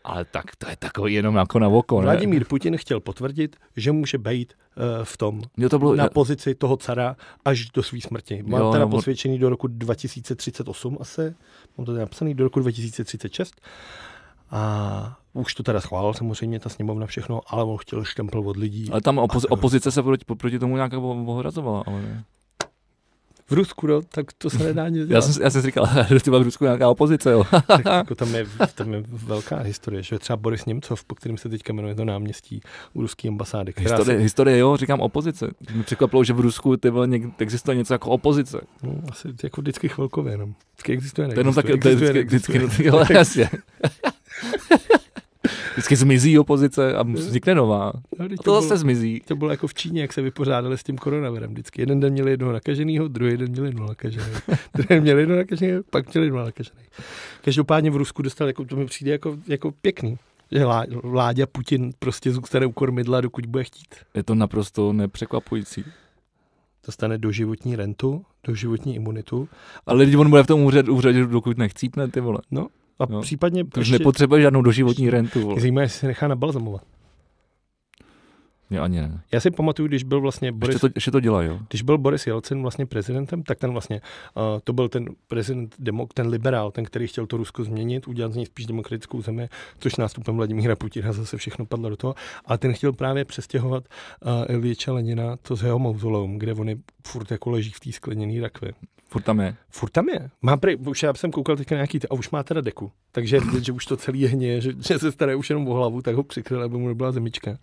Ale 0.07 0.25
tak 0.25 0.55
to 0.55 0.69
je 0.69 0.75
takový 0.75 1.13
jenom 1.13 1.35
jako 1.35 1.59
na 1.59 1.67
oko, 1.67 2.01
ne? 2.01 2.05
Vladimír 2.05 2.45
Putin 2.45 2.77
chtěl 2.77 2.99
potvrdit, 2.99 3.55
že 3.75 3.91
může 3.91 4.17
být 4.17 4.53
uh, 4.77 4.83
v 5.03 5.17
tom 5.17 5.41
Jo, 5.57 5.69
to 5.69 5.79
bylo, 5.79 5.95
na 5.95 6.09
pozici 6.09 6.55
toho 6.55 6.77
cara 6.77 7.15
až 7.45 7.69
do 7.69 7.83
své 7.83 8.01
smrti. 8.01 8.43
Mám 8.43 8.61
Jo, 8.61 8.71
teda 8.71 8.85
no, 8.85 8.91
posvědčený 8.91 9.39
do 9.39 9.49
roku 9.49 9.67
2038 9.67 10.97
asi, 11.01 11.21
mám 11.77 11.85
to 11.85 11.91
tady 11.91 11.99
napsaný, 11.99 12.33
do 12.33 12.43
roku 12.43 12.59
2036. 12.59 13.61
A 14.51 15.17
už 15.33 15.53
to 15.53 15.63
teda 15.63 15.81
schválil 15.81 16.13
samozřejmě 16.13 16.59
ta 16.59 16.69
sněmovna 16.69 17.05
všechno, 17.05 17.41
ale 17.47 17.63
on 17.63 17.77
chtěl 17.77 18.03
štempel 18.03 18.49
od 18.49 18.57
lidí. 18.57 18.91
ale 18.91 19.01
tam 19.01 19.17
opozi, 19.17 19.47
opozice 19.47 19.91
se 19.91 20.03
proti, 20.03 20.25
proti 20.37 20.59
tomu 20.59 20.75
nějak 20.75 20.93
ohrazovala, 21.25 21.83
ale 21.87 22.01
ne. 22.01 22.23
V 23.49 23.51
Rusku, 23.51 23.87
no, 23.87 24.01
tak 24.01 24.25
to 24.37 24.49
se 24.49 24.63
nedá 24.63 24.89
nic 24.89 25.09
Já 25.09 25.21
jsem, 25.21 25.43
já 25.43 25.49
jsem 25.49 25.61
si 25.61 25.67
říkal, 25.67 25.89
ty 26.23 26.29
v 26.29 26.41
Rusku 26.41 26.63
nějaká 26.63 26.89
opozice, 26.89 27.31
jo. 27.31 27.43
tak 27.67 27.85
jako 27.85 28.15
tam, 28.15 28.35
je, 28.35 28.45
tam 28.75 28.93
je 28.93 29.03
velká 29.07 29.57
historie, 29.57 30.03
že 30.03 30.19
třeba 30.19 30.37
Boris 30.37 30.65
Němcov, 30.65 31.03
po 31.03 31.15
kterým 31.15 31.37
se 31.37 31.49
teďka 31.49 31.73
jmenuje 31.73 31.95
to 31.95 32.05
náměstí 32.05 32.61
u 32.93 33.01
ruské 33.01 33.27
ambasády. 33.27 33.73
Která 33.73 33.95
Historie, 33.95 34.17
se, 34.19 34.23
historie, 34.23 34.57
jo, 34.57 34.77
říkám 34.77 34.99
opozice. 34.99 35.51
Mě 35.73 35.83
překvapilo, 35.83 36.23
že 36.23 36.33
v 36.33 36.39
Rusku 36.39 36.77
ty 36.77 36.89
vole, 36.89 37.07
něk, 37.07 37.23
existuje 37.39 37.77
něco 37.77 37.93
jako 37.93 38.09
opozice. 38.09 38.61
no, 38.83 39.01
asi 39.11 39.27
jako 39.43 39.61
vždycky 39.61 39.89
chvilkově 39.89 40.33
jenom. 40.33 40.53
Vždycky 40.73 40.93
existuje, 40.93 41.27
To 41.27 41.33
je 41.33 41.39
jenom 41.39 41.53
tak, 41.53 41.65
neexistuje, 41.65 41.97
to 41.97 42.03
je 42.03 42.23
vždycky, 42.23 42.57
neexistuje, 42.57 42.59
vždycky, 42.59 42.87
jo, 42.87 43.05
jasně. 43.09 43.49
Vždycky 44.67 44.96
zmizí 45.95 46.39
opozice 46.39 46.93
a 46.95 47.03
vznikne 47.03 47.55
nová. 47.55 47.93
No, 48.19 48.25
A 48.25 48.29
to 48.29 48.43
bylo- 48.43 48.61
zase 48.61 48.77
zmizí. 48.77 49.21
To 49.27 49.35
bylo 49.35 49.51
jako 49.51 49.67
v 49.67 49.73
Číně, 49.73 50.01
jak 50.01 50.13
se 50.13 50.21
vypořádali 50.21 50.77
s 50.77 50.83
tím 50.83 50.97
koronavirem 50.97 51.51
vždycky. 51.51 51.81
Jeden 51.81 51.99
den 51.99 52.13
měli 52.13 52.31
jednoho 52.31 52.53
nakaženého, 52.53 53.07
druhý 53.07 53.37
den 53.37 53.51
měli 53.51 53.67
jednoho 53.67 53.89
nakaženého. 53.89 54.31
druhý 54.73 54.87
den 54.89 55.01
měli 55.01 55.21
jednoho 55.21 55.37
nakaženého, 55.37 55.83
pak 55.89 56.13
měli 56.13 56.27
jednoho 56.27 56.45
nakaženého. 56.45 56.87
Každopádně 57.41 57.91
v 57.91 57.95
Rusku 57.95 58.21
dostal, 58.21 58.47
jako, 58.47 58.65
to 58.65 58.75
mi 58.75 58.85
přijde 58.85 59.11
jako, 59.11 59.37
jako 59.47 59.71
pěkný. 59.71 60.17
Že 60.51 60.59
Lá- 60.65 61.13
Láďa 61.13 61.45
Putin 61.45 61.91
prostě 61.99 62.31
zůstane 62.31 62.65
u 62.65 62.71
kormidla, 62.71 63.21
dokud 63.21 63.45
bude 63.45 63.63
chtít. 63.63 63.95
Je 64.15 64.23
to 64.23 64.35
naprosto 64.35 64.93
nepřekvapující. 64.93 65.83
Dostane 66.85 67.17
doživotní 67.17 67.75
rentu, 67.75 68.25
doživotní 68.43 68.95
imunitu 68.95 69.49
Ale 69.85 69.97
lidi, 69.97 70.15
on 70.17 70.29
bude 70.29 70.43
v 70.43 70.47
tom 70.47 70.61
úřadu, 70.63 70.95
úřadu 70.95 71.25
dokud 71.25 71.57
nechcípne, 71.57 72.07
ty 72.07 72.19
vole. 72.19 72.39
A 72.99 73.05
Jo. 73.09 73.21
případně 73.21 73.63
To 73.63 73.79
už 73.79 73.89
nepotřebuje 73.89 74.41
žádnou 74.41 74.61
doživotní 74.61 75.09
rentu. 75.09 75.55
Zajímavé, 75.59 75.85
jestli 75.85 75.99
se 75.99 76.07
nechá 76.07 76.27
nabalzamovat. 76.27 76.81
Já 78.69 78.83
ani 78.83 79.01
ne. 79.01 79.21
Já 79.31 79.39
si 79.39 79.51
pamatuju, 79.51 79.87
když 79.87 80.03
byl 80.03 80.21
vlastně 80.21 80.51
Boris, 80.51 80.73
Ještě 80.73 80.89
to, 80.89 80.93
ještě 80.95 81.11
to 81.11 81.19
dělají, 81.19 81.47
jo. 81.47 81.59
když 81.69 81.81
byl 81.81 81.97
Boris 81.97 82.27
Jelcin 82.27 82.61
vlastně 82.61 82.85
prezidentem, 82.85 83.43
tak 83.43 83.57
ten 83.57 83.71
vlastně, 83.71 84.01
uh, 84.35 84.43
to 84.63 84.73
byl 84.73 84.89
ten 84.89 85.05
prezident, 85.27 85.75
demok, 85.79 86.13
ten 86.13 86.27
liberál, 86.27 86.71
ten, 86.71 86.85
který 86.85 87.07
chtěl 87.07 87.25
to 87.27 87.37
Rusko 87.37 87.63
změnit, 87.63 88.07
udělat 88.07 88.33
z 88.33 88.35
něj 88.35 88.45
spíš 88.45 88.65
demokratickou 88.65 89.21
zemi, 89.21 89.49
což 89.79 89.95
nástupem 89.95 90.35
Vladimíra 90.35 90.75
Putina 90.75 91.13
zase 91.13 91.37
všechno 91.37 91.65
padlo 91.65 91.89
do 91.89 91.97
toho. 91.97 92.15
A 92.45 92.57
ten 92.57 92.73
chtěl 92.73 92.93
právě 92.93 93.25
přestěhovat 93.25 93.83
uh, 94.25 94.55
Iljiče 94.55 94.91
Lenina, 94.91 95.37
to 95.41 95.55
z 95.55 95.63
jeho 95.63 95.79
mauzoleum, 95.79 96.39
kde 96.39 96.53
oni 96.53 96.77
furt 97.07 97.31
jako 97.31 97.49
leží 97.49 97.71
v 97.71 97.79
té 97.79 97.91
skleněné 97.91 98.41
rakvi. 98.41 98.71
Furt 99.09 99.21
tam 99.21 99.39
je. 99.39 99.55
Furt 99.69 99.89
tam 99.89 100.09
je. 100.09 100.29
Má 100.41 100.57
prej, 100.57 100.77
už 100.87 101.03
já 101.03 101.13
jsem 101.13 101.31
koukal 101.31 101.55
teďka 101.55 101.75
nějaký, 101.75 101.99
a 102.09 102.13
už 102.13 102.29
má 102.29 102.43
teda 102.43 102.61
deku. 102.61 102.91
Takže 103.11 103.39
vidět, 103.39 103.65
že 103.65 103.71
už 103.71 103.85
to 103.85 103.97
celý 103.97 104.19
je 104.19 104.29
hně, 104.29 104.61
že, 104.61 104.71
že 104.87 104.99
se 104.99 105.11
stará 105.11 105.35
už 105.35 105.49
jenom 105.49 105.67
o 105.67 105.73
hlavu, 105.73 106.01
tak 106.01 106.15
ho 106.15 106.23
přikryl, 106.23 106.63
aby 106.63 106.77
mu 106.77 106.87
nebyla 106.87 107.11
zemička. 107.11 107.57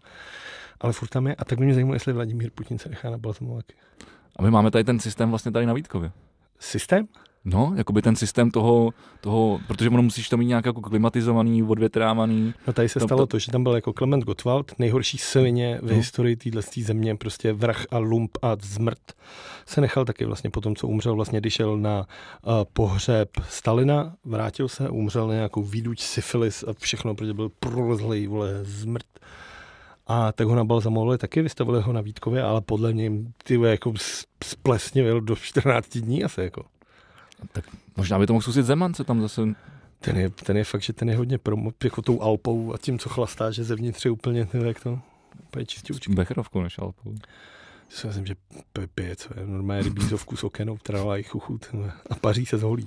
Ale 0.84 0.92
furt 0.92 1.08
tam 1.08 1.26
je. 1.26 1.34
A 1.34 1.44
tak 1.44 1.58
by 1.58 1.64
mě 1.64 1.74
zajímalo, 1.74 1.94
jestli 1.94 2.12
Vladimír 2.12 2.50
Putin 2.54 2.78
se 2.78 2.88
nechá 2.88 3.10
na 3.10 3.18
balzamovat. 3.18 3.64
A 4.36 4.42
my 4.42 4.50
máme 4.50 4.70
tady 4.70 4.84
ten 4.84 5.00
systém 5.00 5.30
vlastně 5.30 5.52
tady 5.52 5.66
na 5.66 5.72
Vítkově. 5.72 6.12
Systém? 6.58 7.06
No, 7.46 7.72
jakoby 7.76 8.02
ten 8.02 8.16
systém 8.16 8.50
toho, 8.50 8.90
toho 9.20 9.60
protože 9.66 9.88
ono 9.90 10.02
musíš 10.02 10.28
to 10.28 10.36
mít 10.36 10.46
nějak 10.46 10.66
jako 10.66 10.80
klimatizovaný, 10.80 11.62
odvětrávaný. 11.62 12.54
No 12.66 12.72
tady 12.72 12.88
se 12.88 12.98
To- 13.00 13.06
stalo 13.06 13.20
to- 13.22 13.26
to, 13.26 13.38
že 13.38 13.52
tam 13.52 13.62
byl 13.62 13.74
jako 13.74 13.92
Klement 13.92 14.24
Gottwald, 14.24 14.72
nejhorší 14.78 15.18
svině 15.18 15.78
v 15.82 15.90
No. 15.90 15.96
historii 15.96 16.36
téhle 16.36 16.62
země, 16.82 17.16
prostě 17.16 17.52
vrah 17.52 17.86
a 17.90 17.98
lump 17.98 18.30
a 18.42 18.56
zmrt. 18.62 19.12
Se 19.66 19.80
nechal 19.80 20.04
taky 20.04 20.24
vlastně 20.24 20.50
po 20.50 20.60
tom, 20.60 20.76
co 20.76 20.88
umřel, 20.88 21.14
vlastně 21.14 21.40
když 21.40 21.54
šel 21.54 21.78
na 21.78 21.98
uh, 22.46 22.52
pohřeb 22.72 23.28
Stalina, 23.48 24.14
vrátil 24.24 24.68
se, 24.68 24.88
umřel 24.88 25.28
na 25.28 25.34
nějakou 25.34 25.62
výduč, 25.62 26.00
syfilis 26.00 26.62
a 26.68 26.72
všechno, 26.78 27.14
protože 27.14 27.34
byl 27.34 27.48
prolezlej, 27.60 28.26
vole, 28.26 28.50
zmrt. 28.62 29.06
A 30.06 30.32
tak 30.32 30.46
ho 30.46 30.54
nabalzamovali 30.54 31.18
taky, 31.18 31.42
vystavili 31.42 31.82
ho 31.82 31.92
na 31.92 32.00
Vítkově, 32.00 32.42
ale 32.42 32.60
podle 32.60 32.92
něj 32.92 33.26
ty 33.44 33.60
jako 33.60 33.92
splesnil 34.44 35.20
do 35.20 35.36
14 35.36 35.88
dní 35.98 36.24
asi 36.24 36.40
jako. 36.40 36.64
Možná 37.96 38.18
by 38.18 38.26
to 38.26 38.32
mohl 38.32 38.42
zkusit 38.42 38.66
Zeman, 38.66 38.94
se 38.94 39.04
tam 39.04 39.20
zase... 39.20 39.42
Ten 40.00 40.16
je, 40.16 40.30
ten 40.30 40.56
je 40.56 40.64
fakt, 40.64 40.82
že 40.82 40.92
ten 40.92 41.08
je 41.08 41.16
hodně 41.16 41.38
promo, 41.38 41.70
jako 41.84 42.02
tou 42.02 42.20
Alpou 42.22 42.74
a 42.74 42.78
tím, 42.78 42.98
co 42.98 43.08
chlastá, 43.08 43.50
že 43.50 43.64
zevnitř 43.64 44.04
je 44.04 44.10
úplně, 44.10 44.48
vole, 44.52 44.66
jak 44.68 44.80
to, 44.80 44.98
úplně 45.44 45.66
čistě 45.66 45.94
Čím 46.00 46.14
Becherovku 46.14 46.62
než 46.62 46.78
Alpou. 46.78 47.14
Si 47.88 48.06
myslím, 48.06 48.26
že 48.26 48.34
p- 48.72 48.86
pije, 48.94 49.16
co 49.16 49.28
je 49.40 49.46
normálně 49.46 49.82
rybízovku 49.82 50.36
s 50.36 50.44
okenou, 50.44 50.78
trává 50.82 51.18
i 51.18 51.22
chuchut 51.22 51.66
a 52.10 52.14
paří 52.14 52.46
se 52.46 52.58
zholí. 52.58 52.86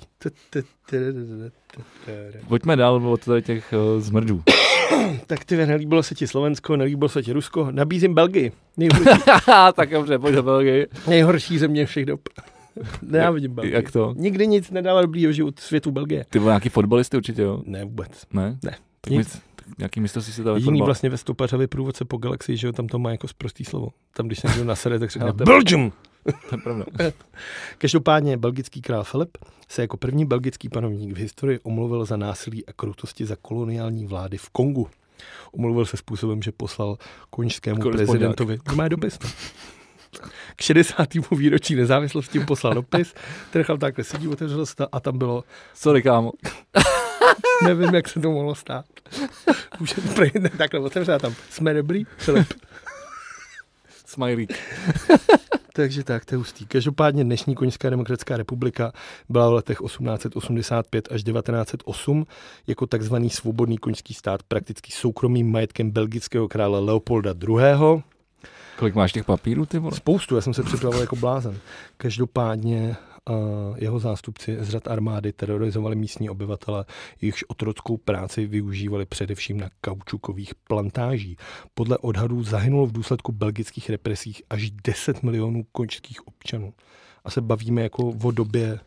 Pojďme 2.47 2.75
dál 2.75 3.07
od 3.07 3.27
těch 3.41 3.73
uh, 3.73 4.01
zmrdů. 4.01 4.43
Tak 5.27 5.45
ty 5.45 5.65
nelíbilo 5.65 6.03
se 6.03 6.15
ti 6.15 6.27
Slovensko, 6.27 6.77
nelíbilo 6.77 7.09
se 7.09 7.23
ti 7.23 7.33
Rusko, 7.33 7.67
nabízím 7.71 8.13
Belgii. 8.13 8.51
Nejhorší, 8.77 9.21
tak 9.75 9.89
dobře, 9.89 10.19
pojď 10.19 10.35
do 10.35 10.43
Belgii. 10.43 10.87
nejhorší 11.07 11.57
země 11.57 11.85
všech 11.85 12.05
dob. 12.05 12.21
Nenávidím 13.01 13.51
Belgii. 13.55 13.73
Jak 13.73 13.91
to? 13.91 14.13
Nikdy 14.17 14.47
nic 14.47 14.71
nedalo 14.71 15.01
dobrýho 15.01 15.31
život 15.31 15.59
světu 15.59 15.91
Belgie. 15.91 16.25
Ty 16.29 16.39
vole 16.39 16.51
nějaký 16.51 16.69
fotbalisty 16.69 17.17
určitě, 17.17 17.41
jo? 17.41 17.61
Ne, 17.65 17.85
vůbec. 17.85 18.23
Ne? 18.33 18.57
Ne. 18.63 18.75
Tak, 19.01 19.11
Nic. 19.11 19.35
my, 19.35 19.41
tak 19.55 19.77
nějaký 19.77 19.99
místo 20.01 20.21
si 20.21 20.31
si 20.33 20.43
to 20.43 20.55
Jediný 20.55 20.81
vlastně 20.81 21.09
ve 21.09 21.17
Stopařově 21.17 21.67
průvodce 21.67 22.05
po 22.05 22.17
galaxii, 22.17 22.57
že 22.57 22.67
jo, 22.67 22.73
tam 22.73 22.87
to 22.87 22.99
má 22.99 23.11
jako 23.11 23.27
sprostý 23.27 23.65
slovo. 23.65 23.89
Tam, 24.13 24.27
když 24.27 24.39
se 24.39 24.47
někdo 24.47 24.63
nasede, 24.63 24.99
tak 24.99 25.11
řekne 25.11 25.33
Belgium! 25.33 25.91
To 26.49 26.55
je 26.55 26.61
pravda. 26.63 26.85
Každopádně 27.77 28.37
belgický 28.37 28.81
král 28.81 29.03
Filip 29.03 29.37
se 29.67 29.81
jako 29.81 29.97
první 29.97 30.25
belgický 30.25 30.69
panovník 30.69 31.13
v 31.13 31.17
historii 31.17 31.59
omluvil 31.63 32.05
za 32.05 32.17
násilí 32.17 32.65
a 32.65 32.73
krutosti 32.73 33.25
za 33.25 33.35
koloniální 33.35 34.05
vlády 34.05 34.37
v 34.37 34.49
Kongu. 34.49 34.89
Omluvil 35.51 35.85
se 35.85 35.97
způsobem, 35.97 36.41
že 36.41 36.51
poslal 36.51 36.97
konžskému 37.29 37.81
prezidentovi 37.81 38.57
to 38.69 38.75
má 38.75 38.87
dopis. 38.87 39.19
no. 39.23 39.29
K 40.55 40.61
60. 40.61 41.07
výročí 41.31 41.75
nezávislosti 41.75 42.39
mu 42.39 42.45
poslal 42.45 42.73
dopis, 42.73 43.13
ten 43.51 43.59
nechal 43.59 43.77
takhle 43.77 44.03
sedí, 44.03 44.27
otevřel 44.27 44.65
se 44.65 44.87
a 44.91 44.99
tam 44.99 45.17
bylo, 45.17 45.43
Sorry, 45.73 46.03
kámo. 46.03 46.31
nevím, 47.63 47.95
jak 47.95 48.09
se 48.09 48.19
to 48.19 48.31
mohlo 48.31 48.55
stát. 48.55 48.85
Už 49.79 49.93
prej, 50.15 50.31
takhle 50.57 50.79
otevřel 50.79 51.19
tam, 51.19 51.35
jsme 51.49 51.73
dobrý, 51.73 52.05
Filip. 52.17 52.53
Smajlík. 54.05 54.53
Takže 55.77 56.03
tak, 56.03 56.25
to 56.25 56.35
je 56.35 56.37
hustý. 56.37 56.65
Každopádně 56.65 57.23
dnešní 57.23 57.55
Koňská 57.55 57.89
demokratická 57.89 58.37
republika 58.37 58.91
byla 59.29 59.49
v 59.49 59.53
letech 59.53 59.77
1885 59.77 61.07
až 61.11 61.23
1908 61.23 62.27
jako 62.67 62.87
takzvaný 62.87 63.29
svobodný 63.29 63.77
koňský 63.77 64.13
stát 64.13 64.43
prakticky 64.43 64.91
soukromým 64.91 65.51
majetkem 65.51 65.91
belgického 65.91 66.47
krále 66.47 66.79
Leopolda 66.79 67.33
II. 67.47 68.03
Kolik 68.77 68.95
máš 68.95 69.11
těch 69.11 69.25
papírů, 69.25 69.65
ty 69.65 69.79
vole? 69.79 69.95
Spoustu, 69.95 70.35
já 70.35 70.41
jsem 70.41 70.53
se 70.53 70.63
připravoval 70.63 71.01
jako 71.01 71.15
blázen. 71.15 71.57
Každopádně 71.97 72.95
uh, 73.29 73.35
jeho 73.77 73.99
zástupci 73.99 74.57
z 74.59 74.69
řad 74.69 74.87
armády 74.87 75.33
terorizovali 75.33 75.95
místní 75.95 76.29
obyvatele, 76.29 76.85
jejichž 77.21 77.43
otrockou 77.47 77.97
práci 77.97 78.45
využívali 78.45 79.05
především 79.05 79.59
na 79.59 79.69
kaučukových 79.81 80.55
plantáží. 80.55 81.37
Podle 81.73 81.97
odhadů 81.97 82.43
zahynulo 82.43 82.85
v 82.85 82.91
důsledku 82.91 83.31
belgických 83.31 83.89
represích 83.89 84.41
až 84.49 84.71
10 84.71 85.23
milionů 85.23 85.63
končských 85.71 86.27
občanů. 86.27 86.73
A 87.23 87.29
se 87.31 87.41
bavíme 87.41 87.81
jako 87.81 88.13
o 88.23 88.31
době, 88.31 88.79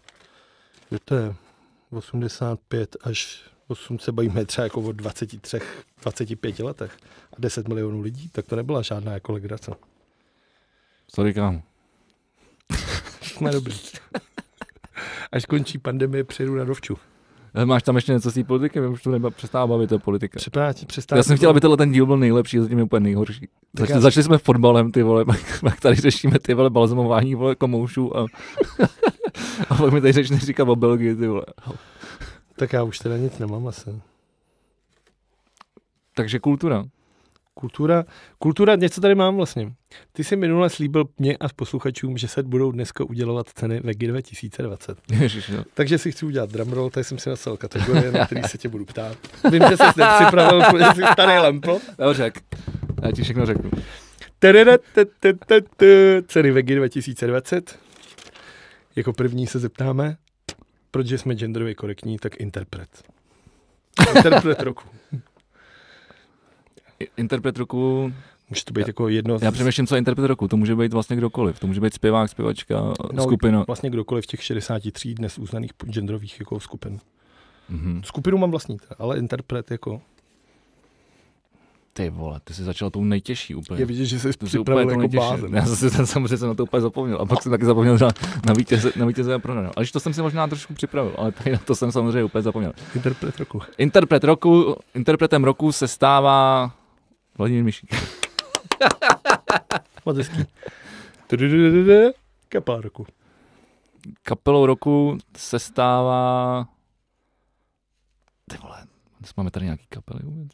že 0.92 0.98
to 1.04 1.14
je 1.14 1.34
85 1.90 2.96
až 3.02 3.50
8 3.70 3.98
se 3.98 4.12
bavíme 4.12 4.44
třeba 4.44 4.64
jako 4.64 4.80
o 4.80 4.92
23, 4.92 5.58
25 6.02 6.58
letech 6.58 6.98
a 7.32 7.36
10 7.38 7.68
milionů 7.68 8.00
lidí, 8.00 8.28
tak 8.28 8.46
to 8.46 8.56
nebyla 8.56 8.82
žádná 8.82 9.12
jako 9.12 9.32
legrace. 9.32 9.72
Sorry, 11.14 11.34
kámo. 11.34 11.62
Jsme 13.40 13.50
dobrý. 13.52 13.74
Až 15.32 15.42
skončí 15.42 15.78
pandemie, 15.78 16.24
přejdu 16.24 16.54
na 16.54 16.64
dovču. 16.64 16.96
Eh, 17.54 17.64
Máš 17.66 17.82
tam 17.82 17.96
ještě 17.96 18.12
něco 18.12 18.30
z 18.30 18.34
té 18.34 18.44
politiky? 18.44 18.80
Mě 18.80 18.88
už 18.88 19.02
to 19.02 19.10
neba 19.10 19.30
přestává 19.30 19.66
bavit, 19.66 19.86
to 19.90 19.98
politika. 19.98 20.36
Přepáč, 20.36 20.84
přestává. 20.84 21.16
Já 21.18 21.22
jsem 21.22 21.36
chtěl, 21.36 21.50
aby 21.50 21.60
tenhle 21.60 21.76
ten 21.76 21.92
díl 21.92 22.06
byl 22.06 22.16
nejlepší, 22.16 22.58
zatím 22.58 22.78
je 22.78 22.84
úplně 22.84 23.00
nejhorší. 23.00 23.40
Tak 23.40 23.48
Začali, 23.80 23.96
já- 23.96 24.00
začali 24.00 24.24
jsme 24.24 24.38
fotbalem, 24.38 24.92
ty 24.92 25.02
vole, 25.02 25.24
pak, 25.60 25.80
tady 25.80 25.96
řešíme 25.96 26.38
ty 26.38 26.54
vole 26.54 26.70
balzamování, 26.70 27.34
vole, 27.34 27.54
komoušů 27.54 28.16
a, 28.16 28.26
a 29.68 29.74
pak 29.74 29.92
mi 29.92 30.00
tady 30.00 30.12
řečne 30.12 30.38
říkat 30.38 30.68
o 30.68 30.76
Belgii, 30.76 31.16
ty 31.16 31.26
vole. 31.26 31.44
Tak 32.56 32.72
já 32.72 32.82
už 32.82 32.98
teda 32.98 33.16
nic 33.16 33.38
nemám 33.38 33.66
asi. 33.68 33.90
Takže 36.14 36.38
kultura. 36.38 36.84
Kultura, 37.60 38.04
kultura, 38.38 38.76
něco 38.76 39.00
tady 39.00 39.14
mám 39.14 39.36
vlastně. 39.36 39.72
Ty 40.12 40.24
jsi 40.24 40.36
minule 40.36 40.70
slíbil 40.70 41.04
mě 41.18 41.36
a 41.36 41.48
posluchačům, 41.56 42.18
že 42.18 42.28
se 42.28 42.42
budou 42.42 42.72
dneska 42.72 43.04
udělovat 43.04 43.46
ceny 43.54 43.80
VEGI 43.80 44.06
2020. 44.06 44.98
Ježiš, 45.20 45.48
no. 45.48 45.64
Takže 45.74 45.98
si 45.98 46.12
chci 46.12 46.26
udělat 46.26 46.50
drumroll, 46.50 46.90
tady 46.90 47.04
jsem 47.04 47.18
si 47.18 47.28
napsal 47.28 47.56
kategorie, 47.56 48.12
na 48.12 48.26
který 48.26 48.42
se 48.42 48.58
tě 48.58 48.68
budu 48.68 48.84
ptát. 48.84 49.16
Vím, 49.50 49.62
že 49.70 49.76
jsi 49.76 49.82
nepřipravil, 49.96 50.62
protože 50.70 50.84
jsi 50.94 51.02
starý 51.12 51.38
lempl. 51.38 51.78
Dobře, 51.98 52.32
já 53.02 53.12
ti 53.12 53.22
všechno 53.22 53.46
řeknu. 53.46 53.70
Ceny 56.26 56.50
VEGI 56.50 56.74
2020. 56.74 57.78
Jako 58.96 59.12
první 59.12 59.46
se 59.46 59.58
zeptáme, 59.58 60.16
protože 60.90 61.18
jsme 61.18 61.34
genderově 61.34 61.74
korektní, 61.74 62.18
tak 62.18 62.40
interpret. 62.40 62.88
Interpret 64.16 64.60
roku. 64.60 64.84
Interpret 67.16 67.58
roku, 67.58 68.12
Může 68.50 68.64
to 68.64 68.72
být 68.72 68.86
jako 68.86 69.08
jedno 69.08 69.38
z... 69.38 69.42
Já 69.42 69.50
přemýšlím, 69.50 69.86
co 69.86 69.94
je 69.94 69.98
interpret 69.98 70.26
roku. 70.26 70.48
To 70.48 70.56
může 70.56 70.76
být 70.76 70.92
vlastně 70.92 71.16
kdokoliv. 71.16 71.60
To 71.60 71.66
může 71.66 71.80
být 71.80 71.94
zpěvák, 71.94 72.30
zpěvačka, 72.30 72.92
No, 73.12 73.22
skupina. 73.22 73.64
Vlastně 73.66 73.90
kdokoliv 73.90 74.24
v 74.24 74.26
těch 74.26 74.42
63 74.42 75.14
dnes 75.14 75.38
uznaných 75.38 75.70
genderových 75.84 76.40
jako 76.40 76.60
skupin. 76.60 76.98
Mhm. 77.68 78.02
Skupinu 78.04 78.38
mám 78.38 78.50
vlastní, 78.50 78.76
ale 78.98 79.18
interpret 79.18 79.70
jako... 79.70 80.00
Ty 81.92 82.10
vole, 82.10 82.40
ty 82.44 82.54
jsi 82.54 82.64
začal 82.64 82.90
tou 82.90 83.04
nejtěžší 83.04 83.54
úplně. 83.54 83.82
Je 83.82 83.86
vidět, 83.86 84.06
že 84.06 84.18
jsi 84.18 84.32
To 84.32 84.46
si 84.46 84.58
úplně 84.58 84.84
připravil 84.84 85.02
jako 85.02 85.08
blázen. 85.08 85.54
Já 85.54 85.66
jsem, 85.66 85.90
jsem 85.90 86.06
samozřejmě 86.06 86.36
jsem 86.36 86.48
na 86.48 86.54
to 86.54 86.62
úplně 86.62 86.80
zapomněl. 86.80 87.18
A 87.20 87.26
pak 87.26 87.42
jsem 87.42 87.50
taky 87.50 87.64
zapomněl 87.64 87.98
na, 87.98 88.08
na 88.46 88.52
vítěze, 88.52 88.92
na 88.96 89.06
vítěze 89.06 89.34
a 89.34 89.38
prohranou. 89.38 89.70
Ale 89.76 89.86
to 89.86 90.00
jsem 90.00 90.14
si 90.14 90.22
možná 90.22 90.46
trošku 90.46 90.74
připravil, 90.74 91.14
ale 91.18 91.32
tady 91.32 91.52
na 91.52 91.58
to 91.58 91.74
jsem 91.74 91.92
samozřejmě 91.92 92.24
úplně 92.24 92.42
zapomněl. 92.42 92.72
Interpret 92.94 93.38
roku. 93.38 93.60
Interpret 93.78 94.24
roku, 94.24 94.76
interpretem 94.94 95.44
roku 95.44 95.72
se 95.72 95.88
stává 95.88 96.72
Vladimír 97.40 97.64
Mišík. 97.72 97.90
Moc 100.06 100.16
hezký. 100.16 100.44
Kapela 102.48 102.80
roku. 102.80 103.06
Kapelou 104.22 104.66
roku 104.66 105.18
se 105.36 105.58
stává... 105.58 106.68
Ty 108.50 108.56
vole, 108.56 108.86
dnes 109.18 109.34
máme 109.34 109.50
tady 109.50 109.64
nějaký 109.64 109.86
kapely 109.88 110.20
vůbec? 110.24 110.52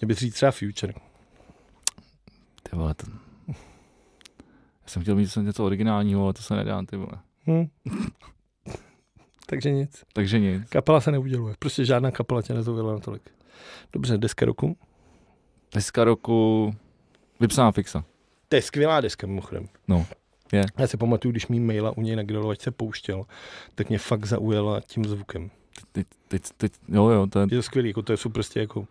Mě 0.00 0.06
by 0.06 0.14
říct 0.14 0.34
třeba 0.34 0.52
Future. 0.52 0.92
Ty 2.62 2.76
vole, 2.76 2.94
to... 2.94 3.06
Já 4.82 4.88
jsem 4.88 5.02
chtěl 5.02 5.16
mít 5.16 5.36
něco 5.36 5.64
originálního, 5.64 6.24
ale 6.24 6.32
to 6.32 6.42
se 6.42 6.56
nedá, 6.56 6.82
ty 6.82 6.96
vole. 6.96 7.18
Hm. 7.46 7.66
Takže 9.52 9.70
nic. 9.70 10.04
Takže 10.12 10.38
nic. 10.38 10.68
Kapela 10.68 11.00
se 11.00 11.10
neuděluje. 11.10 11.54
Prostě 11.58 11.84
žádná 11.84 12.10
kapela 12.10 12.42
tě 12.42 12.54
nezaujala 12.54 12.92
natolik. 12.92 13.22
Dobře, 13.92 14.18
deska 14.18 14.46
roku. 14.46 14.76
Deska 15.74 16.04
roku... 16.04 16.74
Vypsaná 17.40 17.72
fixa. 17.72 18.04
To 18.48 18.56
je 18.56 18.62
skvělá 18.62 19.00
deska, 19.00 19.26
mimochodem. 19.26 19.68
No, 19.88 20.06
je. 20.52 20.64
Já 20.78 20.86
si 20.86 20.96
pamatuju, 20.96 21.32
když 21.32 21.46
mý 21.46 21.60
maila 21.60 21.96
u 21.96 22.02
něj 22.02 22.16
na 22.16 22.22
grilovač 22.22 22.60
se 22.60 22.70
pouštěl, 22.70 23.24
tak 23.74 23.88
mě 23.88 23.98
fakt 23.98 24.24
zaujala 24.24 24.80
tím 24.80 25.04
zvukem. 25.04 25.50
Teď, 25.92 26.06
teď, 26.28 26.42
teď, 26.56 26.72
jo, 26.88 27.08
jo, 27.08 27.26
to 27.26 27.38
je 27.38 27.46
Je 27.50 27.58
to 27.58 27.62
skvělý, 27.62 27.88
jako 27.88 28.02
to 28.02 28.16
jsou 28.16 28.28
prostě 28.28 28.60
jako 28.60 28.86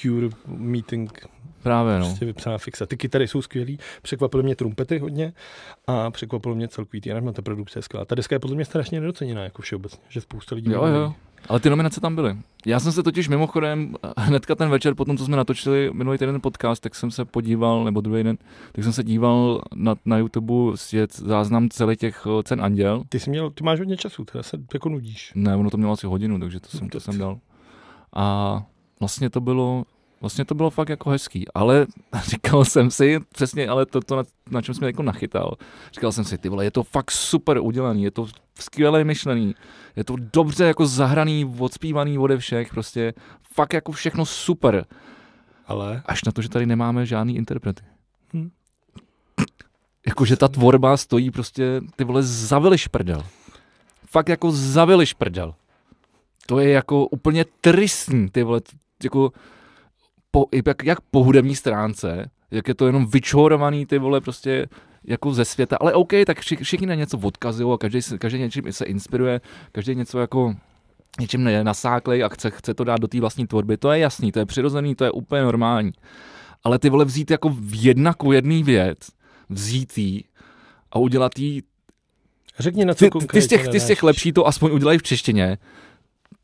Cure 0.00 0.28
meeting, 0.46 1.28
právě, 1.62 1.98
no. 1.98 2.06
prostě 2.06 2.24
vypsaná 2.24 2.58
fixa. 2.58 2.86
Ty 2.86 2.96
kytary 2.96 3.28
jsou 3.28 3.42
skvělý, 3.42 3.78
překvapily 4.02 4.42
mě 4.42 4.56
trumpety 4.56 4.98
hodně 4.98 5.32
a 5.86 6.10
překvapilo 6.10 6.54
mě 6.54 6.68
celkový 6.68 7.00
ty 7.00 7.10
ta 7.32 7.42
produkce 7.42 7.78
je 7.78 7.82
skvělá. 7.82 8.04
Ta 8.04 8.14
deska 8.14 8.34
je 8.34 8.38
podle 8.38 8.56
mě 8.56 8.64
strašně 8.64 9.00
nedoceněná 9.00 9.44
jako 9.44 9.62
všeobecně, 9.62 9.98
že 10.08 10.20
spousta 10.20 10.54
lidí 10.54 10.72
Jo, 10.72 10.86
jo. 10.86 11.14
Ale 11.48 11.60
ty 11.60 11.70
nominace 11.70 12.00
tam 12.00 12.14
byly. 12.14 12.36
Já 12.66 12.80
jsem 12.80 12.92
se 12.92 13.02
totiž 13.02 13.28
mimochodem 13.28 13.94
hnedka 14.16 14.54
ten 14.54 14.68
večer, 14.68 14.94
potom 14.94 15.18
co 15.18 15.24
jsme 15.24 15.36
natočili 15.36 15.90
minulý 15.92 16.18
týden 16.18 16.40
podcast, 16.40 16.82
tak 16.82 16.94
jsem 16.94 17.10
se 17.10 17.24
podíval, 17.24 17.84
nebo 17.84 18.00
druhý 18.00 18.22
den, 18.22 18.36
tak 18.72 18.84
jsem 18.84 18.92
se 18.92 19.04
díval 19.04 19.62
na, 19.74 19.94
na 20.04 20.18
YouTube 20.18 20.76
svět 20.76 21.16
záznam 21.16 21.68
celých 21.68 21.98
těch 21.98 22.26
o, 22.26 22.42
cen 22.42 22.64
Anděl. 22.64 23.04
Ty 23.08 23.20
jsi 23.20 23.30
měl, 23.30 23.50
ty 23.50 23.64
máš 23.64 23.78
hodně 23.78 23.96
času, 23.96 24.24
teda 24.24 24.42
se 24.42 24.56
jako 24.74 24.88
nudíš. 24.88 25.32
Ne, 25.34 25.56
ono 25.56 25.70
to 25.70 25.76
mělo 25.76 25.92
asi 25.92 26.06
hodinu, 26.06 26.40
takže 26.40 26.60
to 26.60 26.68
jsem, 26.68 26.88
to 26.88 27.00
jsem 27.00 27.18
dal. 27.18 27.38
A 28.16 28.62
vlastně 29.00 29.30
to 29.30 29.40
bylo, 29.40 29.84
vlastně 30.20 30.44
to 30.44 30.54
bylo 30.54 30.70
fakt 30.70 30.88
jako 30.88 31.10
hezký, 31.10 31.44
ale 31.54 31.86
říkal 32.24 32.64
jsem 32.64 32.90
si, 32.90 33.20
přesně, 33.32 33.68
ale 33.68 33.86
to, 33.86 34.00
to 34.00 34.16
na, 34.16 34.22
na 34.50 34.62
čem 34.62 34.74
jsem 34.74 34.86
jako 34.86 35.02
nachytal, 35.02 35.54
říkal 35.92 36.12
jsem 36.12 36.24
si, 36.24 36.38
ty 36.38 36.48
vole, 36.48 36.64
je 36.64 36.70
to 36.70 36.82
fakt 36.82 37.10
super 37.10 37.58
udělaný, 37.58 38.02
je 38.02 38.10
to 38.10 38.26
skvěle 38.60 39.04
myšlený, 39.04 39.54
je 39.96 40.04
to 40.04 40.16
dobře 40.32 40.64
jako 40.64 40.86
zahraný, 40.86 41.54
odspívaný 41.58 42.18
ode 42.18 42.38
všech, 42.38 42.70
prostě 42.70 43.14
fakt 43.54 43.72
jako 43.72 43.92
všechno 43.92 44.26
super, 44.26 44.86
Ale 45.66 46.02
až 46.06 46.24
na 46.24 46.32
to, 46.32 46.42
že 46.42 46.48
tady 46.48 46.66
nemáme 46.66 47.06
žádný 47.06 47.36
interprety. 47.36 47.82
Hm. 48.34 48.50
Jakože 50.06 50.36
ta 50.36 50.48
tvorba 50.48 50.96
stojí 50.96 51.30
prostě, 51.30 51.80
ty 51.96 52.04
vole, 52.04 52.22
zaviliš 52.22 52.88
prdel. 52.88 53.24
Fakt 54.06 54.28
jako 54.28 54.52
zaviliš 54.52 55.12
prdel. 55.14 55.54
To 56.46 56.58
je 56.58 56.70
jako 56.70 57.06
úplně 57.06 57.44
tristní, 57.60 58.28
ty 58.28 58.42
vole, 58.42 58.60
jako 59.04 59.32
po, 60.30 60.46
jak, 60.66 60.84
jak 60.84 61.00
po 61.00 61.24
hudební 61.24 61.56
stránce, 61.56 62.30
jak 62.50 62.68
je 62.68 62.74
to 62.74 62.86
jenom 62.86 63.06
vyčhorovaný, 63.06 63.86
ty 63.86 63.98
vole, 63.98 64.20
prostě 64.20 64.68
jako 65.04 65.34
ze 65.34 65.44
světa, 65.44 65.76
ale 65.80 65.92
OK, 65.92 66.12
tak 66.26 66.40
vši, 66.40 66.56
všichni 66.56 66.86
na 66.86 66.94
něco 66.94 67.18
odkazují 67.18 67.74
a 67.74 67.78
každý, 67.78 68.02
se- 68.02 68.18
každý 68.18 68.38
něčím 68.38 68.72
se 68.72 68.84
inspiruje, 68.84 69.40
každý 69.72 69.94
něco 69.94 70.18
jako 70.18 70.54
něčím 71.20 71.50
nasáklej 71.62 72.24
a 72.24 72.28
chce, 72.28 72.50
chce 72.50 72.74
to 72.74 72.84
dát 72.84 73.00
do 73.00 73.08
té 73.08 73.20
vlastní 73.20 73.46
tvorby, 73.46 73.76
to 73.76 73.92
je 73.92 73.98
jasný, 73.98 74.32
to 74.32 74.38
je 74.38 74.46
přirozený, 74.46 74.94
to 74.94 75.04
je 75.04 75.10
úplně 75.10 75.42
normální. 75.42 75.90
Ale 76.64 76.78
ty 76.78 76.90
vole 76.90 77.04
vzít 77.04 77.30
jako 77.30 77.48
v 77.48 77.84
jedna 77.84 78.14
ku 78.14 78.32
jedný 78.32 78.62
věc, 78.62 78.98
vzít 79.48 79.98
jí 79.98 80.24
a 80.92 80.98
udělat 80.98 81.38
jí 81.38 81.62
řekni 82.58 82.84
na 82.84 82.94
co 82.94 83.10
ty, 83.10 83.26
ty, 83.26 83.42
z 83.42 83.46
těch, 83.46 83.68
ty 83.68 83.80
z 83.80 83.86
těch 83.86 84.02
lepší 84.02 84.32
to 84.32 84.46
aspoň 84.46 84.72
udělají 84.72 84.98
v 84.98 85.02
češtině, 85.02 85.58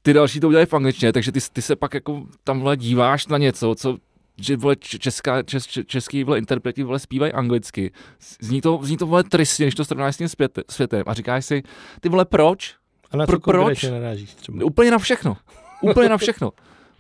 ty 0.05 0.13
další 0.13 0.41
to 0.41 0.49
udělají 0.49 0.67
v 0.67 0.75
angličtině, 0.75 1.13
takže 1.13 1.33
ty, 1.33 1.41
ty 1.53 1.63
se 1.63 1.77
pak 1.77 1.95
jako 1.95 2.23
tam 2.45 2.61
vole 2.61 2.77
díváš 2.77 3.27
na 3.27 3.39
něco, 3.39 3.75
co 3.75 3.97
že 4.37 4.57
vole 4.57 4.77
česká, 4.77 5.43
čes, 5.43 5.67
český 5.87 6.25
vole 6.25 6.39
interpreti 6.39 6.83
vole 6.83 6.99
zpívají 6.99 7.33
anglicky. 7.33 7.93
Zní 8.41 8.61
to, 8.61 8.81
zní 8.83 8.97
to 8.97 9.07
vole 9.07 9.25
tristně, 9.25 9.67
když 9.67 9.75
to 9.75 9.85
srovnáš 9.85 10.15
s 10.15 10.19
tím 10.19 10.29
svět, 10.29 10.59
světem 10.71 11.03
a 11.07 11.15
říkáš 11.15 11.45
si, 11.45 11.63
ty 12.01 12.09
vole 12.09 12.25
proč? 12.25 12.75
A 13.11 13.17
na 13.17 13.27
co 13.27 13.33
pro- 13.33 13.41
proč? 13.41 13.83
narážíš 13.83 14.35
třeba? 14.35 14.65
Úplně 14.65 14.91
na 14.91 14.99
všechno. 14.99 15.37
Úplně 15.81 16.09
na 16.09 16.17
všechno. 16.17 16.51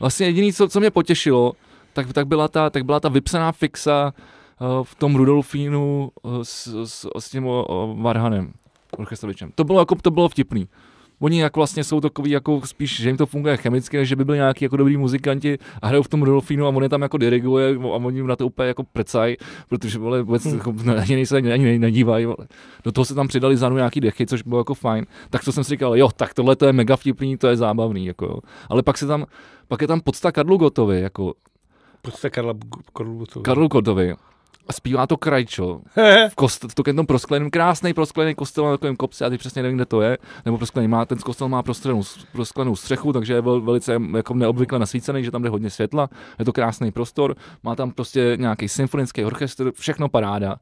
Vlastně 0.00 0.26
jediné, 0.26 0.52
co, 0.52 0.68
co 0.68 0.80
mě 0.80 0.90
potěšilo, 0.90 1.52
tak, 1.92 2.12
tak, 2.12 2.26
byla 2.26 2.48
ta, 2.48 2.70
tak 2.70 2.84
byla 2.84 3.00
ta 3.00 3.08
vypsaná 3.08 3.52
fixa 3.52 4.14
uh, 4.60 4.84
v 4.84 4.94
tom 4.94 5.16
Rudolfínu 5.16 6.10
uh, 6.22 6.42
s, 6.42 6.84
s, 6.84 7.08
s 7.18 7.30
tím 7.30 7.46
uh, 7.46 7.64
Varhanem, 8.02 8.52
Orchestrovičem. 8.96 9.50
To 9.54 9.64
bylo, 9.64 9.78
jako, 9.78 9.94
to 9.94 10.10
bylo 10.10 10.28
vtipný. 10.28 10.68
Oni 11.20 11.40
jak 11.40 11.56
vlastně 11.56 11.84
jsou 11.84 12.00
takový 12.00 12.30
jako 12.30 12.60
spíš, 12.64 13.00
že 13.00 13.08
jim 13.08 13.16
to 13.16 13.26
funguje 13.26 13.56
chemicky, 13.56 13.96
než 13.96 14.08
že 14.08 14.16
by 14.16 14.24
byli 14.24 14.38
nějaký 14.38 14.64
jako 14.64 14.76
dobrý 14.76 14.96
muzikanti 14.96 15.58
a 15.82 15.86
hrajou 15.86 16.02
v 16.02 16.08
tom 16.08 16.22
Rudolfínu 16.22 16.66
a 16.66 16.68
on 16.68 16.82
je 16.82 16.88
tam 16.88 17.02
jako 17.02 17.18
diriguje 17.18 17.76
a 17.76 17.80
oni 17.86 18.22
na 18.22 18.36
to 18.36 18.46
úplně 18.46 18.68
jako 18.68 18.82
precaj, 18.82 19.36
protože 19.68 19.98
vole, 19.98 20.22
vůbec 20.22 20.44
Hmm. 20.44 20.54
jako, 20.54 20.74
ani 21.00 21.14
nejse 21.14 21.36
ani, 21.36 21.52
ani 21.52 21.78
nedívají. 21.78 22.26
Vole. 22.26 22.36
Do 22.84 22.92
toho 22.92 23.04
se 23.04 23.14
tam 23.14 23.28
přidali 23.28 23.56
zanu 23.56 23.76
nějaký 23.76 24.00
dechy, 24.00 24.26
což 24.26 24.42
bylo 24.42 24.60
jako 24.60 24.74
fajn. 24.74 25.06
Tak 25.30 25.44
to 25.44 25.52
jsem 25.52 25.64
si 25.64 25.70
říkal, 25.70 25.96
jo, 25.96 26.08
tak 26.16 26.34
tohle 26.34 26.56
to 26.56 26.66
je 26.66 26.72
mega 26.72 26.96
vtipný, 26.96 27.36
to 27.36 27.46
je 27.46 27.56
zábavný. 27.56 28.06
Jako, 28.06 28.24
jo. 28.24 28.38
Ale 28.68 28.82
pak 28.82 28.98
se 28.98 29.06
tam, 29.06 29.26
pak 29.68 29.80
je 29.80 29.86
tam 29.86 30.00
podsta 30.00 30.32
Karlu 30.32 30.56
Gotovi, 30.56 31.00
jako 31.00 31.34
Prostě 32.02 32.30
Karla 32.30 32.54
Korlubutová. 32.92 33.42
Karlu 33.42 33.68
Gotovi. 33.68 34.14
A 34.68 34.72
zpívá 34.72 35.06
to 35.06 35.16
Krajčo 35.16 35.80
v, 36.28 36.34
kost, 36.34 36.64
v 36.64 36.74
takovém 36.74 36.96
tom 36.96 37.06
proskleném, 37.06 37.50
krásný 37.50 37.94
prosklený 37.94 38.34
kostel 38.34 38.64
na 38.64 38.70
takovém 38.70 38.96
kopci, 38.96 39.24
a 39.24 39.30
teď 39.30 39.40
přesně 39.40 39.62
nevím, 39.62 39.76
kde 39.76 39.86
to 39.86 40.00
je, 40.00 40.18
nebo 40.44 40.58
prosklený 40.58 40.88
má, 40.88 41.04
ten 41.04 41.18
kostel 41.18 41.48
má 41.48 41.62
prosklenou, 41.62 42.02
prosklenou 42.32 42.76
střechu, 42.76 43.12
takže 43.12 43.34
je 43.34 43.40
vel, 43.40 43.60
velice 43.60 44.00
jako 44.16 44.34
neobvykle 44.34 44.78
nasvícený, 44.78 45.24
že 45.24 45.30
tam 45.30 45.42
jde 45.42 45.48
hodně 45.48 45.70
světla, 45.70 46.08
je 46.38 46.44
to 46.44 46.52
krásný 46.52 46.90
prostor, 46.92 47.34
má 47.62 47.76
tam 47.76 47.90
prostě 47.90 48.36
nějaký 48.40 48.68
symfonický 48.68 49.24
orchestr, 49.24 49.72
všechno 49.72 50.08
paráda. 50.08 50.56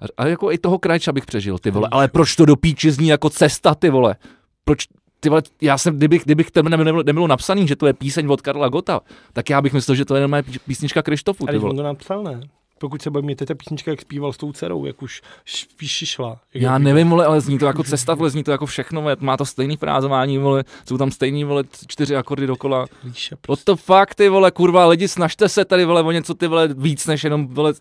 A, 0.00 0.22
a 0.22 0.26
jako 0.26 0.52
i 0.52 0.58
toho 0.58 0.78
Krajča 0.78 1.12
bych 1.12 1.26
přežil, 1.26 1.58
ty 1.58 1.70
vole, 1.70 1.88
ale 1.92 2.08
proč 2.08 2.36
to 2.36 2.44
do 2.44 2.56
píči 2.56 2.90
zní 2.90 3.08
jako 3.08 3.30
cesta, 3.30 3.74
ty 3.74 3.90
vole? 3.90 4.16
Proč, 4.64 4.84
ty 5.20 5.28
vole, 5.28 5.42
já 5.60 5.78
jsem, 5.78 5.96
kdybych, 5.96 6.24
kdybych 6.24 6.50
tam 6.50 6.64
nebylo, 6.64 7.02
nebylo 7.02 7.26
napsaný, 7.26 7.68
že 7.68 7.76
to 7.76 7.86
je 7.86 7.92
píseň 7.92 8.26
od 8.28 8.40
Karla 8.40 8.68
Gota, 8.68 9.00
tak 9.32 9.50
já 9.50 9.62
bych 9.62 9.72
myslel, 9.72 9.94
že 9.94 10.04
to 10.04 10.14
je 10.14 10.18
jenom 10.18 10.42
písnička 10.66 11.02
Krištofu, 11.02 11.46
ty 11.46 11.50
Ale 11.50 11.58
on 11.58 11.76
to 11.76 11.82
napsal, 11.82 12.22
ne? 12.22 12.40
Pokud 12.82 13.02
se 13.02 13.10
to 13.10 13.22
je 13.28 13.46
ta 13.46 13.54
písnička, 13.54 13.90
jak 13.90 14.00
zpíval 14.00 14.32
s 14.32 14.36
tou 14.36 14.52
dcerou, 14.52 14.86
jak 14.86 15.02
už 15.02 15.22
spíš 15.46 15.90
šišla. 15.90 16.40
Jak 16.54 16.62
Já 16.62 16.72
jak- 16.72 16.82
nevím, 16.82 17.10
vole, 17.10 17.26
ale 17.26 17.40
zní 17.40 17.58
to 17.58 17.66
jako 17.66 17.82
cesta, 17.82 18.14
vole, 18.14 18.30
zní 18.30 18.44
to 18.44 18.50
jako 18.50 18.66
všechno, 18.66 19.02
vole, 19.02 19.16
má 19.20 19.36
to 19.36 19.44
stejný 19.44 19.76
frázování, 19.76 20.38
vole, 20.38 20.64
jsou 20.88 20.98
tam 20.98 21.10
stejný, 21.10 21.44
vole, 21.44 21.64
čtyři 21.86 22.16
akordy 22.16 22.46
dokola. 22.46 22.86
What 23.48 23.58
the 23.66 23.74
fuck, 23.74 24.14
ty 24.14 24.28
vole, 24.28 24.50
kurva, 24.50 24.86
lidi, 24.86 25.08
snažte 25.08 25.48
se 25.48 25.64
tady, 25.64 25.84
vole, 25.84 26.02
o 26.02 26.12
něco, 26.12 26.34
ty 26.34 26.46
vole, 26.46 26.68
víc, 26.76 27.06
než 27.06 27.24
jenom, 27.24 27.46
vole, 27.46 27.72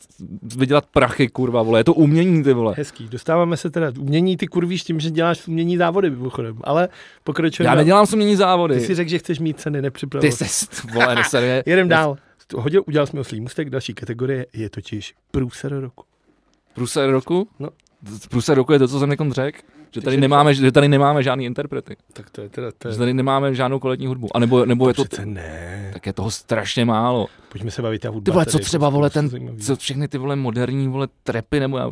vydělat 0.55 0.85
prachy, 0.85 1.27
kurva, 1.27 1.61
vole, 1.61 1.79
je 1.79 1.83
to 1.83 1.93
umění, 1.93 2.43
ty 2.43 2.53
vole. 2.53 2.73
Hezký. 2.77 3.07
Dostáváme 3.07 3.57
se 3.57 3.69
teda 3.69 3.91
umění, 3.99 4.37
ty 4.37 4.47
kurvíš 4.47 4.83
tím, 4.83 4.99
že 4.99 5.09
děláš 5.09 5.47
umění 5.47 5.77
závody, 5.77 6.09
mimochodem. 6.09 6.59
Ale 6.63 6.89
pokračujeme. 7.23 7.71
Já 7.71 7.75
nedělám 7.75 8.05
umění 8.13 8.35
závody. 8.35 8.75
Ty 8.79 8.85
si 8.85 8.95
řekl, 8.95 9.09
že 9.09 9.19
chceš 9.19 9.39
mít 9.39 9.59
ceny, 9.59 9.81
nepřipravil. 9.81 10.31
Ty 10.31 10.37
se, 10.37 10.65
vole. 10.93 11.15
Jedem 11.65 11.89
dál. 11.89 12.17
Hodil, 12.55 12.83
udělal 12.87 13.07
jsme 13.07 13.19
oslý 13.19 13.41
mustek, 13.41 13.69
další 13.69 13.93
kategorie 13.93 14.45
je 14.53 14.69
totiž 14.69 15.15
průser 15.31 15.79
roku. 15.79 16.05
Průser 16.73 17.09
roku? 17.09 17.49
No. 17.59 17.69
Průser 18.29 18.57
roku 18.57 18.73
je 18.73 18.79
to, 18.79 18.87
co 18.87 18.99
jsem 18.99 19.09
někam 19.09 19.33
řekl. 19.33 19.59
Že 19.93 20.01
tady, 20.01 20.17
nemáme, 20.17 20.53
že 20.53 20.71
tady 20.71 20.87
nemáme 20.87 21.23
žádný 21.23 21.45
interprety. 21.45 21.95
Tak 22.13 22.29
to 22.29 22.41
je 22.41 22.49
teda... 22.49 22.67
To 22.77 22.87
je... 22.87 22.91
Že 22.91 22.97
tady 22.97 23.13
nemáme 23.13 23.55
žádnou 23.55 23.79
kvalitní 23.79 24.07
hudbu. 24.07 24.27
A 24.35 24.39
nebo, 24.39 24.65
nebo 24.65 24.87
je 24.87 24.93
to... 24.93 25.05
Přece 25.05 25.25
ne. 25.25 25.89
Tak 25.93 26.05
je 26.05 26.13
toho 26.13 26.31
strašně 26.31 26.85
málo. 26.85 27.27
Pojďme 27.51 27.71
se 27.71 27.81
bavit, 27.81 27.99
ta 27.99 28.09
hudba 28.09 28.23
Ty 28.25 28.31
vole, 28.31 28.45
co 28.45 28.57
je 28.57 28.61
třeba, 28.63 28.87
prostě 28.87 28.95
vole, 28.95 29.09
ten, 29.09 29.29
zajímavý. 29.29 29.57
co 29.57 29.75
všechny 29.75 30.07
ty 30.07 30.17
vole 30.17 30.35
moderní, 30.35 30.87
vole, 30.87 31.07
trepy, 31.23 31.59
nebo 31.59 31.77
já 31.77 31.89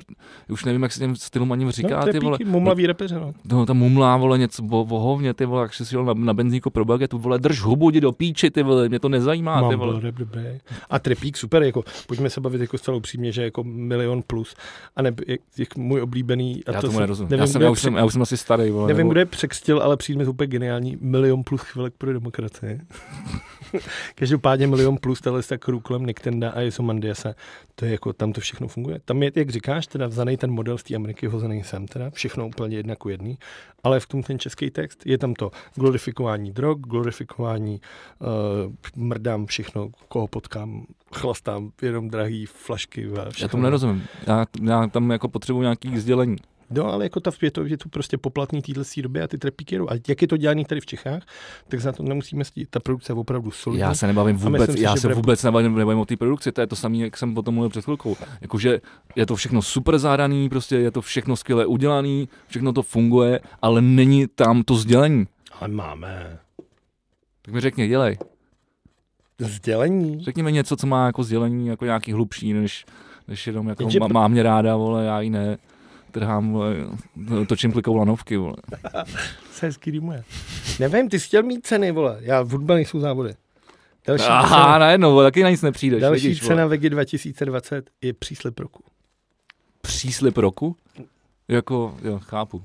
už 0.50 0.66
nevím, 0.66 0.84
jak 0.84 0.92
se 0.92 1.00
těm 1.00 1.16
stylům 1.16 1.52
ani 1.52 1.72
říká, 1.72 2.00
no, 2.06 2.12
ty 2.12 2.20
vole. 2.20 2.38
mumlavý 2.46 2.88
repeře, 2.88 3.16
no. 3.16 3.34
No, 3.52 3.66
ta 3.66 3.74
mumlá, 3.74 4.18
vole, 4.18 4.38
něco 4.38 4.64
o, 4.72 4.82
o 4.82 5.00
hovně, 5.00 5.34
ty 5.34 5.46
vole, 5.46 5.62
jak 5.62 5.74
jsi 5.74 5.86
šel 5.86 6.06
na, 6.06 6.14
na 6.14 6.34
benzínku 6.34 6.70
pro 6.70 6.86
bagetu, 6.86 7.18
vole, 7.20 7.40
drž 7.40 7.62
hubu, 7.62 7.90
jdi 7.90 8.02
do 8.02 8.12
píči, 8.12 8.52
ty 8.52 8.64
vole, 8.64 8.90
mě 8.90 9.00
to 9.00 9.10
nezajímá, 9.10 9.56
ty 9.70 9.76
Mám 9.76 9.80
vole. 9.80 10.02
rap 10.02 10.16
dobrý. 10.16 10.42
A 10.90 11.00
trepík 11.00 11.38
super, 11.38 11.64
jako, 11.64 11.84
pojďme 12.08 12.30
se 12.30 12.42
bavit 12.42 12.62
jako 12.62 12.78
zcela 12.78 12.98
upřímně, 12.98 13.32
že 13.32 13.44
jako 13.44 13.64
milion 13.64 14.24
plus. 14.28 14.56
A 14.96 15.02
ne, 15.02 15.12
jak, 15.28 15.40
jak 15.58 15.76
můj 15.78 16.02
oblíbený, 16.02 16.62
a 16.68 16.72
Já 16.72 16.82
to 16.82 16.88
tomu 16.88 17.00
nerozumím. 17.00 17.30
nevím, 17.30 17.42
Já, 17.42 17.48
jsem, 17.48 17.62
já, 17.62 17.70
už 17.70 17.80
jsem, 17.90 17.98
já 17.98 18.06
už 18.06 18.14
jsem 18.14 18.22
asi 18.22 18.38
starý, 18.38 18.72
vole. 18.72 18.88
Nevím, 18.88 18.98
nebo- 18.98 19.12
kdo 19.12 19.20
je 19.20 19.26
překstil, 19.26 19.80
ale 19.80 19.98
přijde 19.98 20.18
mi 20.18 20.26
to 20.26 20.32
úplně 20.32 20.48
geniální. 20.48 20.98
Milion 21.02 21.44
plus 21.44 21.62
chvilek 21.62 21.94
pro 21.98 22.14
demokracii. 22.14 22.82
Každopádně 24.16 24.68
milion 24.68 24.98
plus 24.98 25.22
tahle 25.22 25.44
tak 25.44 25.66
kolem 25.84 26.06
Niktenda 26.06 26.50
a 26.50 26.62
Isomandiase, 26.62 27.36
to 27.76 27.86
je 27.86 27.92
jako, 27.92 28.14
tam 28.14 28.34
to 28.34 28.42
všechno 28.42 28.68
funguje. 28.68 29.00
Tam 29.06 29.24
je, 29.24 29.32
jak 29.36 29.50
říkáš, 29.50 29.88
teda 29.88 30.08
vzanej 30.08 30.38
ten 30.38 30.52
model 30.52 30.78
z 30.78 30.84
té 30.84 30.96
Ameriky 30.96 31.28
hozený 31.28 31.64
sem, 31.64 31.88
teda 31.88 32.10
všechno 32.10 32.48
úplně 32.48 32.78
jedna 32.78 32.96
ku 32.96 33.10
jedný, 33.10 33.38
ale 33.84 34.00
v 34.00 34.06
tom 34.08 34.24
ten 34.24 34.40
český 34.40 34.72
text, 34.72 35.06
je 35.06 35.18
tam 35.18 35.34
to 35.34 35.52
glorifikování 35.76 36.52
drog, 36.52 36.78
glorifikování, 36.80 37.82
uh, 38.20 38.74
mrdám 38.96 39.46
všechno, 39.46 39.90
koho 40.08 40.28
potkám, 40.28 40.86
chlastám 41.16 41.72
jenom 41.82 42.10
drahý 42.10 42.46
flašky. 42.46 43.08
A 43.08 43.24
Já 43.24 43.30
všechno. 43.30 43.50
tomu 43.50 43.64
nerozumím. 43.64 44.04
Já, 44.28 44.46
já 44.64 44.88
tam 44.88 45.12
jako 45.12 45.28
potřebuji 45.28 45.62
nějaký 45.62 46.00
sdělení. 46.00 46.36
No, 46.72 46.86
ale 46.94 47.06
jako 47.06 47.20
ta, 47.20 47.32
je, 47.42 47.52
to, 47.52 47.66
je 47.66 47.78
to 47.78 47.90
prostě 47.90 48.18
poplatný 48.18 48.62
téhle 48.62 48.84
době 49.02 49.24
a 49.24 49.28
ty 49.28 49.38
trepíky 49.38 49.76
jedou. 49.76 49.90
A 49.90 49.94
jak 50.08 50.22
je 50.22 50.28
to 50.28 50.38
dělaný 50.38 50.66
tady 50.66 50.82
v 50.82 50.86
Čechách, 50.86 51.24
tak 51.68 51.80
za 51.82 51.92
to 51.92 52.04
nemusíme 52.04 52.46
stít. 52.46 52.70
Ta 52.70 52.80
produkce 52.80 53.12
je 53.12 53.16
opravdu 53.16 53.52
solidní. 53.52 53.82
Já 53.82 53.94
se 53.94 54.08
nebavím 54.08 54.36
vůbec, 54.38 54.72
si, 54.72 54.82
já 54.82 54.96
se 54.96 55.08
bude- 55.08 55.16
vůbec 55.16 55.44
nebavím, 55.44 55.76
nebavím 55.76 56.00
o 56.00 56.06
té 56.06 56.18
produkci, 56.18 56.52
to 56.52 56.62
je 56.62 56.68
to 56.68 56.76
samé, 56.76 56.98
jak 56.98 57.18
jsem 57.18 57.34
potom 57.34 57.54
mluvil 57.54 57.70
před 57.70 57.84
chvilkou. 57.84 58.16
Jakože 58.42 58.82
je 59.16 59.26
to 59.26 59.36
všechno 59.36 59.62
super 59.62 59.98
zádaný, 59.98 60.50
prostě 60.50 60.76
je 60.76 60.92
to 60.92 61.02
všechno 61.02 61.36
skvěle 61.36 61.66
udělaný, 61.66 62.30
všechno 62.48 62.74
to 62.74 62.82
funguje, 62.82 63.40
ale 63.62 63.82
není 63.82 64.28
tam 64.28 64.64
to 64.64 64.76
sdělení. 64.76 65.28
Ale 65.60 65.68
máme 65.70 66.40
Tak 67.42 67.54
mi 67.54 67.62
řekni, 67.62 67.88
dělej. 67.88 68.18
sdělení. 69.40 70.24
Řekni 70.24 70.44
mi 70.44 70.52
něco, 70.52 70.76
co 70.76 70.88
má 70.88 71.06
jako 71.06 71.24
sdělení 71.24 71.68
jako 71.68 71.86
nějaký 71.86 72.14
hlubší, 72.14 72.54
než, 72.54 72.86
než 73.28 73.48
jenom 73.48 73.68
jako 73.68 73.84
Jenže 73.84 74.00
má, 74.00 74.08
má 74.08 74.28
mě 74.28 74.44
ráda, 74.44 74.76
vole, 74.76 75.06
já 75.06 75.22
ji 75.22 75.30
ne. 75.30 75.58
Trhám, 76.12 76.52
vole, 76.52 76.76
točím 77.48 77.72
klikou 77.72 77.96
lanovky, 77.96 78.38
vole. 78.38 78.56
Se 79.52 79.66
hezky 79.66 79.92
rýmuje. 79.92 80.24
Nevím, 80.80 81.10
ty 81.10 81.20
jsi 81.20 81.28
chtěl 81.28 81.44
mít 81.44 81.68
ceny, 81.68 81.92
vole. 81.92 82.18
Já 82.22 82.42
v 82.42 82.50
hudbě 82.50 82.76
nejsou 82.76 83.00
závody. 83.00 83.34
Další 84.08 84.26
Aha, 84.28 84.66
cena, 84.66 84.78
najednou, 84.78 85.12
vole, 85.12 85.24
taky 85.24 85.44
na 85.44 85.50
nic 85.50 85.62
nepřijdeš, 85.62 86.02
další 86.02 86.28
vidíš, 86.28 86.42
cena 86.42 86.56
vole. 86.64 86.68
Vegy 86.78 86.90
2020 86.90 87.90
je 88.02 88.14
příslip 88.14 88.60
roku. 88.60 88.84
Příslip 89.82 90.38
roku? 90.38 90.76
Jako, 91.48 91.98
jo, 92.04 92.20
chápu. 92.24 92.64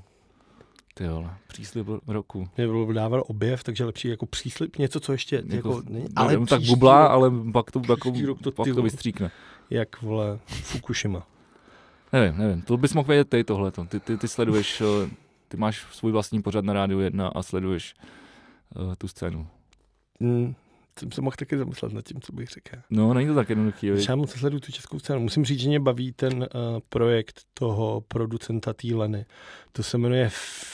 Ty 0.93 1.07
vole, 1.07 1.29
příslip 1.47 1.87
roku. 2.07 2.47
Mě 2.57 2.67
bylo 2.67 2.93
dával 2.93 3.23
objev, 3.27 3.63
takže 3.63 3.85
lepší 3.85 4.07
jako 4.07 4.25
příslip, 4.25 4.77
něco, 4.77 4.99
co 4.99 5.11
ještě 5.11 5.35
jako, 5.35 5.55
Jako, 5.55 5.81
není, 5.89 6.07
ale 6.15 6.35
ale 6.35 6.45
tak 6.47 6.59
příští 6.59 6.73
bublá, 6.73 7.01
rok, 7.01 7.11
ale 7.11 7.31
pak 7.53 7.71
to, 7.71 7.81
jako, 7.89 8.11
příští 8.11 8.25
rok 8.25 8.41
to 8.41 8.51
pak 8.51 8.67
to 8.75 8.81
vystříkne. 8.81 9.31
jak 9.69 10.01
vole 10.01 10.39
Fukushima. 10.45 11.27
Nevím, 12.15 12.37
nevím, 12.37 12.61
to 12.61 12.77
bys 12.77 12.93
mohl 12.93 13.07
vědět 13.07 13.29
ty 13.29 13.43
tohleto. 13.43 13.85
Ty, 13.85 13.99
ty, 13.99 14.17
ty 14.17 14.27
sleduješ, 14.27 14.81
eh, 14.81 15.09
ty 15.47 15.57
máš 15.57 15.85
svůj 15.91 16.11
vlastní 16.11 16.41
pořad 16.41 16.65
na 16.65 16.73
Rádiu 16.73 16.99
1 16.99 17.27
a 17.27 17.43
sleduješ 17.43 17.95
uh, 18.75 18.95
tu 18.95 19.07
scénu. 19.07 19.47
Hmm, 20.21 20.55
jsem 20.99 21.11
se 21.11 21.21
mohl 21.21 21.35
taky 21.39 21.57
zamyslet 21.57 21.93
nad 21.93 22.05
tím, 22.05 22.21
co 22.21 22.33
bych 22.33 22.49
řekl. 22.49 22.77
No, 22.89 23.13
není 23.13 23.27
to 23.27 23.35
tak 23.35 23.49
jednoduchý? 23.49 23.91
Já 24.09 24.15
moc 24.15 24.31
sleduju 24.31 24.59
tu 24.59 24.71
českou 24.71 24.99
scénu. 24.99 25.19
Musím 25.19 25.45
říct, 25.45 25.59
že 25.59 25.69
mě 25.69 25.79
baví 25.79 26.11
ten 26.11 26.39
uh, 26.39 26.47
projekt 26.89 27.41
toho 27.53 28.03
producenta 28.07 28.73
té 28.73 28.95
Leny. 28.95 29.25
To 29.71 29.83
se 29.83 29.97
jmenuje 29.97 30.29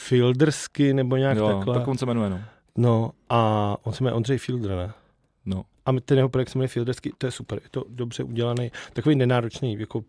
Fieldersky 0.08 0.94
nebo 0.94 1.16
nějak 1.16 1.36
Jo, 1.36 1.48
takhle. 1.48 1.78
tak 1.78 1.88
on 1.88 1.98
se 1.98 2.06
jmenuje, 2.06 2.30
no. 2.30 2.40
No 2.76 3.10
a 3.28 3.76
on 3.82 3.92
se 3.92 4.04
jmenuje 4.04 4.16
Ondřej 4.16 4.38
Fielder, 4.38 4.70
ne? 4.70 4.92
no. 5.46 5.64
A 5.86 5.92
ten 6.04 6.18
jeho 6.18 6.28
projekt 6.28 6.48
se 6.48 6.58
jmenuje 6.58 6.68
Fieldersky, 6.68 7.12
to 7.18 7.26
je 7.26 7.30
super, 7.30 7.60
je 7.62 7.68
to 7.70 7.84
dobře 7.88 8.22
udělaný, 8.22 8.72
takový 8.92 9.16
nenáročný, 9.16 9.78
jako 9.78 10.04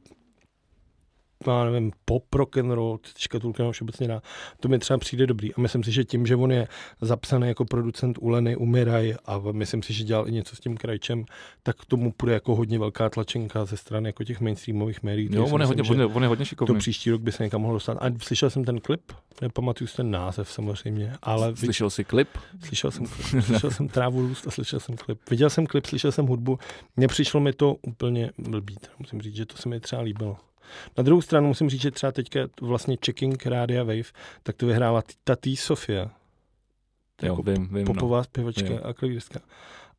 já 1.51 1.63
nevím, 1.65 1.91
pop, 2.05 2.35
rock 2.35 2.57
and 2.57 2.71
roll, 2.71 2.99
škatulka 3.17 3.67
už 3.67 3.81
obecně 3.81 4.07
dá. 4.07 4.21
To 4.59 4.67
mi 4.67 4.79
třeba 4.79 4.97
přijde 4.97 5.27
dobrý. 5.27 5.53
A 5.53 5.61
myslím 5.61 5.83
si, 5.83 5.91
že 5.91 6.03
tím, 6.03 6.25
že 6.25 6.35
on 6.35 6.51
je 6.51 6.67
zapsaný 7.01 7.47
jako 7.47 7.65
producent 7.65 8.17
u 8.21 8.29
Leny, 8.29 8.55
u 8.55 8.65
Miraj 8.65 9.15
a 9.25 9.41
myslím 9.51 9.83
si, 9.83 9.93
že 9.93 10.03
dělal 10.03 10.27
i 10.27 10.31
něco 10.31 10.55
s 10.55 10.59
tím 10.59 10.77
krajčem, 10.77 11.25
tak 11.63 11.77
k 11.77 11.85
tomu 11.85 12.11
půjde 12.11 12.33
jako 12.33 12.55
hodně 12.55 12.79
velká 12.79 13.09
tlačenka 13.09 13.65
ze 13.65 13.77
strany 13.77 14.09
jako 14.09 14.23
těch 14.23 14.41
mainstreamových 14.41 15.03
médií. 15.03 15.29
Jo, 15.31 15.45
on 15.45 15.61
je, 15.61 15.67
myslím, 15.67 15.85
hodně, 15.85 16.05
on, 16.05 16.23
je, 16.23 16.27
hodně 16.27 16.45
to 16.45 16.49
šikovný. 16.49 16.79
příští 16.79 17.11
rok 17.11 17.21
by 17.21 17.31
se 17.31 17.43
někam 17.43 17.61
mohl 17.61 17.73
dostat. 17.73 17.97
A 18.01 18.05
slyšel 18.21 18.49
jsem 18.49 18.65
ten 18.65 18.79
klip, 18.79 19.11
nepamatuju 19.41 19.87
si 19.87 19.97
ten 19.97 20.11
název 20.11 20.51
samozřejmě, 20.51 21.13
ale 21.21 21.55
Slyšel 21.55 21.89
jsi 21.89 22.03
klip? 22.03 22.29
Slyšel 22.65 22.91
jsem, 22.91 23.05
klip, 23.05 23.43
slyšel 23.43 23.71
jsem 23.71 23.87
trávu 23.87 24.21
růst 24.21 24.47
a 24.47 24.51
slyšel 24.51 24.79
jsem 24.79 24.97
klip. 24.97 25.29
Viděl 25.29 25.49
jsem 25.49 25.65
klip, 25.65 25.85
slyšel 25.85 26.11
jsem 26.11 26.25
hudbu. 26.25 26.59
Mně 26.97 27.07
přišlo 27.07 27.39
mi 27.39 27.53
to 27.53 27.75
úplně 27.81 28.31
blbý. 28.37 28.77
Musím 28.99 29.21
říct, 29.21 29.35
že 29.35 29.45
to 29.45 29.57
se 29.57 29.69
mi 29.69 29.79
třeba 29.79 30.01
líbilo. 30.01 30.37
Na 30.97 31.03
druhou 31.03 31.21
stranu 31.21 31.47
musím 31.47 31.69
říct, 31.69 31.81
že 31.81 31.91
třeba 31.91 32.11
teďka 32.11 32.39
vlastně 32.61 32.97
checking 33.05 33.45
Rádia 33.45 33.83
Wave, 33.83 34.11
tak 34.43 34.55
to 34.55 34.65
vyhrává 34.65 35.01
ta 35.23 35.35
T. 35.35 35.55
Sofia. 35.55 36.11
To 37.15 37.25
Jo, 37.25 37.33
jako 37.33 37.43
vím, 37.51 37.67
vím, 37.67 37.85
no. 37.87 37.93
popová 37.93 38.23
zpěvačka 38.23 38.67
Jo. 38.73 38.79
a 38.83 38.93
klavíristka. 38.93 39.39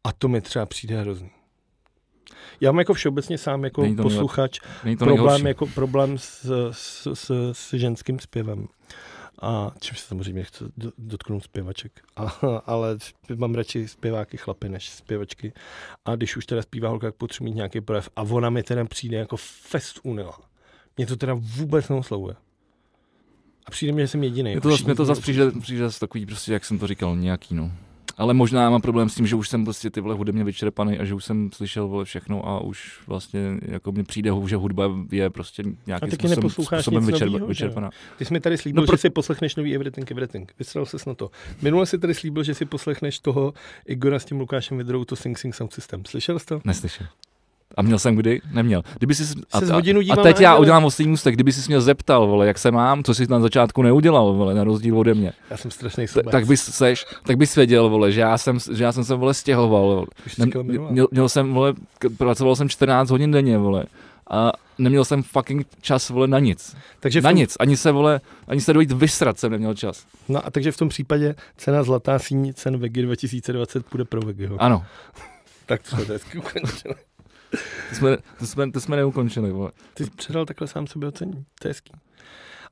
A 0.05 0.12
to 0.12 0.29
mi 0.29 0.41
třeba 0.41 0.66
přijde 0.66 1.01
hrozný. 1.01 1.31
Já 2.61 2.72
mám 2.72 2.79
jako 2.79 2.95
všeobecně 2.95 3.39
sám 3.39 3.64
jako 3.64 3.83
Není 3.83 3.97
to 3.97 4.03
posluchač 4.03 4.61
Není 4.85 4.97
to 4.97 5.05
problém, 5.05 5.47
jako 5.47 5.66
problém 5.66 6.18
s, 6.18 6.68
s, 6.70 7.07
s, 7.14 7.31
s 7.53 7.75
ženským 7.75 8.18
zpěvem. 8.18 8.68
A 9.43 9.72
čím 9.81 9.97
se 9.97 10.07
samozřejmě 10.07 10.45
chci 10.45 10.64
do- 10.77 10.93
dotknout 10.99 11.45
zpěvaček. 11.45 11.93
A, 12.16 12.22
ale 12.66 12.97
mám 13.35 13.55
radši 13.55 13.89
zpěváky 13.89 14.37
chlapy 14.37 14.68
než 14.68 14.89
zpěvačky. 14.91 15.53
A 16.05 16.16
když 16.16 16.37
už 16.37 16.47
teda 16.47 16.62
zpívá 16.62 16.89
holka, 16.89 17.07
tak 17.07 17.14
potřebuji 17.14 17.45
mít 17.45 17.57
nějaký 17.57 17.81
projev. 17.81 18.09
A 18.16 18.22
ona 18.22 18.51
mi 18.51 18.62
teda 18.62 18.85
přijde 18.85 19.16
jako 19.16 19.37
fest 19.37 20.01
unila. 20.03 20.39
Mě 20.97 21.07
to 21.07 21.17
teda 21.17 21.35
vůbec 21.39 21.89
neoslovuje. 21.89 22.35
A 23.67 23.71
přijde 23.71 23.93
mi, 23.93 24.01
že 24.03 24.09
jsem 24.09 24.23
jediný. 24.23 24.51
Mě 24.51 24.61
to, 24.61 24.71
zas, 24.71 24.83
mě 24.85 24.95
to 24.95 25.05
zase 25.05 25.21
přijde, 25.21 25.51
přijde 25.61 25.85
zase 25.85 26.01
takový, 26.01 26.27
prostě, 26.27 26.53
jak 26.53 26.65
jsem 26.65 26.79
to 26.79 26.87
říkal, 26.87 27.17
nějaký, 27.17 27.55
no. 27.55 27.73
Ale 28.17 28.35
možná 28.35 28.71
mám 28.71 28.81
problém 28.81 29.09
s 29.09 29.15
tím, 29.15 29.27
že 29.27 29.37
už 29.37 29.49
jsem 29.49 29.65
prostě 29.65 29.91
ty 29.91 30.01
vole 30.01 30.15
hudebně 30.15 30.45
vyčerpaný 30.45 30.99
a 30.99 31.05
že 31.05 31.15
už 31.15 31.25
jsem 31.25 31.51
slyšel 31.53 31.89
vole 31.89 32.05
všechno 32.05 32.49
a 32.49 32.61
už 32.61 33.01
vlastně 33.07 33.59
jako 33.63 33.93
mně 33.93 34.05
přijde, 34.05 34.31
že 34.47 34.57
hudba 34.57 34.91
je 35.13 35.31
prostě 35.31 35.63
nějakým 35.87 36.11
způsobem, 36.11 36.51
způsobem 36.83 37.07
vyčerpa, 37.07 37.25
novýho, 37.33 37.47
vyčerpaná. 37.47 37.91
Ty 38.19 38.25
jsi 38.25 38.33
mi 38.33 38.41
tady 38.41 38.59
slíbil, 38.59 38.83
No 38.83 38.87
pro- 38.87 38.97
že 38.97 39.01
si 39.01 39.11
poslechneš 39.11 39.57
nový 39.57 39.75
Everything 39.75 40.11
Everything. 40.11 40.53
Vystřelil 40.59 40.87
ses 40.87 41.07
na 41.07 41.15
to. 41.15 41.31
Minule 41.63 41.87
si 41.87 41.99
tady 41.99 42.15
slíbil, 42.15 42.43
že 42.43 42.55
si 42.55 42.65
poslechneš 42.65 43.19
toho 43.19 43.55
Igora 43.87 44.19
s 44.19 44.25
tím 44.25 44.41
Lukášem 44.41 44.79
Vidrou, 44.79 45.05
to 45.05 45.17
Sing 45.17 45.39
Sing 45.39 45.55
Sound 45.55 45.73
System. 45.73 46.03
Slyšel 46.05 46.39
jsi 46.39 46.47
to? 46.47 46.61
Neslyšel. 46.65 47.07
A 47.77 47.83
měl 47.83 47.99
jsem 47.99 48.17
kdy? 48.17 48.41
Neměl. 48.53 48.83
Kdyby 48.99 49.15
jsi, 49.15 49.25
a, 49.53 49.59
a, 49.59 50.12
a 50.12 50.23
teď 50.23 50.41
já 50.41 50.57
udělám 50.57 50.85
oslý 50.85 51.09
můstek, 51.09 51.35
kdyby 51.35 51.53
jsi 51.53 51.69
mě 51.69 51.81
zeptal, 51.81 52.27
vole, 52.27 52.47
jak 52.47 52.59
se 52.59 52.71
mám, 52.71 53.05
co 53.05 53.15
jsi 53.15 53.27
na 53.27 53.41
začátku 53.41 53.83
neudělal, 53.83 54.33
vole, 54.33 54.55
na 54.55 54.65
rozdíl 54.65 54.99
ode 54.99 55.15
mě. 55.15 55.33
Já 55.51 55.57
jsem 55.57 55.71
strašný 55.71 56.09
sobec. 56.09 56.33
tak 56.33 56.47
bys 56.47 56.62
seš, 56.62 57.07
tak 57.27 57.37
bys 57.37 57.57
věděl, 57.57 57.89
vole, 57.89 58.12
že 58.12 58.21
já 58.21 58.39
jsem, 58.39 58.59
že 58.73 58.85
já 58.85 58.93
jsem 58.93 59.05
se, 59.05 59.15
vole, 59.15 59.35
stěhoval, 59.35 60.07
Nem, 60.39 60.51
měl, 60.91 61.09
měl, 61.11 61.29
jsem, 61.29 61.55
vole, 61.55 61.75
pracoval 62.19 62.57
jsem 62.57 62.69
14 62.69 63.11
hodin 63.11 63.31
denně, 63.31 63.59
vole. 63.59 63.85
A 64.31 64.53
neměl 64.79 65.05
jsem 65.05 65.23
fucking 65.23 65.67
čas, 65.81 66.11
vole, 66.11 66.27
na 66.27 66.39
nic. 66.39 66.77
takže 67.01 67.21
Na 67.21 67.31
tom, 67.31 67.37
nic. 67.37 67.57
Ani 67.61 67.77
se, 67.77 67.93
vole, 67.93 68.21
ani 68.49 68.61
se 68.61 68.73
dojít 68.73 68.93
vysrat 68.93 69.39
jsem 69.39 69.53
neměl 69.53 69.75
čas. 69.75 70.07
No 70.29 70.47
a 70.47 70.51
takže 70.51 70.73
v 70.73 70.77
tom 70.77 70.89
případě 70.89 71.35
cena 71.57 71.83
zlatá 71.83 72.19
síň 72.19 72.53
cen 72.55 72.77
Vegy 72.79 73.03
2020 73.03 73.87
půjde 73.87 74.05
pro 74.05 74.21
Vegyho. 74.21 74.62
Ano. 74.62 74.85
Tak 75.67 75.83
to 75.83 75.89
jsme 75.97 76.05
to 76.05 76.12
hezky 76.12 76.39
ukončili. 76.39 76.95
To 77.89 77.95
jsme, 77.95 78.17
to 78.39 78.47
jsme, 78.47 78.71
to 78.73 78.81
jsme 78.81 78.97
neukončili, 78.97 79.51
vole. 79.53 79.71
Ty 79.95 80.05
jsi 80.05 80.11
předal 80.11 80.47
takhle 80.47 80.69
sám 80.69 80.87
sebe 80.87 81.07
ocení. 81.07 81.45
To 81.61 81.69
je 81.69 81.71
hezký. 81.71 81.93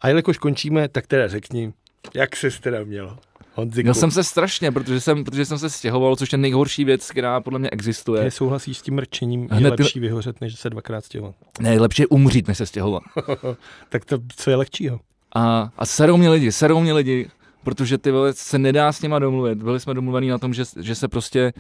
A 0.01 0.09
jelikož 0.09 0.39
končíme, 0.39 0.89
tak 0.89 1.07
teda 1.07 1.29
řekni, 1.29 1.73
jak 2.15 2.37
se 2.37 2.51
teda 2.51 2.85
mělo? 2.85 3.19
Honziku, 3.55 3.85
Měl 3.85 3.95
jsem 3.95 4.11
se 4.11 4.25
strašně, 4.25 4.73
protože 4.73 5.01
jsem, 5.01 5.25
protože 5.25 5.45
jsem 5.47 5.59
se 5.59 5.71
stěhoval, 5.71 6.17
což 6.17 6.33
je 6.33 6.39
nejhorší 6.39 6.85
věc, 6.85 7.11
která 7.11 7.41
podle 7.41 7.59
mě 7.59 7.71
existuje. 7.71 8.25
Ty 8.25 8.31
souhlasíš 8.31 8.79
s 8.79 8.83
tím 8.83 8.95
mrčením, 8.95 9.43
je 9.43 9.49
Hned 9.51 9.77
ty- 9.77 9.83
lepší 9.83 10.01
vyhořet, 10.01 10.41
než 10.41 10.59
se 10.59 10.71
dvakrát 10.71 11.05
stěhovat. 11.05 11.35
Ne, 11.61 11.81
lepší 11.81 12.03
je 12.03 12.07
umřít, 12.07 12.49
než 12.49 12.59
se 12.59 12.67
stěhovat. 12.67 13.03
tak 13.89 14.05
to, 14.05 14.19
co 14.37 14.51
je 14.51 14.57
lehčího? 14.57 15.01
A, 15.35 15.71
a 15.77 15.87
serou 15.87 16.17
mě 16.17 16.31
lidi, 16.31 16.53
serou 16.53 16.81
mě 16.81 16.93
lidi, 16.93 17.31
protože 17.65 17.99
ty 17.99 18.11
vole 18.11 18.33
se 18.33 18.59
nedá 18.59 18.93
s 18.93 19.03
nima 19.03 19.19
domluvit. 19.19 19.63
Byli 19.63 19.81
jsme 19.81 19.95
domluvení 19.95 20.29
na 20.29 20.39
tom, 20.39 20.55
že, 20.55 20.65
že 20.81 20.95
se 20.95 21.09
prostě 21.09 21.53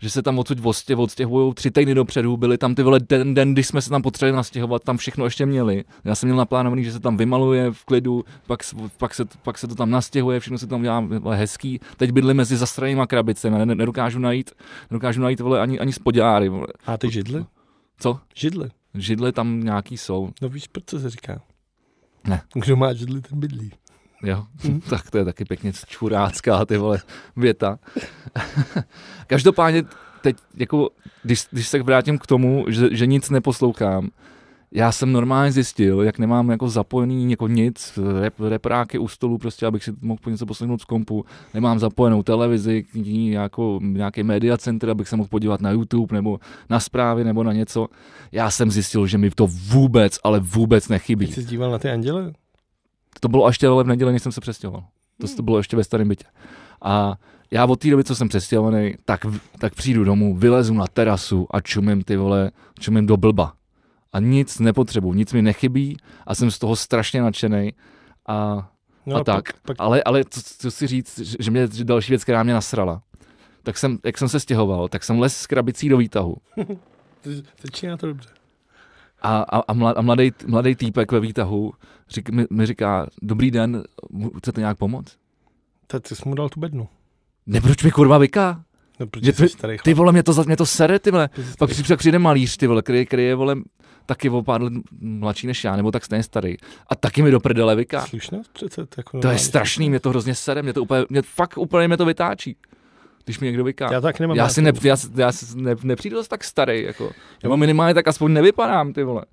že 0.00 0.10
se 0.10 0.22
tam 0.22 0.38
odsud 0.38 0.60
vostě, 0.60 0.96
odstěhují 0.96 1.54
tři 1.54 1.70
týdny 1.70 1.94
dopředu, 1.94 2.36
byli 2.36 2.58
tam 2.58 2.74
ty 2.74 2.82
vole 2.82 3.00
den, 3.08 3.34
den, 3.34 3.52
když 3.52 3.66
jsme 3.66 3.82
se 3.82 3.90
tam 3.90 4.02
potřebovali 4.02 4.36
nastěhovat, 4.36 4.84
tam 4.84 4.96
všechno 4.96 5.24
ještě 5.24 5.46
měli. 5.46 5.84
Já 6.04 6.14
jsem 6.14 6.26
měl 6.26 6.36
naplánovaný, 6.36 6.84
že 6.84 6.92
se 6.92 7.00
tam 7.00 7.16
vymaluje 7.16 7.70
v 7.72 7.84
klidu, 7.84 8.24
pak, 8.46 8.60
pak, 8.96 9.14
se, 9.14 9.24
pak 9.42 9.58
se 9.58 9.68
to 9.68 9.74
tam 9.74 9.90
nastěhuje, 9.90 10.40
všechno 10.40 10.58
se 10.58 10.66
tam 10.66 10.82
dělá 10.82 11.08
hezký. 11.30 11.80
Teď 11.96 12.10
bydli 12.10 12.34
mezi 12.34 12.56
zastranýma 12.56 13.06
krabicemi, 13.06 13.58
ne, 13.58 13.74
nedokážu 13.74 14.18
najít, 14.18 14.50
nedokážu 14.90 15.20
najít 15.20 15.40
vole, 15.40 15.60
ani, 15.60 15.78
ani 15.78 15.92
spodňáry. 15.92 16.48
Vole. 16.48 16.66
A 16.86 16.98
ty 16.98 17.10
židly? 17.10 17.44
Co? 17.98 18.18
Židly. 18.34 18.68
Židle 18.94 19.32
tam 19.32 19.60
nějaký 19.64 19.96
jsou. 19.96 20.30
No 20.42 20.48
víš, 20.48 20.66
proč 20.66 20.84
se 20.90 21.10
říká? 21.10 21.40
Ne. 22.28 22.42
Kdo 22.54 22.76
má 22.76 22.92
židly, 22.92 23.20
ten 23.20 23.40
bydlí. 23.40 23.70
Jo, 24.22 24.44
tak 24.90 25.10
to 25.10 25.18
je 25.18 25.24
taky 25.24 25.44
pěkně 25.44 25.72
čurácká 25.86 26.64
ty 26.64 26.76
vole 26.76 26.98
věta. 27.36 27.78
Každopádně 29.26 29.82
teď, 30.22 30.36
jako, 30.56 30.90
když, 31.22 31.44
když 31.50 31.68
se 31.68 31.82
vrátím 31.82 32.18
k 32.18 32.26
tomu, 32.26 32.64
že, 32.68 32.88
že 32.90 33.06
nic 33.06 33.30
neposlouchám, 33.30 34.10
já 34.72 34.92
jsem 34.92 35.12
normálně 35.12 35.52
zjistil, 35.52 36.02
jak 36.02 36.18
nemám 36.18 36.50
jako 36.50 36.68
zapojený 36.68 37.30
jako 37.30 37.48
nic, 37.48 37.98
rep, 38.20 38.34
repráky 38.40 38.98
u 38.98 39.08
stolu, 39.08 39.38
prostě, 39.38 39.66
abych 39.66 39.84
si 39.84 39.92
mohl 40.00 40.20
něco 40.28 40.46
poslechnout 40.46 40.80
z 40.80 40.84
kompu, 40.84 41.24
nemám 41.54 41.78
zapojenou 41.78 42.22
televizi, 42.22 42.84
jako, 43.30 43.78
nějaký 43.82 44.22
media 44.22 44.58
center, 44.58 44.90
abych 44.90 45.08
se 45.08 45.16
mohl 45.16 45.28
podívat 45.28 45.60
na 45.60 45.70
YouTube 45.70 46.16
nebo 46.16 46.40
na 46.70 46.80
zprávy 46.80 47.24
nebo 47.24 47.44
na 47.44 47.52
něco. 47.52 47.88
Já 48.32 48.50
jsem 48.50 48.70
zjistil, 48.70 49.06
že 49.06 49.18
mi 49.18 49.30
to 49.30 49.46
vůbec, 49.46 50.18
ale 50.24 50.40
vůbec 50.40 50.88
nechybí. 50.88 51.26
Ty 51.26 51.32
jsi 51.32 51.44
díval 51.44 51.70
na 51.70 51.78
ty 51.78 51.90
anděle? 51.90 52.32
To 53.20 53.28
bylo 53.28 53.48
ještě 53.48 53.66
ale 53.66 53.84
v 53.84 53.86
neděli, 53.86 54.12
než 54.12 54.22
jsem 54.22 54.32
se 54.32 54.40
přestěhoval. 54.40 54.84
To, 55.20 55.36
to 55.36 55.42
bylo 55.42 55.56
ještě 55.56 55.76
ve 55.76 55.84
starém 55.84 56.08
bytě. 56.08 56.24
A 56.82 57.14
já 57.50 57.66
od 57.66 57.80
té 57.80 57.90
doby, 57.90 58.04
co 58.04 58.14
jsem 58.14 58.28
přestěhovaný, 58.28 58.94
tak, 59.04 59.26
tak 59.58 59.74
přijdu 59.74 60.04
domů, 60.04 60.36
vylezu 60.36 60.74
na 60.74 60.86
terasu 60.86 61.46
a 61.50 61.60
čumím 61.60 62.02
ty 62.02 62.16
vole, 62.16 62.50
čumím 62.78 63.06
do 63.06 63.16
blba. 63.16 63.52
A 64.12 64.20
nic 64.20 64.58
nepotřebuji, 64.58 65.12
nic 65.12 65.32
mi 65.32 65.42
nechybí 65.42 65.96
a 66.26 66.34
jsem 66.34 66.50
z 66.50 66.58
toho 66.58 66.76
strašně 66.76 67.22
nadšený. 67.22 67.72
A, 68.28 68.68
no, 69.06 69.16
a 69.16 69.24
tak. 69.24 69.52
Pak, 69.52 69.62
pak... 69.62 69.76
Ale, 69.80 70.02
ale 70.02 70.24
co, 70.30 70.40
co 70.58 70.70
si 70.70 70.86
říct, 70.86 71.18
že 71.18 71.50
mě 71.50 71.68
že 71.72 71.84
další 71.84 72.12
věc, 72.12 72.22
která 72.22 72.42
mě 72.42 72.54
nasrala. 72.54 73.02
Tak 73.62 73.78
jsem, 73.78 73.98
jak 74.04 74.18
jsem 74.18 74.28
se 74.28 74.40
stěhoval, 74.40 74.88
tak 74.88 75.04
jsem 75.04 75.18
les 75.18 75.36
s 75.36 75.46
krabicí 75.46 75.88
do 75.88 75.96
výtahu. 75.96 76.36
Začíná 77.62 77.96
to 77.96 78.06
dobře. 78.06 78.28
A, 79.22 79.38
a, 79.38 79.58
a, 79.68 79.72
mlad, 79.72 79.98
a 79.98 80.02
mladý, 80.02 80.32
mladý 80.46 80.74
týpek 80.74 81.12
ve 81.12 81.20
výtahu 81.20 81.72
řík, 82.08 82.30
mi, 82.30 82.46
mi 82.50 82.66
říká, 82.66 83.06
dobrý 83.22 83.50
den, 83.50 83.82
chcete 84.38 84.60
nějak 84.60 84.78
pomoct? 84.78 85.16
Tak 85.86 86.02
ty 86.02 86.16
jsi 86.16 86.22
mu 86.28 86.34
dal 86.34 86.48
tu 86.48 86.60
bednu. 86.60 86.88
Ne, 87.46 87.60
proč 87.60 87.82
mi 87.82 87.90
kurva 87.90 88.18
vyká? 88.18 88.64
No, 89.00 89.06
protože 89.06 89.32
ty, 89.32 89.48
starý 89.48 89.76
ty 89.84 89.94
vole, 89.94 90.12
mě 90.12 90.22
to, 90.22 90.44
mě 90.44 90.56
to 90.56 90.66
sere, 90.66 90.98
ty 90.98 91.10
vole. 91.10 91.28
Pak 91.58 91.74
si 91.74 91.96
přijde 91.96 92.18
malíř, 92.18 92.56
ty 92.56 92.66
vole, 92.66 92.82
který, 92.82 93.06
který 93.06 93.24
je, 93.24 93.34
vole, 93.34 93.56
taky 94.06 94.30
o 94.30 94.42
pár 94.42 94.62
let 94.62 94.72
mladší 95.00 95.46
než 95.46 95.64
já, 95.64 95.76
nebo 95.76 95.90
tak 95.90 96.04
stejně 96.04 96.22
starý. 96.22 96.56
A 96.86 96.96
taky 96.96 97.22
mi 97.22 97.30
do 97.30 97.40
prdele 97.40 97.76
vyká. 97.76 98.06
Slušnost 98.06 98.52
přece. 98.52 98.86
Jako 98.96 99.20
to 99.20 99.28
je 99.28 99.38
strašný, 99.38 99.90
mě 99.90 100.00
to 100.00 100.10
hrozně 100.10 100.34
sere, 100.34 100.62
mě 100.62 100.72
to 100.72 100.82
úplně, 100.82 101.04
mě, 101.08 101.22
fakt 101.22 101.58
úplně 101.58 101.88
mě 101.88 101.96
to 101.96 102.04
vytáčí 102.04 102.56
když 103.30 103.40
mi 103.40 103.46
někdo 103.46 103.64
vyká. 103.64 103.92
Já 103.92 104.00
tak 104.00 104.20
nemám. 104.20 104.36
Já 104.36 104.48
si, 104.48 104.62
ne, 104.62 104.72
já, 104.82 104.96
já 105.14 105.32
si 105.32 105.58
ne, 105.58 105.74
nepřijdu 105.82 106.16
dost 106.16 106.28
tak 106.28 106.44
starý, 106.44 106.82
jako. 106.82 107.10
Já 107.42 107.48
mám 107.48 107.60
minimálně 107.60 107.94
tak 107.94 108.08
aspoň 108.08 108.32
nevypadám, 108.32 108.92
ty 108.92 109.04
vole. 109.04 109.24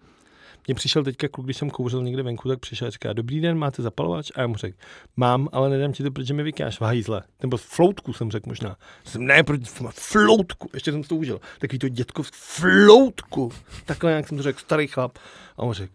Mně 0.67 0.75
přišel 0.75 1.03
teďka 1.03 1.27
kluk, 1.27 1.47
když 1.47 1.57
jsem 1.57 1.69
kouřil 1.69 2.03
někde 2.03 2.23
venku, 2.23 2.49
tak 2.49 2.59
přišel 2.59 2.87
a 2.87 2.91
říká, 2.91 3.13
dobrý 3.13 3.41
den, 3.41 3.57
máte 3.57 3.81
zapalovač? 3.81 4.31
A 4.35 4.41
já 4.41 4.47
mu 4.47 4.55
řekl, 4.55 4.77
mám, 5.15 5.49
ale 5.51 5.69
nedám 5.69 5.93
ti 5.93 6.03
to, 6.03 6.11
protože 6.11 6.33
mi 6.33 6.43
vykáš 6.43 6.79
v 6.79 6.81
hajzle. 6.81 7.23
Nebo 7.41 7.57
floutku 7.57 8.13
jsem 8.13 8.31
řekl 8.31 8.49
možná. 8.49 8.75
Jsem, 9.03 9.25
ne, 9.25 9.43
proč 9.43 9.61
floutku, 9.91 10.69
ještě 10.73 10.91
jsem 10.91 11.03
to 11.03 11.15
užil. 11.15 11.41
Takový 11.59 11.79
to 11.79 11.89
dětko 11.89 12.23
floutku. 12.23 13.51
Takhle 13.85 14.11
jak 14.11 14.27
jsem 14.27 14.37
to 14.37 14.43
řekl, 14.43 14.59
starý 14.59 14.87
chlap. 14.87 15.17
A 15.57 15.59
on 15.59 15.73
řekl, 15.73 15.93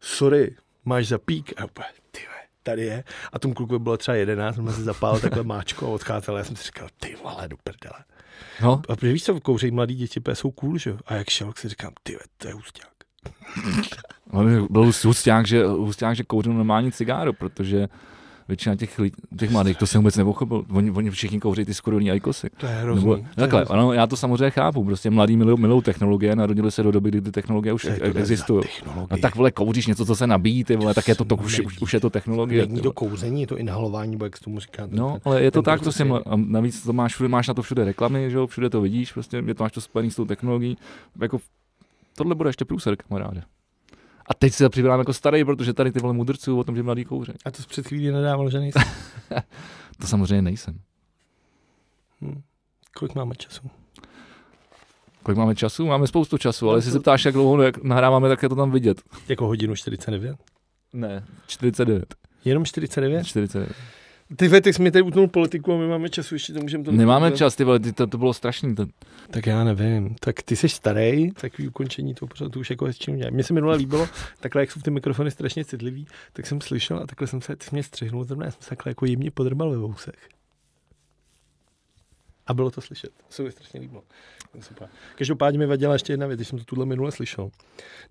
sorry, 0.00 0.56
máš 0.84 1.08
zapík? 1.08 1.52
A 1.60 1.64
úplně, 1.64 1.86
ty 1.94 2.00
tady 2.64 2.82
je. 2.82 3.04
A 3.32 3.38
tomu 3.38 3.54
kluku 3.54 3.78
bylo 3.78 3.96
třeba 3.96 4.14
jedenáct, 4.14 4.58
on 4.58 4.72
se 4.72 4.82
zapálil 4.82 5.20
takhle 5.20 5.42
máčko 5.42 5.86
a 5.86 5.90
odcházel. 5.90 6.36
Já 6.36 6.44
jsem 6.44 6.56
si 6.56 6.64
říkal, 6.64 6.88
ty 7.00 7.16
vole, 7.22 7.48
do 7.48 7.56
prdele. 7.64 8.04
No. 8.62 8.82
A 8.88 8.96
protože 8.96 9.12
víš 9.12 9.24
co, 9.24 9.40
kouří 9.40 9.70
mladí 9.70 9.94
děti, 9.94 10.20
jsou 10.36 10.50
cool, 10.50 10.78
že 10.78 10.96
A 11.06 11.14
jak 11.14 11.30
šel, 11.30 11.52
si 11.56 11.68
říkám, 11.68 11.92
ty 12.02 12.16
to 12.36 12.48
je 12.48 12.54
husták. 12.54 12.90
byl 14.70 14.92
husták, 15.04 15.46
že, 15.46 15.66
husták, 15.66 16.16
že 16.16 16.24
kouřil 16.24 16.52
normální 16.52 16.92
cigáro, 16.92 17.32
protože 17.32 17.88
většina 18.48 18.76
těch, 18.76 18.98
lidí, 18.98 19.16
těch 19.38 19.50
mladých, 19.50 19.78
to 19.78 19.86
jsem 19.86 20.00
vůbec 20.00 20.16
nepochopil. 20.16 20.64
Oni, 20.70 20.90
oni 20.90 21.10
všichni 21.10 21.40
kouří 21.40 21.64
ty 21.64 21.74
skurvilní 21.74 22.10
ajkosy. 22.10 22.50
To 22.56 22.66
je 22.66 22.72
hrozný. 22.72 23.10
Nebo, 23.10 23.16
to 23.16 23.40
takhle, 23.40 23.60
je 23.60 23.64
ano, 23.64 23.92
já 23.92 24.06
to 24.06 24.16
samozřejmě 24.16 24.50
chápu. 24.50 24.84
Prostě 24.84 25.10
mladí 25.10 25.36
milují, 25.36 25.60
milují 25.60 25.82
technologie, 25.82 26.36
narodili 26.36 26.70
se 26.70 26.82
do 26.82 26.90
doby, 26.90 27.08
kdy 27.08 27.20
ty 27.20 27.32
technologie 27.32 27.72
už 27.72 27.88
existují. 28.02 28.64
A 29.10 29.16
tak 29.16 29.34
vole, 29.34 29.50
kouříš 29.50 29.86
něco, 29.86 30.06
co 30.06 30.16
se 30.16 30.26
nabíjí, 30.26 30.64
ty 30.64 30.76
vole, 30.76 30.94
tak 30.94 31.08
je 31.08 31.14
to, 31.14 31.24
to 31.24 31.36
už, 31.36 31.60
už, 31.60 31.80
už, 31.80 31.94
je 31.94 32.00
to 32.00 32.10
technologie. 32.10 32.66
Není 32.66 32.80
to 32.80 32.92
kouření, 32.92 33.40
je 33.40 33.46
to 33.46 33.58
inhalování, 33.58 34.10
nebo 34.10 34.24
jak 34.24 34.36
se 34.36 34.44
tomu 34.44 34.60
říká. 34.60 34.88
No, 34.90 35.18
ale 35.24 35.42
je 35.42 35.50
to 35.50 35.62
tak, 35.62 35.80
to 35.80 35.92
si, 35.92 36.02
a 36.02 36.36
navíc 36.36 36.82
to 36.82 36.92
máš, 36.92 37.14
všude, 37.14 37.28
máš 37.28 37.48
na 37.48 37.54
to 37.54 37.62
všude 37.62 37.84
reklamy, 37.84 38.30
že 38.30 38.36
jo, 38.36 38.46
všude 38.46 38.70
to 38.70 38.80
vidíš, 38.80 39.12
prostě 39.12 39.42
je 39.46 39.54
to 39.54 39.64
máš 39.64 39.72
to 39.72 39.80
spojený 39.80 40.10
s 40.10 40.16
tou 40.16 40.24
technologií. 40.24 40.76
Jako, 41.20 41.38
tohle 42.16 42.34
bude 42.34 42.48
ještě 42.48 42.64
průser, 42.64 42.96
kamaráde. 42.96 43.42
A 44.26 44.34
teď 44.34 44.52
se 44.52 44.68
připadám 44.68 44.98
jako 44.98 45.12
starý, 45.12 45.44
protože 45.44 45.72
tady 45.72 45.92
ty 45.92 46.00
vole 46.00 46.14
mudrců 46.14 46.58
o 46.58 46.64
tom, 46.64 46.76
že 46.76 46.82
mladý 46.82 47.04
kouře. 47.04 47.32
A 47.44 47.50
to 47.50 47.62
před 47.68 47.86
chvílí 47.88 48.10
nedával, 48.10 48.50
že 48.50 48.60
nejsem. 48.60 48.82
to 50.00 50.06
samozřejmě 50.06 50.42
nejsem. 50.42 50.80
Hmm. 52.20 52.42
Kolik 52.96 53.14
máme 53.14 53.34
času? 53.34 53.70
Kolik 55.22 55.38
máme 55.38 55.54
času? 55.54 55.86
Máme 55.86 56.06
spoustu 56.06 56.38
času, 56.38 56.68
ale 56.68 56.78
jestli 56.78 56.92
se 56.92 57.00
ptáš, 57.00 57.24
jak 57.24 57.34
dlouho 57.34 57.62
jak 57.62 57.82
nahráváme, 57.82 58.28
tak 58.28 58.42
je 58.42 58.48
to 58.48 58.56
tam 58.56 58.70
vidět. 58.70 59.02
Jako 59.28 59.46
hodinu 59.46 59.76
49? 59.76 60.36
Ne, 60.92 61.24
49. 61.46 62.14
Jenom 62.44 62.64
49? 62.64 63.26
49. 63.26 63.72
Ty 64.36 64.48
ve, 64.48 64.60
ty 64.60 64.72
jsi 64.72 64.82
mi 64.82 64.90
tady 64.90 65.02
utnul 65.02 65.28
politiku 65.28 65.72
a 65.72 65.76
my 65.76 65.86
máme 65.86 66.08
času, 66.08 66.34
ještě 66.34 66.52
to 66.52 66.60
můžeme 66.60 66.84
to... 66.84 66.92
Nemáme 66.92 67.30
to... 67.30 67.36
čas, 67.36 67.56
ty 67.56 67.64
vole, 67.64 67.80
to, 67.80 68.06
to 68.06 68.18
bylo 68.18 68.34
strašný. 68.34 68.74
To... 68.74 68.86
Tak 69.30 69.46
já 69.46 69.64
nevím. 69.64 70.14
Tak 70.20 70.42
ty 70.42 70.56
jsi 70.56 70.68
starý, 70.68 71.30
takový 71.30 71.68
ukončení 71.68 72.14
toho 72.14 72.28
pořadu, 72.28 72.50
to 72.50 72.60
už 72.60 72.70
jako 72.70 72.92
s 72.92 72.98
čím 72.98 73.16
dělat. 73.16 73.34
Mně 73.34 73.44
se 73.44 73.54
minule 73.54 73.76
líbilo, 73.76 74.08
takhle 74.40 74.62
jak 74.62 74.72
jsou 74.72 74.80
ty 74.80 74.90
mikrofony 74.90 75.30
strašně 75.30 75.64
citlivý, 75.64 76.06
tak 76.32 76.46
jsem 76.46 76.60
slyšel 76.60 76.98
a 76.98 77.06
takhle 77.06 77.26
jsem 77.26 77.40
se, 77.40 77.56
ty 77.56 77.66
mě 77.72 77.82
střihnul, 77.82 78.24
zrovna 78.24 78.44
já 78.44 78.50
jsem 78.50 78.62
se 78.62 78.68
takhle 78.68 78.90
jako 78.90 79.06
jemně 79.06 79.30
podrbal 79.30 79.70
ve 79.70 79.76
vousech. 79.76 80.28
A 82.46 82.54
bylo 82.54 82.70
to 82.70 82.80
slyšet. 82.80 83.10
Se 83.30 83.42
mi 83.42 83.52
strašně 83.52 83.80
líbilo. 83.80 84.02
Super. 84.60 84.88
Každopádně 85.14 85.58
mi 85.58 85.66
vadila 85.66 85.92
ještě 85.92 86.12
jedna 86.12 86.26
věc, 86.26 86.38
když 86.38 86.48
jsem 86.48 86.58
to 86.58 86.64
tuhle 86.64 86.86
minule 86.86 87.12
slyšel. 87.12 87.50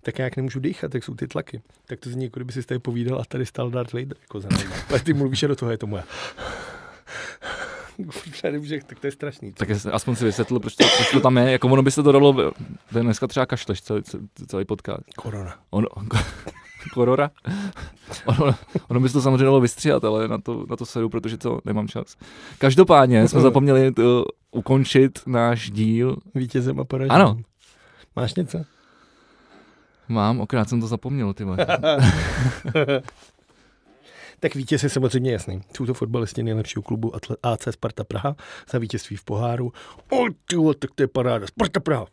Tak 0.02 0.18
já 0.18 0.24
jak 0.24 0.36
nemůžu 0.36 0.60
dýchat, 0.60 0.90
tak 0.90 1.04
jsou 1.04 1.14
ty 1.14 1.26
tlaky. 1.26 1.62
Tak 1.86 2.00
to 2.00 2.10
zní, 2.10 2.24
jako 2.24 2.40
kdyby 2.40 2.52
si 2.52 2.62
tady 2.62 2.78
povídal 2.78 3.20
a 3.20 3.24
tady 3.24 3.46
stál 3.46 3.70
Darth 3.70 3.92
Vader 3.92 4.16
jako 4.20 4.40
za. 4.40 4.48
Ale 4.88 5.00
ty 5.00 5.12
mluvíš 5.12 5.40
do 5.40 5.56
toho, 5.56 5.70
je 5.70 5.78
to 5.78 5.86
moje. 5.86 6.02
tak 8.86 9.00
to 9.00 9.06
je 9.06 9.10
strašný. 9.10 9.52
Tak 9.52 9.68
aspoň 9.92 10.16
si 10.16 10.24
vysvětlil, 10.24 10.60
proč 10.60 10.74
to, 10.74 10.84
proč 10.96 11.10
to 11.12 11.20
tam 11.20 11.36
je. 11.36 11.52
Jako 11.52 11.68
ono 11.68 11.82
by 11.82 11.90
se 11.90 12.02
to 12.02 12.12
dalo, 12.12 12.52
dneska 12.90 13.26
třeba 13.26 13.46
kašleš 13.46 13.82
celý, 13.82 14.02
celý 14.46 14.64
podcast. 14.64 15.02
Korona. 15.16 15.54
Ono, 15.70 15.88
korora. 16.94 17.30
Ono, 18.26 18.54
ono 18.88 19.00
by 19.00 19.08
se 19.08 19.12
to 19.12 19.22
samozřejmě 19.22 19.44
dalo 19.44 19.60
vystříhat, 19.60 20.04
ale 20.04 20.28
na 20.28 20.38
to, 20.38 20.66
na 20.70 20.76
to 20.76 20.86
sedu, 20.86 21.08
protože 21.08 21.36
to 21.36 21.60
nemám 21.64 21.88
čas. 21.88 22.16
Každopádně 22.58 23.28
jsme 23.28 23.40
zapomněli 23.40 23.92
to 23.92 24.24
ukončit 24.50 25.18
náš 25.26 25.70
díl. 25.70 26.16
Vítězem 26.34 26.80
a 26.80 26.84
poraženým. 26.84 27.22
Ano. 27.22 27.36
Máš 28.16 28.34
něco? 28.34 28.64
Mám, 30.08 30.40
okrát 30.40 30.68
jsem 30.68 30.80
to 30.80 30.86
zapomněl, 30.86 31.34
ty 31.34 31.44
Tak 34.40 34.54
vítěz 34.54 34.82
je 34.82 34.88
samozřejmě 34.88 35.32
jasný. 35.32 35.60
Jsou 35.76 35.86
to 35.86 35.94
fotbalisti 35.94 36.42
nejlepšího 36.42 36.82
klubu 36.82 37.12
AC 37.42 37.68
Sparta 37.70 38.04
Praha 38.04 38.36
za 38.70 38.78
vítězství 38.78 39.16
v 39.16 39.24
poháru. 39.24 39.72
O, 40.10 40.24
tyjo, 40.46 40.74
tak 40.74 40.90
to 40.94 41.02
je 41.02 41.06
paráda. 41.06 41.46
Sparta 41.46 41.80
Praha. 41.80 42.06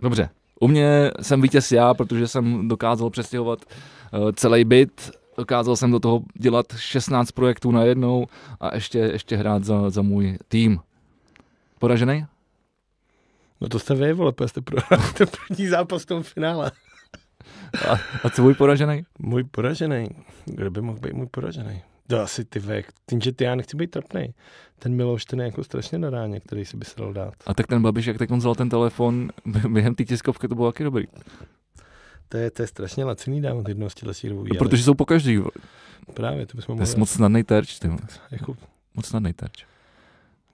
Dobře, 0.00 0.28
u 0.60 0.68
mě 0.68 1.10
jsem 1.22 1.42
vítěz 1.42 1.72
já, 1.72 1.94
protože 1.94 2.28
jsem 2.28 2.68
dokázal 2.68 3.10
přestěhovat 3.10 3.64
uh, 3.64 4.32
celý 4.32 4.64
byt, 4.64 5.10
dokázal 5.36 5.76
jsem 5.76 5.90
do 5.90 6.00
toho 6.00 6.22
dělat 6.34 6.66
16 6.76 7.30
projektů 7.30 7.70
na 7.70 7.84
jednou 7.84 8.26
a 8.60 8.74
ještě, 8.74 8.98
ještě 8.98 9.36
hrát 9.36 9.64
za, 9.64 9.90
za 9.90 10.02
můj 10.02 10.38
tým. 10.48 10.80
Poražený? 11.78 12.26
No 13.60 13.68
to 13.68 13.78
jste 13.78 13.94
vy, 13.94 14.12
vole, 14.12 14.32
jste 14.46 14.60
pro 14.60 14.76
ten 15.14 15.26
první 15.26 15.66
zápas 15.66 16.02
v 16.02 16.06
tom 16.06 16.22
finále. 16.22 16.70
A, 17.88 18.00
a 18.24 18.30
co 18.30 18.42
můj 18.42 18.54
poražený? 18.54 19.02
Můj 19.18 19.44
poražený? 19.44 20.08
Kdo 20.44 20.70
by 20.70 20.80
mohl 20.80 20.98
být 20.98 21.12
můj 21.12 21.26
poražený? 21.26 21.82
To 22.06 22.20
asi 22.20 22.44
ty 22.44 22.58
vek. 22.58 22.92
Tím, 23.10 23.20
že 23.20 23.32
ty 23.32 23.44
já 23.44 23.54
nechci 23.54 23.76
být 23.76 23.90
trapný. 23.90 24.34
Ten 24.78 24.94
Miloš, 24.94 25.24
ten 25.24 25.40
je 25.40 25.46
jako 25.46 25.64
strašně 25.64 25.98
na 25.98 26.10
ráně, 26.10 26.40
který 26.40 26.64
si 26.64 26.76
by 26.76 26.84
se 26.84 27.00
dal 27.00 27.12
dát. 27.12 27.34
A 27.46 27.54
tak 27.54 27.66
ten 27.66 27.82
Babiš, 27.82 28.06
jak 28.06 28.18
teď 28.18 28.30
on 28.30 28.38
vzal 28.38 28.54
ten 28.54 28.68
telefon, 28.68 29.30
během 29.68 29.94
té 29.94 30.04
tiskovky 30.04 30.48
to 30.48 30.54
bylo 30.54 30.72
taky 30.72 30.84
dobrý. 30.84 31.04
To 32.28 32.36
je, 32.36 32.50
to 32.50 32.62
je 32.62 32.66
strašně 32.66 33.04
laciný 33.04 33.42
dávat 33.42 33.68
jednoho 33.68 33.90
z 33.90 33.94
těchto 33.94 34.34
no, 34.34 34.44
Protože 34.58 34.82
jsou 34.82 34.94
po 34.94 35.04
každý. 35.04 35.40
Právě, 36.14 36.46
to 36.46 36.56
bychom 36.56 36.74
mohli. 36.74 36.86
To 36.86 36.96
je 36.96 36.98
moc 36.98 37.10
snadný 37.10 37.44
terč, 37.44 37.78
ty. 37.78 37.90
Jako... 38.30 38.56
Moc 38.94 39.06
snadný 39.06 39.32
terč. 39.32 39.64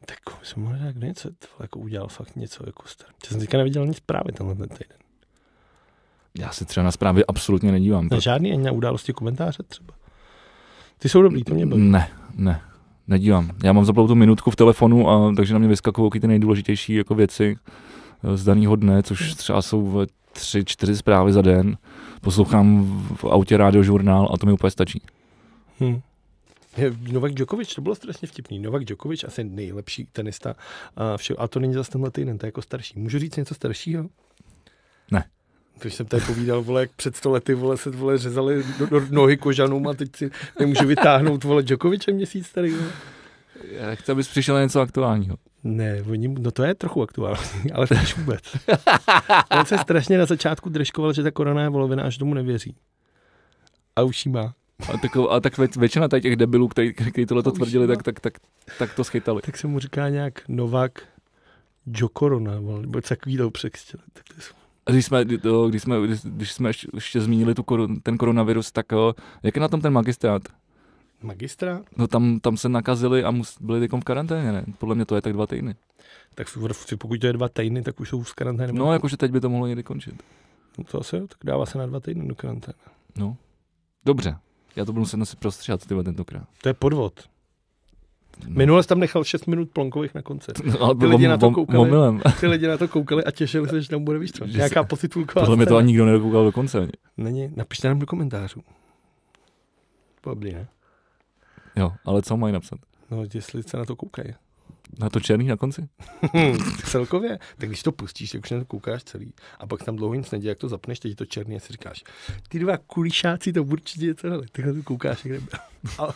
Tak 0.07 0.19
jsem 0.43 0.63
možná 0.63 0.87
jak 0.87 0.97
něco, 0.97 1.31
to 1.31 1.47
jako 1.61 1.79
udělal 1.79 2.09
fakt 2.09 2.37
něco 2.37 2.63
jako 2.67 2.89
star. 2.89 3.09
Já 3.25 3.31
jsem 3.31 3.41
teďka 3.41 3.59
neviděl 3.59 3.87
nic 3.87 4.01
právě 4.01 4.33
tenhle 4.33 4.55
ten 4.55 4.69
týden. 4.69 4.99
Já 6.39 6.53
se 6.53 6.65
třeba 6.65 6.85
na 6.85 6.93
zprávy 6.93 7.27
absolutně 7.27 7.73
nedívám. 7.73 8.09
Na 8.11 8.19
žádný 8.19 8.53
ani 8.53 8.63
na 8.63 8.73
události 8.73 9.13
komentáře 9.13 9.63
třeba. 9.69 9.95
Ty 10.99 11.09
jsou 11.09 11.23
dobrý, 11.23 11.45
to 11.45 11.55
mě 11.55 11.67
baví. 11.67 11.83
Ne, 11.83 12.09
ne, 12.35 12.61
nedívám. 13.09 13.51
Já 13.65 13.73
mám 13.73 13.85
zaplou 13.85 14.09
tu 14.09 14.15
minutku 14.15 14.51
v 14.51 14.57
telefonu, 14.57 15.11
a, 15.11 15.33
takže 15.37 15.53
na 15.53 15.59
mě 15.59 15.69
vyskakují 15.69 16.11
ty 16.11 16.27
nejdůležitější 16.27 16.95
jako 16.95 17.15
věci 17.15 17.57
eh, 18.25 18.37
z 18.37 18.45
daného 18.45 18.77
dne, 18.77 19.03
což 19.03 19.35
třeba 19.35 19.63
jsou 19.63 20.07
tři, 20.33 20.65
čtyři 20.65 20.97
zprávy 20.97 21.33
za 21.33 21.43
den. 21.43 21.77
Poslouchám 22.21 22.85
v 23.17 23.25
autě 23.25 23.57
radiožurnál 23.57 24.29
a 24.33 24.39
to 24.39 24.47
mi 24.47 24.53
úplně 24.53 24.71
stačí. 24.71 25.03
Hmm. 25.81 26.01
Novak 27.13 27.33
Djokovic, 27.33 27.75
to 27.75 27.81
bylo 27.81 27.95
strašně 27.95 28.29
vtipný. 28.29 28.59
Novak 28.59 28.85
Djokovic, 28.85 29.25
asi 29.25 29.45
nejlepší 29.45 30.09
tenista. 30.13 30.55
A, 30.97 31.17
vše, 31.17 31.35
a 31.39 31.49
to 31.49 31.61
není 31.61 31.75
zase 31.75 31.91
tenhle 31.91 32.11
týden, 32.11 32.39
to 32.39 32.47
je 32.47 32.49
jako 32.49 32.63
starší. 32.63 32.99
Můžu 32.99 33.19
říct 33.19 33.37
něco 33.37 33.55
staršího? 33.55 34.07
Ne. 35.11 35.25
Když 35.81 35.95
jsem 35.95 36.07
tady 36.07 36.23
povídal, 36.27 36.63
vole, 36.63 36.81
jak 36.81 36.91
před 36.91 37.17
sto 37.17 37.31
lety, 37.31 37.55
vole, 37.55 37.77
se 37.77 37.91
vole, 37.91 38.19
řezali 38.19 38.63
do, 38.79 38.87
do 38.87 39.07
nohy 39.11 39.37
kožanům 39.37 39.89
a 39.89 39.95
teď 39.95 40.17
si 40.17 40.31
nemůžu 40.61 40.87
vytáhnout, 40.87 41.45
vole, 41.45 41.63
Djokoviče 41.63 42.13
měsíc 42.13 42.47
starý, 42.47 42.71
vole. 42.71 42.91
Já 43.71 43.95
chci, 43.95 44.13
abys 44.13 44.29
přišel 44.29 44.55
na 44.55 44.63
něco 44.63 44.81
aktuálního. 44.81 45.37
Ne, 45.65 46.03
oni, 46.11 46.29
no 46.29 46.51
to 46.51 46.63
je 46.63 46.75
trochu 46.75 47.03
aktuální, 47.03 47.73
ale 47.75 47.87
to 47.87 47.95
vůbec. 48.17 48.43
On 49.59 49.65
se 49.65 49.79
strašně 49.79 50.19
na 50.19 50.27
začátku 50.27 50.69
držkoval, 50.69 51.13
že 51.13 51.23
ta 51.23 51.31
korona 51.31 51.63
je 51.63 51.69
volovina, 51.69 52.03
až 52.03 52.19
tomu 52.19 52.35
nevěří. 52.35 52.77
A 53.97 54.03
už 54.03 54.27
jí 54.27 54.33
má. 54.33 54.55
A, 54.93 54.97
tak, 54.99 55.17
a 55.31 55.41
tak 55.41 55.59
vě- 55.59 55.81
většina 55.81 56.09
tady 56.09 56.23
těch 56.23 56.37
debilů, 56.37 56.69
kteří 56.69 56.93
který 56.93 57.27
tohle 57.27 57.43
to 57.43 57.51
To 57.51 57.57
tvrdili, 57.57 57.87
tak, 57.87 58.03
tak, 58.03 58.21
tak, 58.21 58.33
tak 58.79 58.95
to 58.95 59.05
schytali. 59.05 59.43
Tak 59.43 59.57
se 59.57 59.67
mu 59.67 59.79
říká 59.79 60.09
nějak 60.09 60.49
Novak 60.49 61.03
Jokorona, 61.87 62.61
vole, 62.61 62.81
nebo 62.81 63.01
takový 63.01 63.37
to 63.37 63.51
překřtěli. 63.51 64.03
Tak 64.13 64.25
to 64.29 64.35
je 64.37 64.62
Když 64.91 65.07
jsme, 65.07 65.25
to, 65.25 65.69
když 65.69 65.83
jsme, 65.83 65.97
když, 66.25 66.53
jsme 66.53 66.69
ještě, 66.95 67.21
zmínili 67.21 67.55
tu, 67.55 67.65
ten 68.03 68.19
koronavirus, 68.19 68.73
tak 68.73 68.93
o, 68.93 69.15
jak 69.43 69.57
je 69.57 69.61
na 69.63 69.69
tom 69.69 69.81
ten 69.81 69.93
magistrát? 69.93 70.43
magistra, 71.23 71.83
No 71.97 72.09
tam, 72.09 72.41
tam 72.41 72.57
se 72.57 72.69
nakazili 72.69 73.25
a 73.25 73.31
mus, 73.31 73.57
byli 73.61 73.81
teď 73.81 73.91
v 74.01 74.05
karanténě, 74.05 74.53
ne? 74.53 74.65
Podle 74.79 74.95
mě 74.95 75.05
to 75.05 75.15
je 75.15 75.23
tak 75.23 75.33
dva 75.33 75.47
týdny. 75.47 75.75
tak 76.35 76.47
pokud 76.99 77.21
to 77.21 77.27
je 77.27 77.33
dva 77.33 77.49
týdny, 77.49 77.83
tak 77.83 78.01
už 78.01 78.09
jsou 78.09 78.23
v 78.23 78.35
karanténě. 78.35 78.73
No, 78.73 78.93
jakože 78.93 79.17
teď 79.17 79.31
by 79.33 79.41
to 79.41 79.49
mohlo 79.51 79.67
někdy 79.67 79.83
končit. 79.83 80.23
no 80.79 80.85
to 80.85 81.01
asi 81.01 81.17
jo, 81.17 81.27
tak 81.27 81.39
dává 81.45 81.67
se 81.67 81.79
na 81.79 81.87
dva 81.87 82.01
týdny 82.01 82.29
do 82.29 82.35
karantény. 82.35 82.75
No. 83.17 83.37
Dobře. 84.05 84.37
Já 84.77 84.85
to 84.85 84.93
budu 84.93 85.01
muset 85.01 85.21
asi 85.21 85.37
prostřihat, 85.37 85.87
tyhle 85.87 86.05
tentokrát. 86.05 86.49
To 86.63 86.69
je 86.69 86.75
podvod. 86.75 87.29
No. 88.47 88.55
Minule 88.55 88.83
jsi 88.83 88.89
tam 88.89 89.01
nechal 89.01 89.25
6 89.25 89.47
minut 89.47 89.71
plonkových 89.71 90.15
na 90.15 90.23
konci. 90.23 90.53
No, 90.81 90.95
Ty 90.95 91.07
lidi 91.07 91.29
na 91.29 91.37
to 91.37 91.51
koukali. 91.51 91.91
Ty 92.41 92.47
lidi 92.47 92.67
na 92.67 92.77
to 92.79 92.89
koukali 92.89 93.25
a 93.25 93.31
těšili 93.31 93.69
se, 93.69 93.83
že 93.83 93.89
tam 93.89 94.05
bude 94.05 94.19
víc. 94.19 94.41
Nějaká 94.47 94.85
positulková 94.85 95.43
Podle 95.43 95.57
mě 95.57 95.67
to 95.67 95.77
ani 95.77 95.87
nikdo 95.87 96.07
nedokoukal 96.07 96.45
do 96.45 96.53
konce. 96.53 96.79
ani. 96.79 96.91
Není, 97.17 97.53
napište 97.57 97.89
nám 97.89 97.99
do 97.99 98.07
komentářů. 98.07 98.61
Dobrý, 100.25 100.53
ne? 100.53 100.69
Jo, 101.77 101.93
ale 102.05 102.23
co 102.23 102.37
mají 102.37 102.53
napsat? 102.53 102.79
No, 103.11 103.25
jestli 103.35 103.63
se 103.63 103.77
na 103.77 103.85
to 103.85 103.97
koukají. 103.97 104.35
Na 104.99 105.11
to 105.11 105.21
černý 105.21 105.47
na 105.47 105.57
konci? 105.57 105.89
Celkově, 106.85 107.39
tak 107.59 107.69
když 107.69 107.83
to 107.83 107.93
pustíš, 107.93 108.31
tak 108.31 108.41
už 108.45 108.51
na 108.51 108.59
to 108.59 108.65
koukáš 108.65 109.05
celý. 109.05 109.33
A 109.59 109.67
pak 109.67 109.83
tam 109.85 109.97
dlouho 109.97 110.15
nic 110.15 110.31
neděje, 110.31 110.49
jak 110.51 110.59
to 110.59 110.69
zapneš, 110.69 111.01
teď 111.01 111.11
je 111.11 111.17
to 111.17 111.27
černý 111.27 111.57
a 111.57 111.61
si 111.61 111.73
říkáš, 111.73 112.05
ty 112.49 112.59
dva 112.59 112.77
kulišáci 112.77 113.53
to 113.53 113.65
určitě 113.65 114.07
něco 114.07 114.29
dali. 114.29 114.47
Tak 114.53 114.65
na 114.65 114.73
to 114.73 114.83
koukáš, 114.83 115.25
jak 115.25 115.33
nebyl. 115.41 115.59
A. 115.99 116.15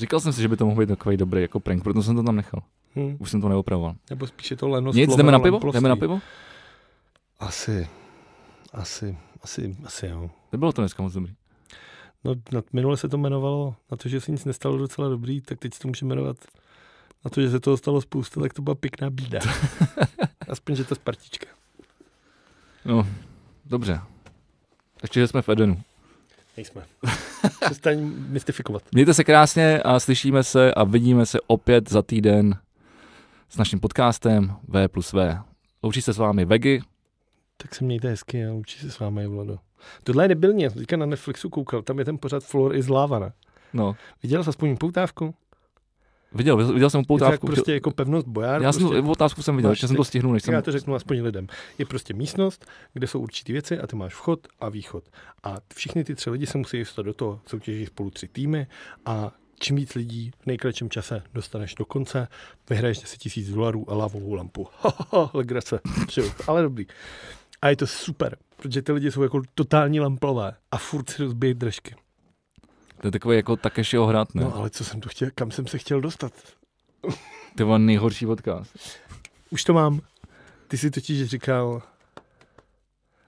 Říkal 0.00 0.20
jsem 0.20 0.32
si, 0.32 0.42
že 0.42 0.48
by 0.48 0.56
to 0.56 0.66
mohl 0.66 0.80
být 0.80 0.88
takový 0.88 1.16
dobrý 1.16 1.42
jako 1.42 1.60
prank, 1.60 1.82
proto 1.82 2.02
jsem 2.02 2.16
to 2.16 2.22
tam 2.22 2.36
nechal. 2.36 2.62
Hm. 2.96 3.16
Už 3.18 3.30
jsem 3.30 3.40
to 3.40 3.48
neopravoval. 3.48 3.94
Nebo 4.10 4.26
spíše 4.26 4.56
to 4.56 4.68
lenost. 4.68 4.96
Nic, 4.96 5.16
jdeme 5.16 5.32
na 5.32 5.38
pivo? 5.38 5.60
Jdeme 5.72 5.88
na 5.88 5.96
pivo? 5.96 6.20
Asi, 7.40 7.88
asi, 8.72 9.18
asi, 9.42 9.76
asi 9.84 10.06
jo. 10.06 10.30
Nebylo 10.52 10.72
to 10.72 10.82
dneska 10.82 11.02
moc 11.02 11.12
dobrý. 11.12 11.34
No, 12.24 12.34
na, 12.52 12.62
minule 12.72 12.96
se 12.96 13.08
to 13.08 13.16
jmenovalo 13.16 13.74
na 13.90 13.96
to, 13.96 14.08
že 14.08 14.20
se 14.20 14.32
nic 14.32 14.44
nestalo 14.44 14.78
docela 14.78 15.08
dobrý, 15.08 15.40
tak 15.40 15.58
teď 15.58 15.74
se 15.74 15.80
to 15.80 15.88
může 15.88 16.06
jmenovat 16.06 16.36
na 17.24 17.30
to, 17.30 17.40
že 17.40 17.50
se 17.50 17.60
toho 17.60 17.76
stalo 17.76 18.00
spousta, 18.00 18.40
tak 18.40 18.52
to 18.52 18.62
byla 18.62 18.74
pěkná 18.74 19.10
bída. 19.10 19.40
Aspoň, 20.48 20.76
že 20.76 20.84
to 20.84 20.94
Spartička. 20.94 21.46
No, 22.84 23.06
dobře. 23.64 24.00
Ještě, 25.02 25.20
že 25.20 25.28
jsme 25.28 25.42
v 25.42 25.48
Edenu. 25.48 25.82
Nejsme. 26.60 26.82
Přestaň 27.60 28.12
mystifikovat. 28.28 28.82
Mějte 28.92 29.14
se 29.14 29.24
krásně 29.24 29.82
a 29.82 30.00
slyšíme 30.00 30.44
se 30.44 30.74
a 30.74 30.84
vidíme 30.84 31.26
se 31.26 31.38
opět 31.46 31.90
za 31.90 32.02
týden 32.02 32.54
s 33.48 33.56
naším 33.56 33.80
podcastem 33.80 34.56
V 34.68 34.88
plus 34.88 35.12
V. 35.12 35.38
Loučí 35.82 36.02
se 36.02 36.12
s 36.12 36.18
vámi 36.18 36.44
Vegy. 36.44 36.82
Tak 37.56 37.74
se 37.74 37.84
mějte 37.84 38.08
hezky 38.08 38.46
a 38.46 38.52
učí 38.52 38.78
se 38.78 38.90
s 38.90 38.98
vámi, 38.98 39.26
Vlado. 39.26 39.58
Tohle 40.04 40.24
je 40.24 40.28
debilně, 40.28 40.70
teďka 40.70 40.96
na 40.96 41.06
Netflixu 41.06 41.50
koukal, 41.50 41.82
tam 41.82 41.98
je 41.98 42.04
ten 42.04 42.18
pořad 42.18 42.44
Floor 42.44 42.76
is 42.76 42.88
Lava, 42.88 43.18
ne? 43.18 43.32
No, 43.72 43.96
Viděl 44.22 44.44
jsi 44.44 44.48
aspoň 44.50 44.76
poutávku? 44.76 45.34
Viděl, 46.32 46.72
viděl 46.72 46.90
jsem 46.90 46.98
Je 46.98 47.04
to 47.04 47.06
poutávku. 47.06 47.46
jak 47.46 47.54
prostě 47.54 47.74
jako 47.74 47.90
pevnost 47.90 48.26
bojar. 48.26 48.62
já 48.62 48.72
jsem 48.72 48.88
prostě, 48.88 49.08
otázku 49.10 49.42
jsem 49.42 49.56
viděl, 49.56 49.70
ještě 49.70 49.86
jsem 49.86 49.96
to 49.96 50.04
stihnul, 50.04 50.32
než 50.32 50.42
tak 50.42 50.52
já 50.52 50.58
jsem... 50.58 50.64
to 50.64 50.72
řeknu 50.72 50.94
aspoň 50.94 51.22
lidem. 51.22 51.46
Je 51.78 51.86
prostě 51.86 52.14
místnost, 52.14 52.66
kde 52.92 53.06
jsou 53.06 53.20
určitý 53.20 53.52
věci 53.52 53.78
a 53.78 53.86
ty 53.86 53.96
máš 53.96 54.14
vchod 54.14 54.48
a 54.60 54.68
východ. 54.68 55.04
A 55.42 55.56
všichni 55.74 56.04
ty 56.04 56.14
tři 56.14 56.30
lidi 56.30 56.46
se 56.46 56.58
musí 56.58 56.78
dostat 56.78 57.02
do 57.02 57.14
toho, 57.14 57.40
soutěží 57.46 57.86
spolu 57.86 58.10
tři 58.10 58.28
týmy 58.28 58.66
a 59.06 59.32
čím 59.60 59.76
víc 59.76 59.94
lidí 59.94 60.30
v 60.42 60.46
nejkratším 60.46 60.90
čase 60.90 61.22
dostaneš 61.34 61.74
do 61.74 61.84
konce, 61.84 62.28
vyhraješ 62.70 62.98
10 62.98 63.18
tisíc 63.18 63.48
dolarů 63.50 63.90
a 63.90 63.94
lávovou 63.94 64.34
lampu. 64.34 64.68
Legrace. 65.34 65.80
Ale 66.46 66.62
dobrý. 66.62 66.86
A 67.62 67.68
je 67.68 67.76
to 67.76 67.86
super, 67.86 68.36
protože 68.56 68.82
ty 68.82 68.92
lidi 68.92 69.10
jsou 69.10 69.22
jako 69.22 69.42
totální 69.54 70.00
lamplové 70.00 70.52
a 70.70 70.76
furt 70.78 71.10
si 71.10 71.22
rozbijí 71.22 71.54
držky. 71.54 71.94
To 73.00 73.06
je 73.06 73.10
takový 73.10 73.36
jako 73.36 73.56
Takeshiho 73.56 74.06
hrad, 74.06 74.34
ne? 74.34 74.42
No 74.42 74.56
ale 74.56 74.70
co 74.70 74.84
jsem 74.84 75.00
to 75.00 75.08
chtěl, 75.08 75.28
kam 75.34 75.50
jsem 75.50 75.66
se 75.66 75.78
chtěl 75.78 76.00
dostat? 76.00 76.32
To 77.56 77.72
je 77.72 77.78
nejhorší 77.78 78.26
podcast. 78.26 78.76
Už 79.50 79.64
to 79.64 79.72
mám. 79.72 80.00
Ty 80.68 80.78
si 80.78 80.90
totiž 80.90 81.24
říkal, 81.24 81.82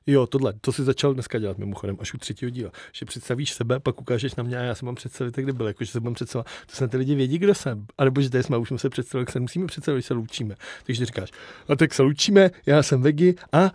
jo, 0.06 0.26
tohle, 0.26 0.52
to 0.60 0.72
si 0.72 0.84
začal 0.84 1.14
dneska 1.14 1.38
dělat 1.38 1.58
mimochodem, 1.58 1.96
až 2.00 2.14
u 2.14 2.18
třetího 2.18 2.50
díla, 2.50 2.70
že 2.92 3.06
představíš 3.06 3.52
sebe, 3.52 3.80
pak 3.80 4.00
ukážeš 4.00 4.34
na 4.34 4.44
mě 4.44 4.58
a 4.58 4.62
já 4.62 4.74
se 4.74 4.84
mám 4.84 4.94
představit, 4.94 5.38
jak 5.38 5.52
byl, 5.52 5.66
jako, 5.66 5.84
že 5.84 5.90
se 5.90 6.00
mám 6.00 6.14
představit, 6.14 6.46
to 6.66 6.76
snad 6.76 6.90
ty 6.90 6.96
lidi 6.96 7.14
vědí, 7.14 7.38
kdo 7.38 7.54
jsem. 7.54 7.86
A 7.98 8.04
nebo 8.04 8.20
že 8.20 8.30
tady 8.30 8.44
jsme, 8.44 8.56
už 8.56 8.68
jsme 8.68 8.78
se 8.78 8.90
představili, 8.90 9.22
jak 9.22 9.30
se 9.30 9.40
musíme 9.40 9.66
představit, 9.66 10.00
že 10.00 10.06
se 10.06 10.14
loučíme. 10.14 10.54
Takže 10.84 11.06
říkáš, 11.06 11.30
a 11.68 11.76
tak 11.76 11.94
se 11.94 12.02
loučíme, 12.02 12.50
já 12.66 12.82
jsem 12.82 13.02
Vegi 13.02 13.34
a 13.52 13.70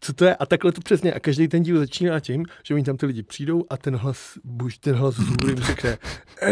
co 0.00 0.12
to 0.12 0.24
je? 0.24 0.36
A 0.36 0.46
takhle 0.46 0.72
to 0.72 0.80
přesně. 0.80 1.12
A 1.12 1.20
každý 1.20 1.48
ten 1.48 1.62
díl 1.62 1.78
začíná 1.78 2.20
tím, 2.20 2.44
že 2.62 2.74
oni 2.74 2.84
tam 2.84 2.96
ty 2.96 3.06
lidi 3.06 3.22
přijdou 3.22 3.64
a 3.70 3.76
ten 3.76 3.96
hlas, 3.96 4.38
buď 4.44 4.78
ten 4.78 4.94
hlas 4.94 5.14
z 5.14 5.28
hůry 5.28 5.54
řekne 5.58 5.98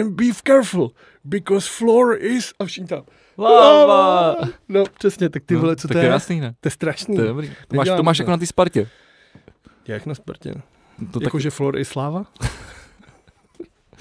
and 0.00 0.12
be 0.12 0.24
careful, 0.46 0.92
because 1.24 1.68
floor 1.70 2.16
is... 2.20 2.52
A 2.58 2.64
všichni 2.64 2.88
tam. 2.88 3.02
Lava! 3.38 4.36
No 4.68 4.84
přesně, 4.98 5.28
tak 5.28 5.42
ty 5.44 5.54
No, 5.54 5.60
vole, 5.60 5.76
co 5.76 5.88
tak 5.88 5.94
to 5.94 5.98
je? 5.98 6.06
jasný, 6.06 6.40
ne? 6.40 6.54
To 6.60 6.66
je 6.66 6.70
strašný. 6.70 7.16
To 7.16 7.22
je 7.22 7.28
dobrý. 7.28 7.50
To 7.68 7.76
máš, 7.76 7.88
to 7.96 8.02
máš 8.02 8.18
jako 8.18 8.30
na 8.30 8.36
té 8.36 8.46
Spartě. 8.46 8.88
Jak 9.88 10.06
na 10.06 10.14
Spartě? 10.14 10.54
To 11.12 11.20
tak, 11.20 11.22
Jako, 11.22 11.38
že 11.38 11.50
floor 11.50 11.78
is 11.78 11.88
sláva? 11.88 12.24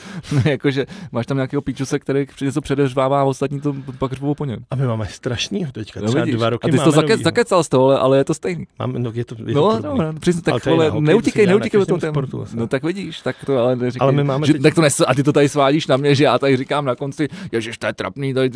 ne, 0.32 0.52
jakože 0.52 0.86
máš 1.12 1.26
tam 1.26 1.38
nějakého 1.38 1.62
píčuse, 1.62 2.00
který 2.00 2.26
něco 2.42 2.62
předeřvává 2.62 3.22
a 3.22 3.24
ostatní 3.24 3.62
to 3.62 3.76
pak 4.00 4.14
řvou 4.14 4.36
po 4.36 4.46
něm. 4.46 4.60
A 4.72 4.76
my 4.76 4.88
máme 4.88 5.06
strašnýho 5.08 5.72
teďka. 5.72 6.00
No, 6.02 6.08
Třeba 6.08 6.24
vidíš. 6.24 6.38
dva 6.38 6.50
roky 6.50 6.70
a 6.70 6.72
ty 6.72 6.78
jsi 6.78 6.84
to 6.84 6.92
zake, 6.92 7.18
zakecal 7.18 7.64
z 7.64 7.70
toho, 7.70 8.02
ale, 8.02 8.18
je 8.18 8.24
to 8.24 8.34
stejný. 8.34 8.68
Máme, 8.80 9.00
no, 9.00 9.12
je 9.14 9.26
to, 9.26 9.36
je 9.46 9.56
No, 9.56 9.82
to 9.82 9.88
no, 9.88 9.96
no, 9.98 10.14
přesně, 10.20 10.42
tak 10.42 10.66
je 10.66 10.72
vole, 10.72 10.92
neutíkej, 11.00 11.48
neutíkej 11.48 11.82
od 11.82 11.88
toho 11.88 12.00
sportu. 12.00 12.46
No 12.54 12.68
tak 12.68 12.84
vidíš, 12.84 13.22
tak 13.22 13.36
to 13.46 13.58
ale 13.58 13.76
neříkej. 13.76 14.04
Ale 14.04 14.12
my 14.12 14.24
máme 14.24 14.48
že, 14.48 14.54
teď- 14.54 14.62
Tak 14.62 14.76
to 14.76 14.82
nes, 14.82 15.02
a 15.08 15.14
ty 15.14 15.24
to 15.24 15.34
tady 15.34 15.50
svádíš 15.50 15.88
na 15.88 15.98
mě, 15.98 16.16
že 16.16 16.24
já 16.24 16.40
tady 16.40 16.58
říkám 16.58 16.86
na 16.86 16.96
konci, 16.96 17.28
ježiš, 17.52 17.78
to 17.78 17.88
je 17.88 17.94
trapný, 17.94 18.34
tady, 18.34 18.52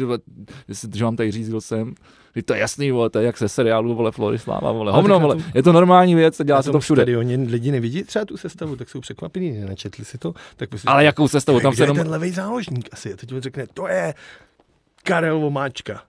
že 0.93 1.03
mám 1.03 1.15
tady 1.15 1.31
říct, 1.31 1.49
kdo 1.49 1.61
jsem. 1.61 1.93
Že 2.35 2.43
to 2.43 2.53
je 2.53 2.59
jasný, 2.59 2.91
vole, 2.91 3.09
to 3.09 3.19
je 3.19 3.25
jak 3.25 3.37
se 3.37 3.49
seriálu, 3.49 3.95
vole, 3.95 4.11
Florisláva, 4.11 4.71
vole, 4.71 4.91
hovno, 4.91 5.19
vole, 5.19 5.37
je 5.55 5.63
to 5.63 5.71
normální 5.71 6.15
věc, 6.15 6.41
dělá 6.43 6.61
se 6.61 6.71
to 6.71 6.79
všude. 6.79 7.01
stadionu 7.01 7.45
lidi 7.49 7.71
nevidí 7.71 8.03
třeba 8.03 8.25
tu 8.25 8.37
sestavu, 8.37 8.75
tak 8.75 8.89
jsou 8.89 8.99
překvapení, 8.99 9.59
nečetli 9.59 10.05
si 10.05 10.17
to. 10.17 10.33
Tak 10.57 10.69
prostě 10.69 10.89
Ale 10.89 11.03
jakou 11.03 11.27
cestou, 11.29 11.59
tam 11.59 11.71
kde 11.71 11.77
se 11.77 11.83
je 11.83 11.85
jenom, 11.85 11.97
ten 11.97 12.09
levý 12.09 12.31
záložník 12.31 12.89
asi? 12.91 13.13
A 13.13 13.17
teď 13.17 13.33
on 13.33 13.41
řekne, 13.41 13.67
to 13.73 13.87
je 13.87 14.13
Karel 15.03 15.39
Vomáčka. 15.39 16.03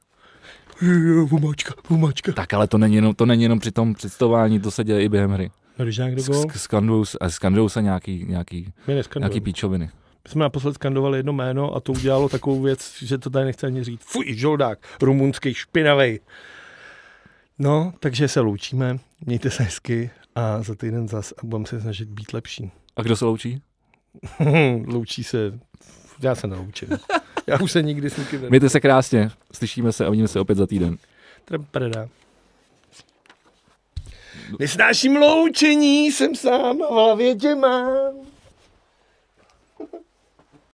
Vomáčka, 1.25 1.75
Vomáčka. 1.89 2.33
tak 2.33 2.55
ale 2.55 2.67
to 2.67 2.79
není 2.79 2.95
jenom, 2.95 3.15
to 3.15 3.27
není 3.27 3.43
jenom 3.43 3.59
při 3.59 3.71
tom 3.71 3.95
představování, 3.95 4.61
to 4.61 4.71
se 4.71 4.85
děje 4.85 5.03
i 5.03 5.09
během 5.09 5.31
hry. 5.31 5.51
No, 5.79 5.85
když 5.85 5.99
nějak 5.99 6.15
gol, 6.15 6.45
Skandujou 6.57 7.05
se, 7.05 7.19
a 7.19 7.31
skandujou 7.31 7.69
se 7.69 7.83
nějaký, 7.83 8.25
nějaký, 8.29 8.73
nějaký 9.19 9.41
píčoviny. 9.41 9.91
My 10.25 10.31
jsme 10.31 10.43
naposled 10.43 10.75
skandovali 10.75 11.19
jedno 11.19 11.33
jméno 11.33 11.75
a 11.75 11.81
to 11.81 11.93
udělalo 11.93 12.29
takovou 12.29 12.63
věc, 12.63 12.95
že 13.03 13.19
to 13.19 13.31
tady 13.31 13.45
nechce 13.45 13.67
ani 13.67 13.85
říct. 13.85 14.03
Fuj, 14.05 14.35
žoldák, 14.35 14.79
rumunský, 15.03 15.55
špinavý. 15.55 16.21
No, 17.59 17.93
takže 18.01 18.29
se 18.29 18.41
loučíme, 18.41 18.99
mějte 19.27 19.51
se 19.51 19.63
hezky 19.63 20.11
a 20.35 20.63
za 20.63 20.75
týden 20.75 21.09
zas 21.09 21.33
a 21.33 21.47
budeme 21.47 21.67
se 21.67 21.81
snažit 21.81 22.09
být 22.09 22.33
lepší. 22.33 22.71
A 22.97 23.03
kdo 23.03 23.17
se 23.17 23.25
loučí? 23.25 23.63
Loučí 24.87 25.25
se, 25.25 25.59
já 26.23 26.35
se 26.35 26.47
neloučím. 26.47 26.89
Já 27.47 27.59
už 27.59 27.73
se 27.73 27.83
nikdy 27.83 28.11
s 28.11 28.17
nikým 28.17 28.41
Mějte 28.49 28.69
se 28.69 28.81
krásně, 28.81 29.31
slyšíme 29.53 29.93
se 29.93 30.05
a 30.05 30.09
uvidíme 30.09 30.29
se 30.29 30.41
opět 30.41 30.59
za 30.59 30.67
týden. 30.67 30.97
Trprda. 31.45 32.09
Nesnáším 34.59 35.17
loučení, 35.17 36.13
jsem 36.13 36.35
sám 36.35 36.83
a 36.83 36.89
v 36.89 36.93
hlavě 36.93 37.35
tě 37.35 37.55
mám. 37.55 38.15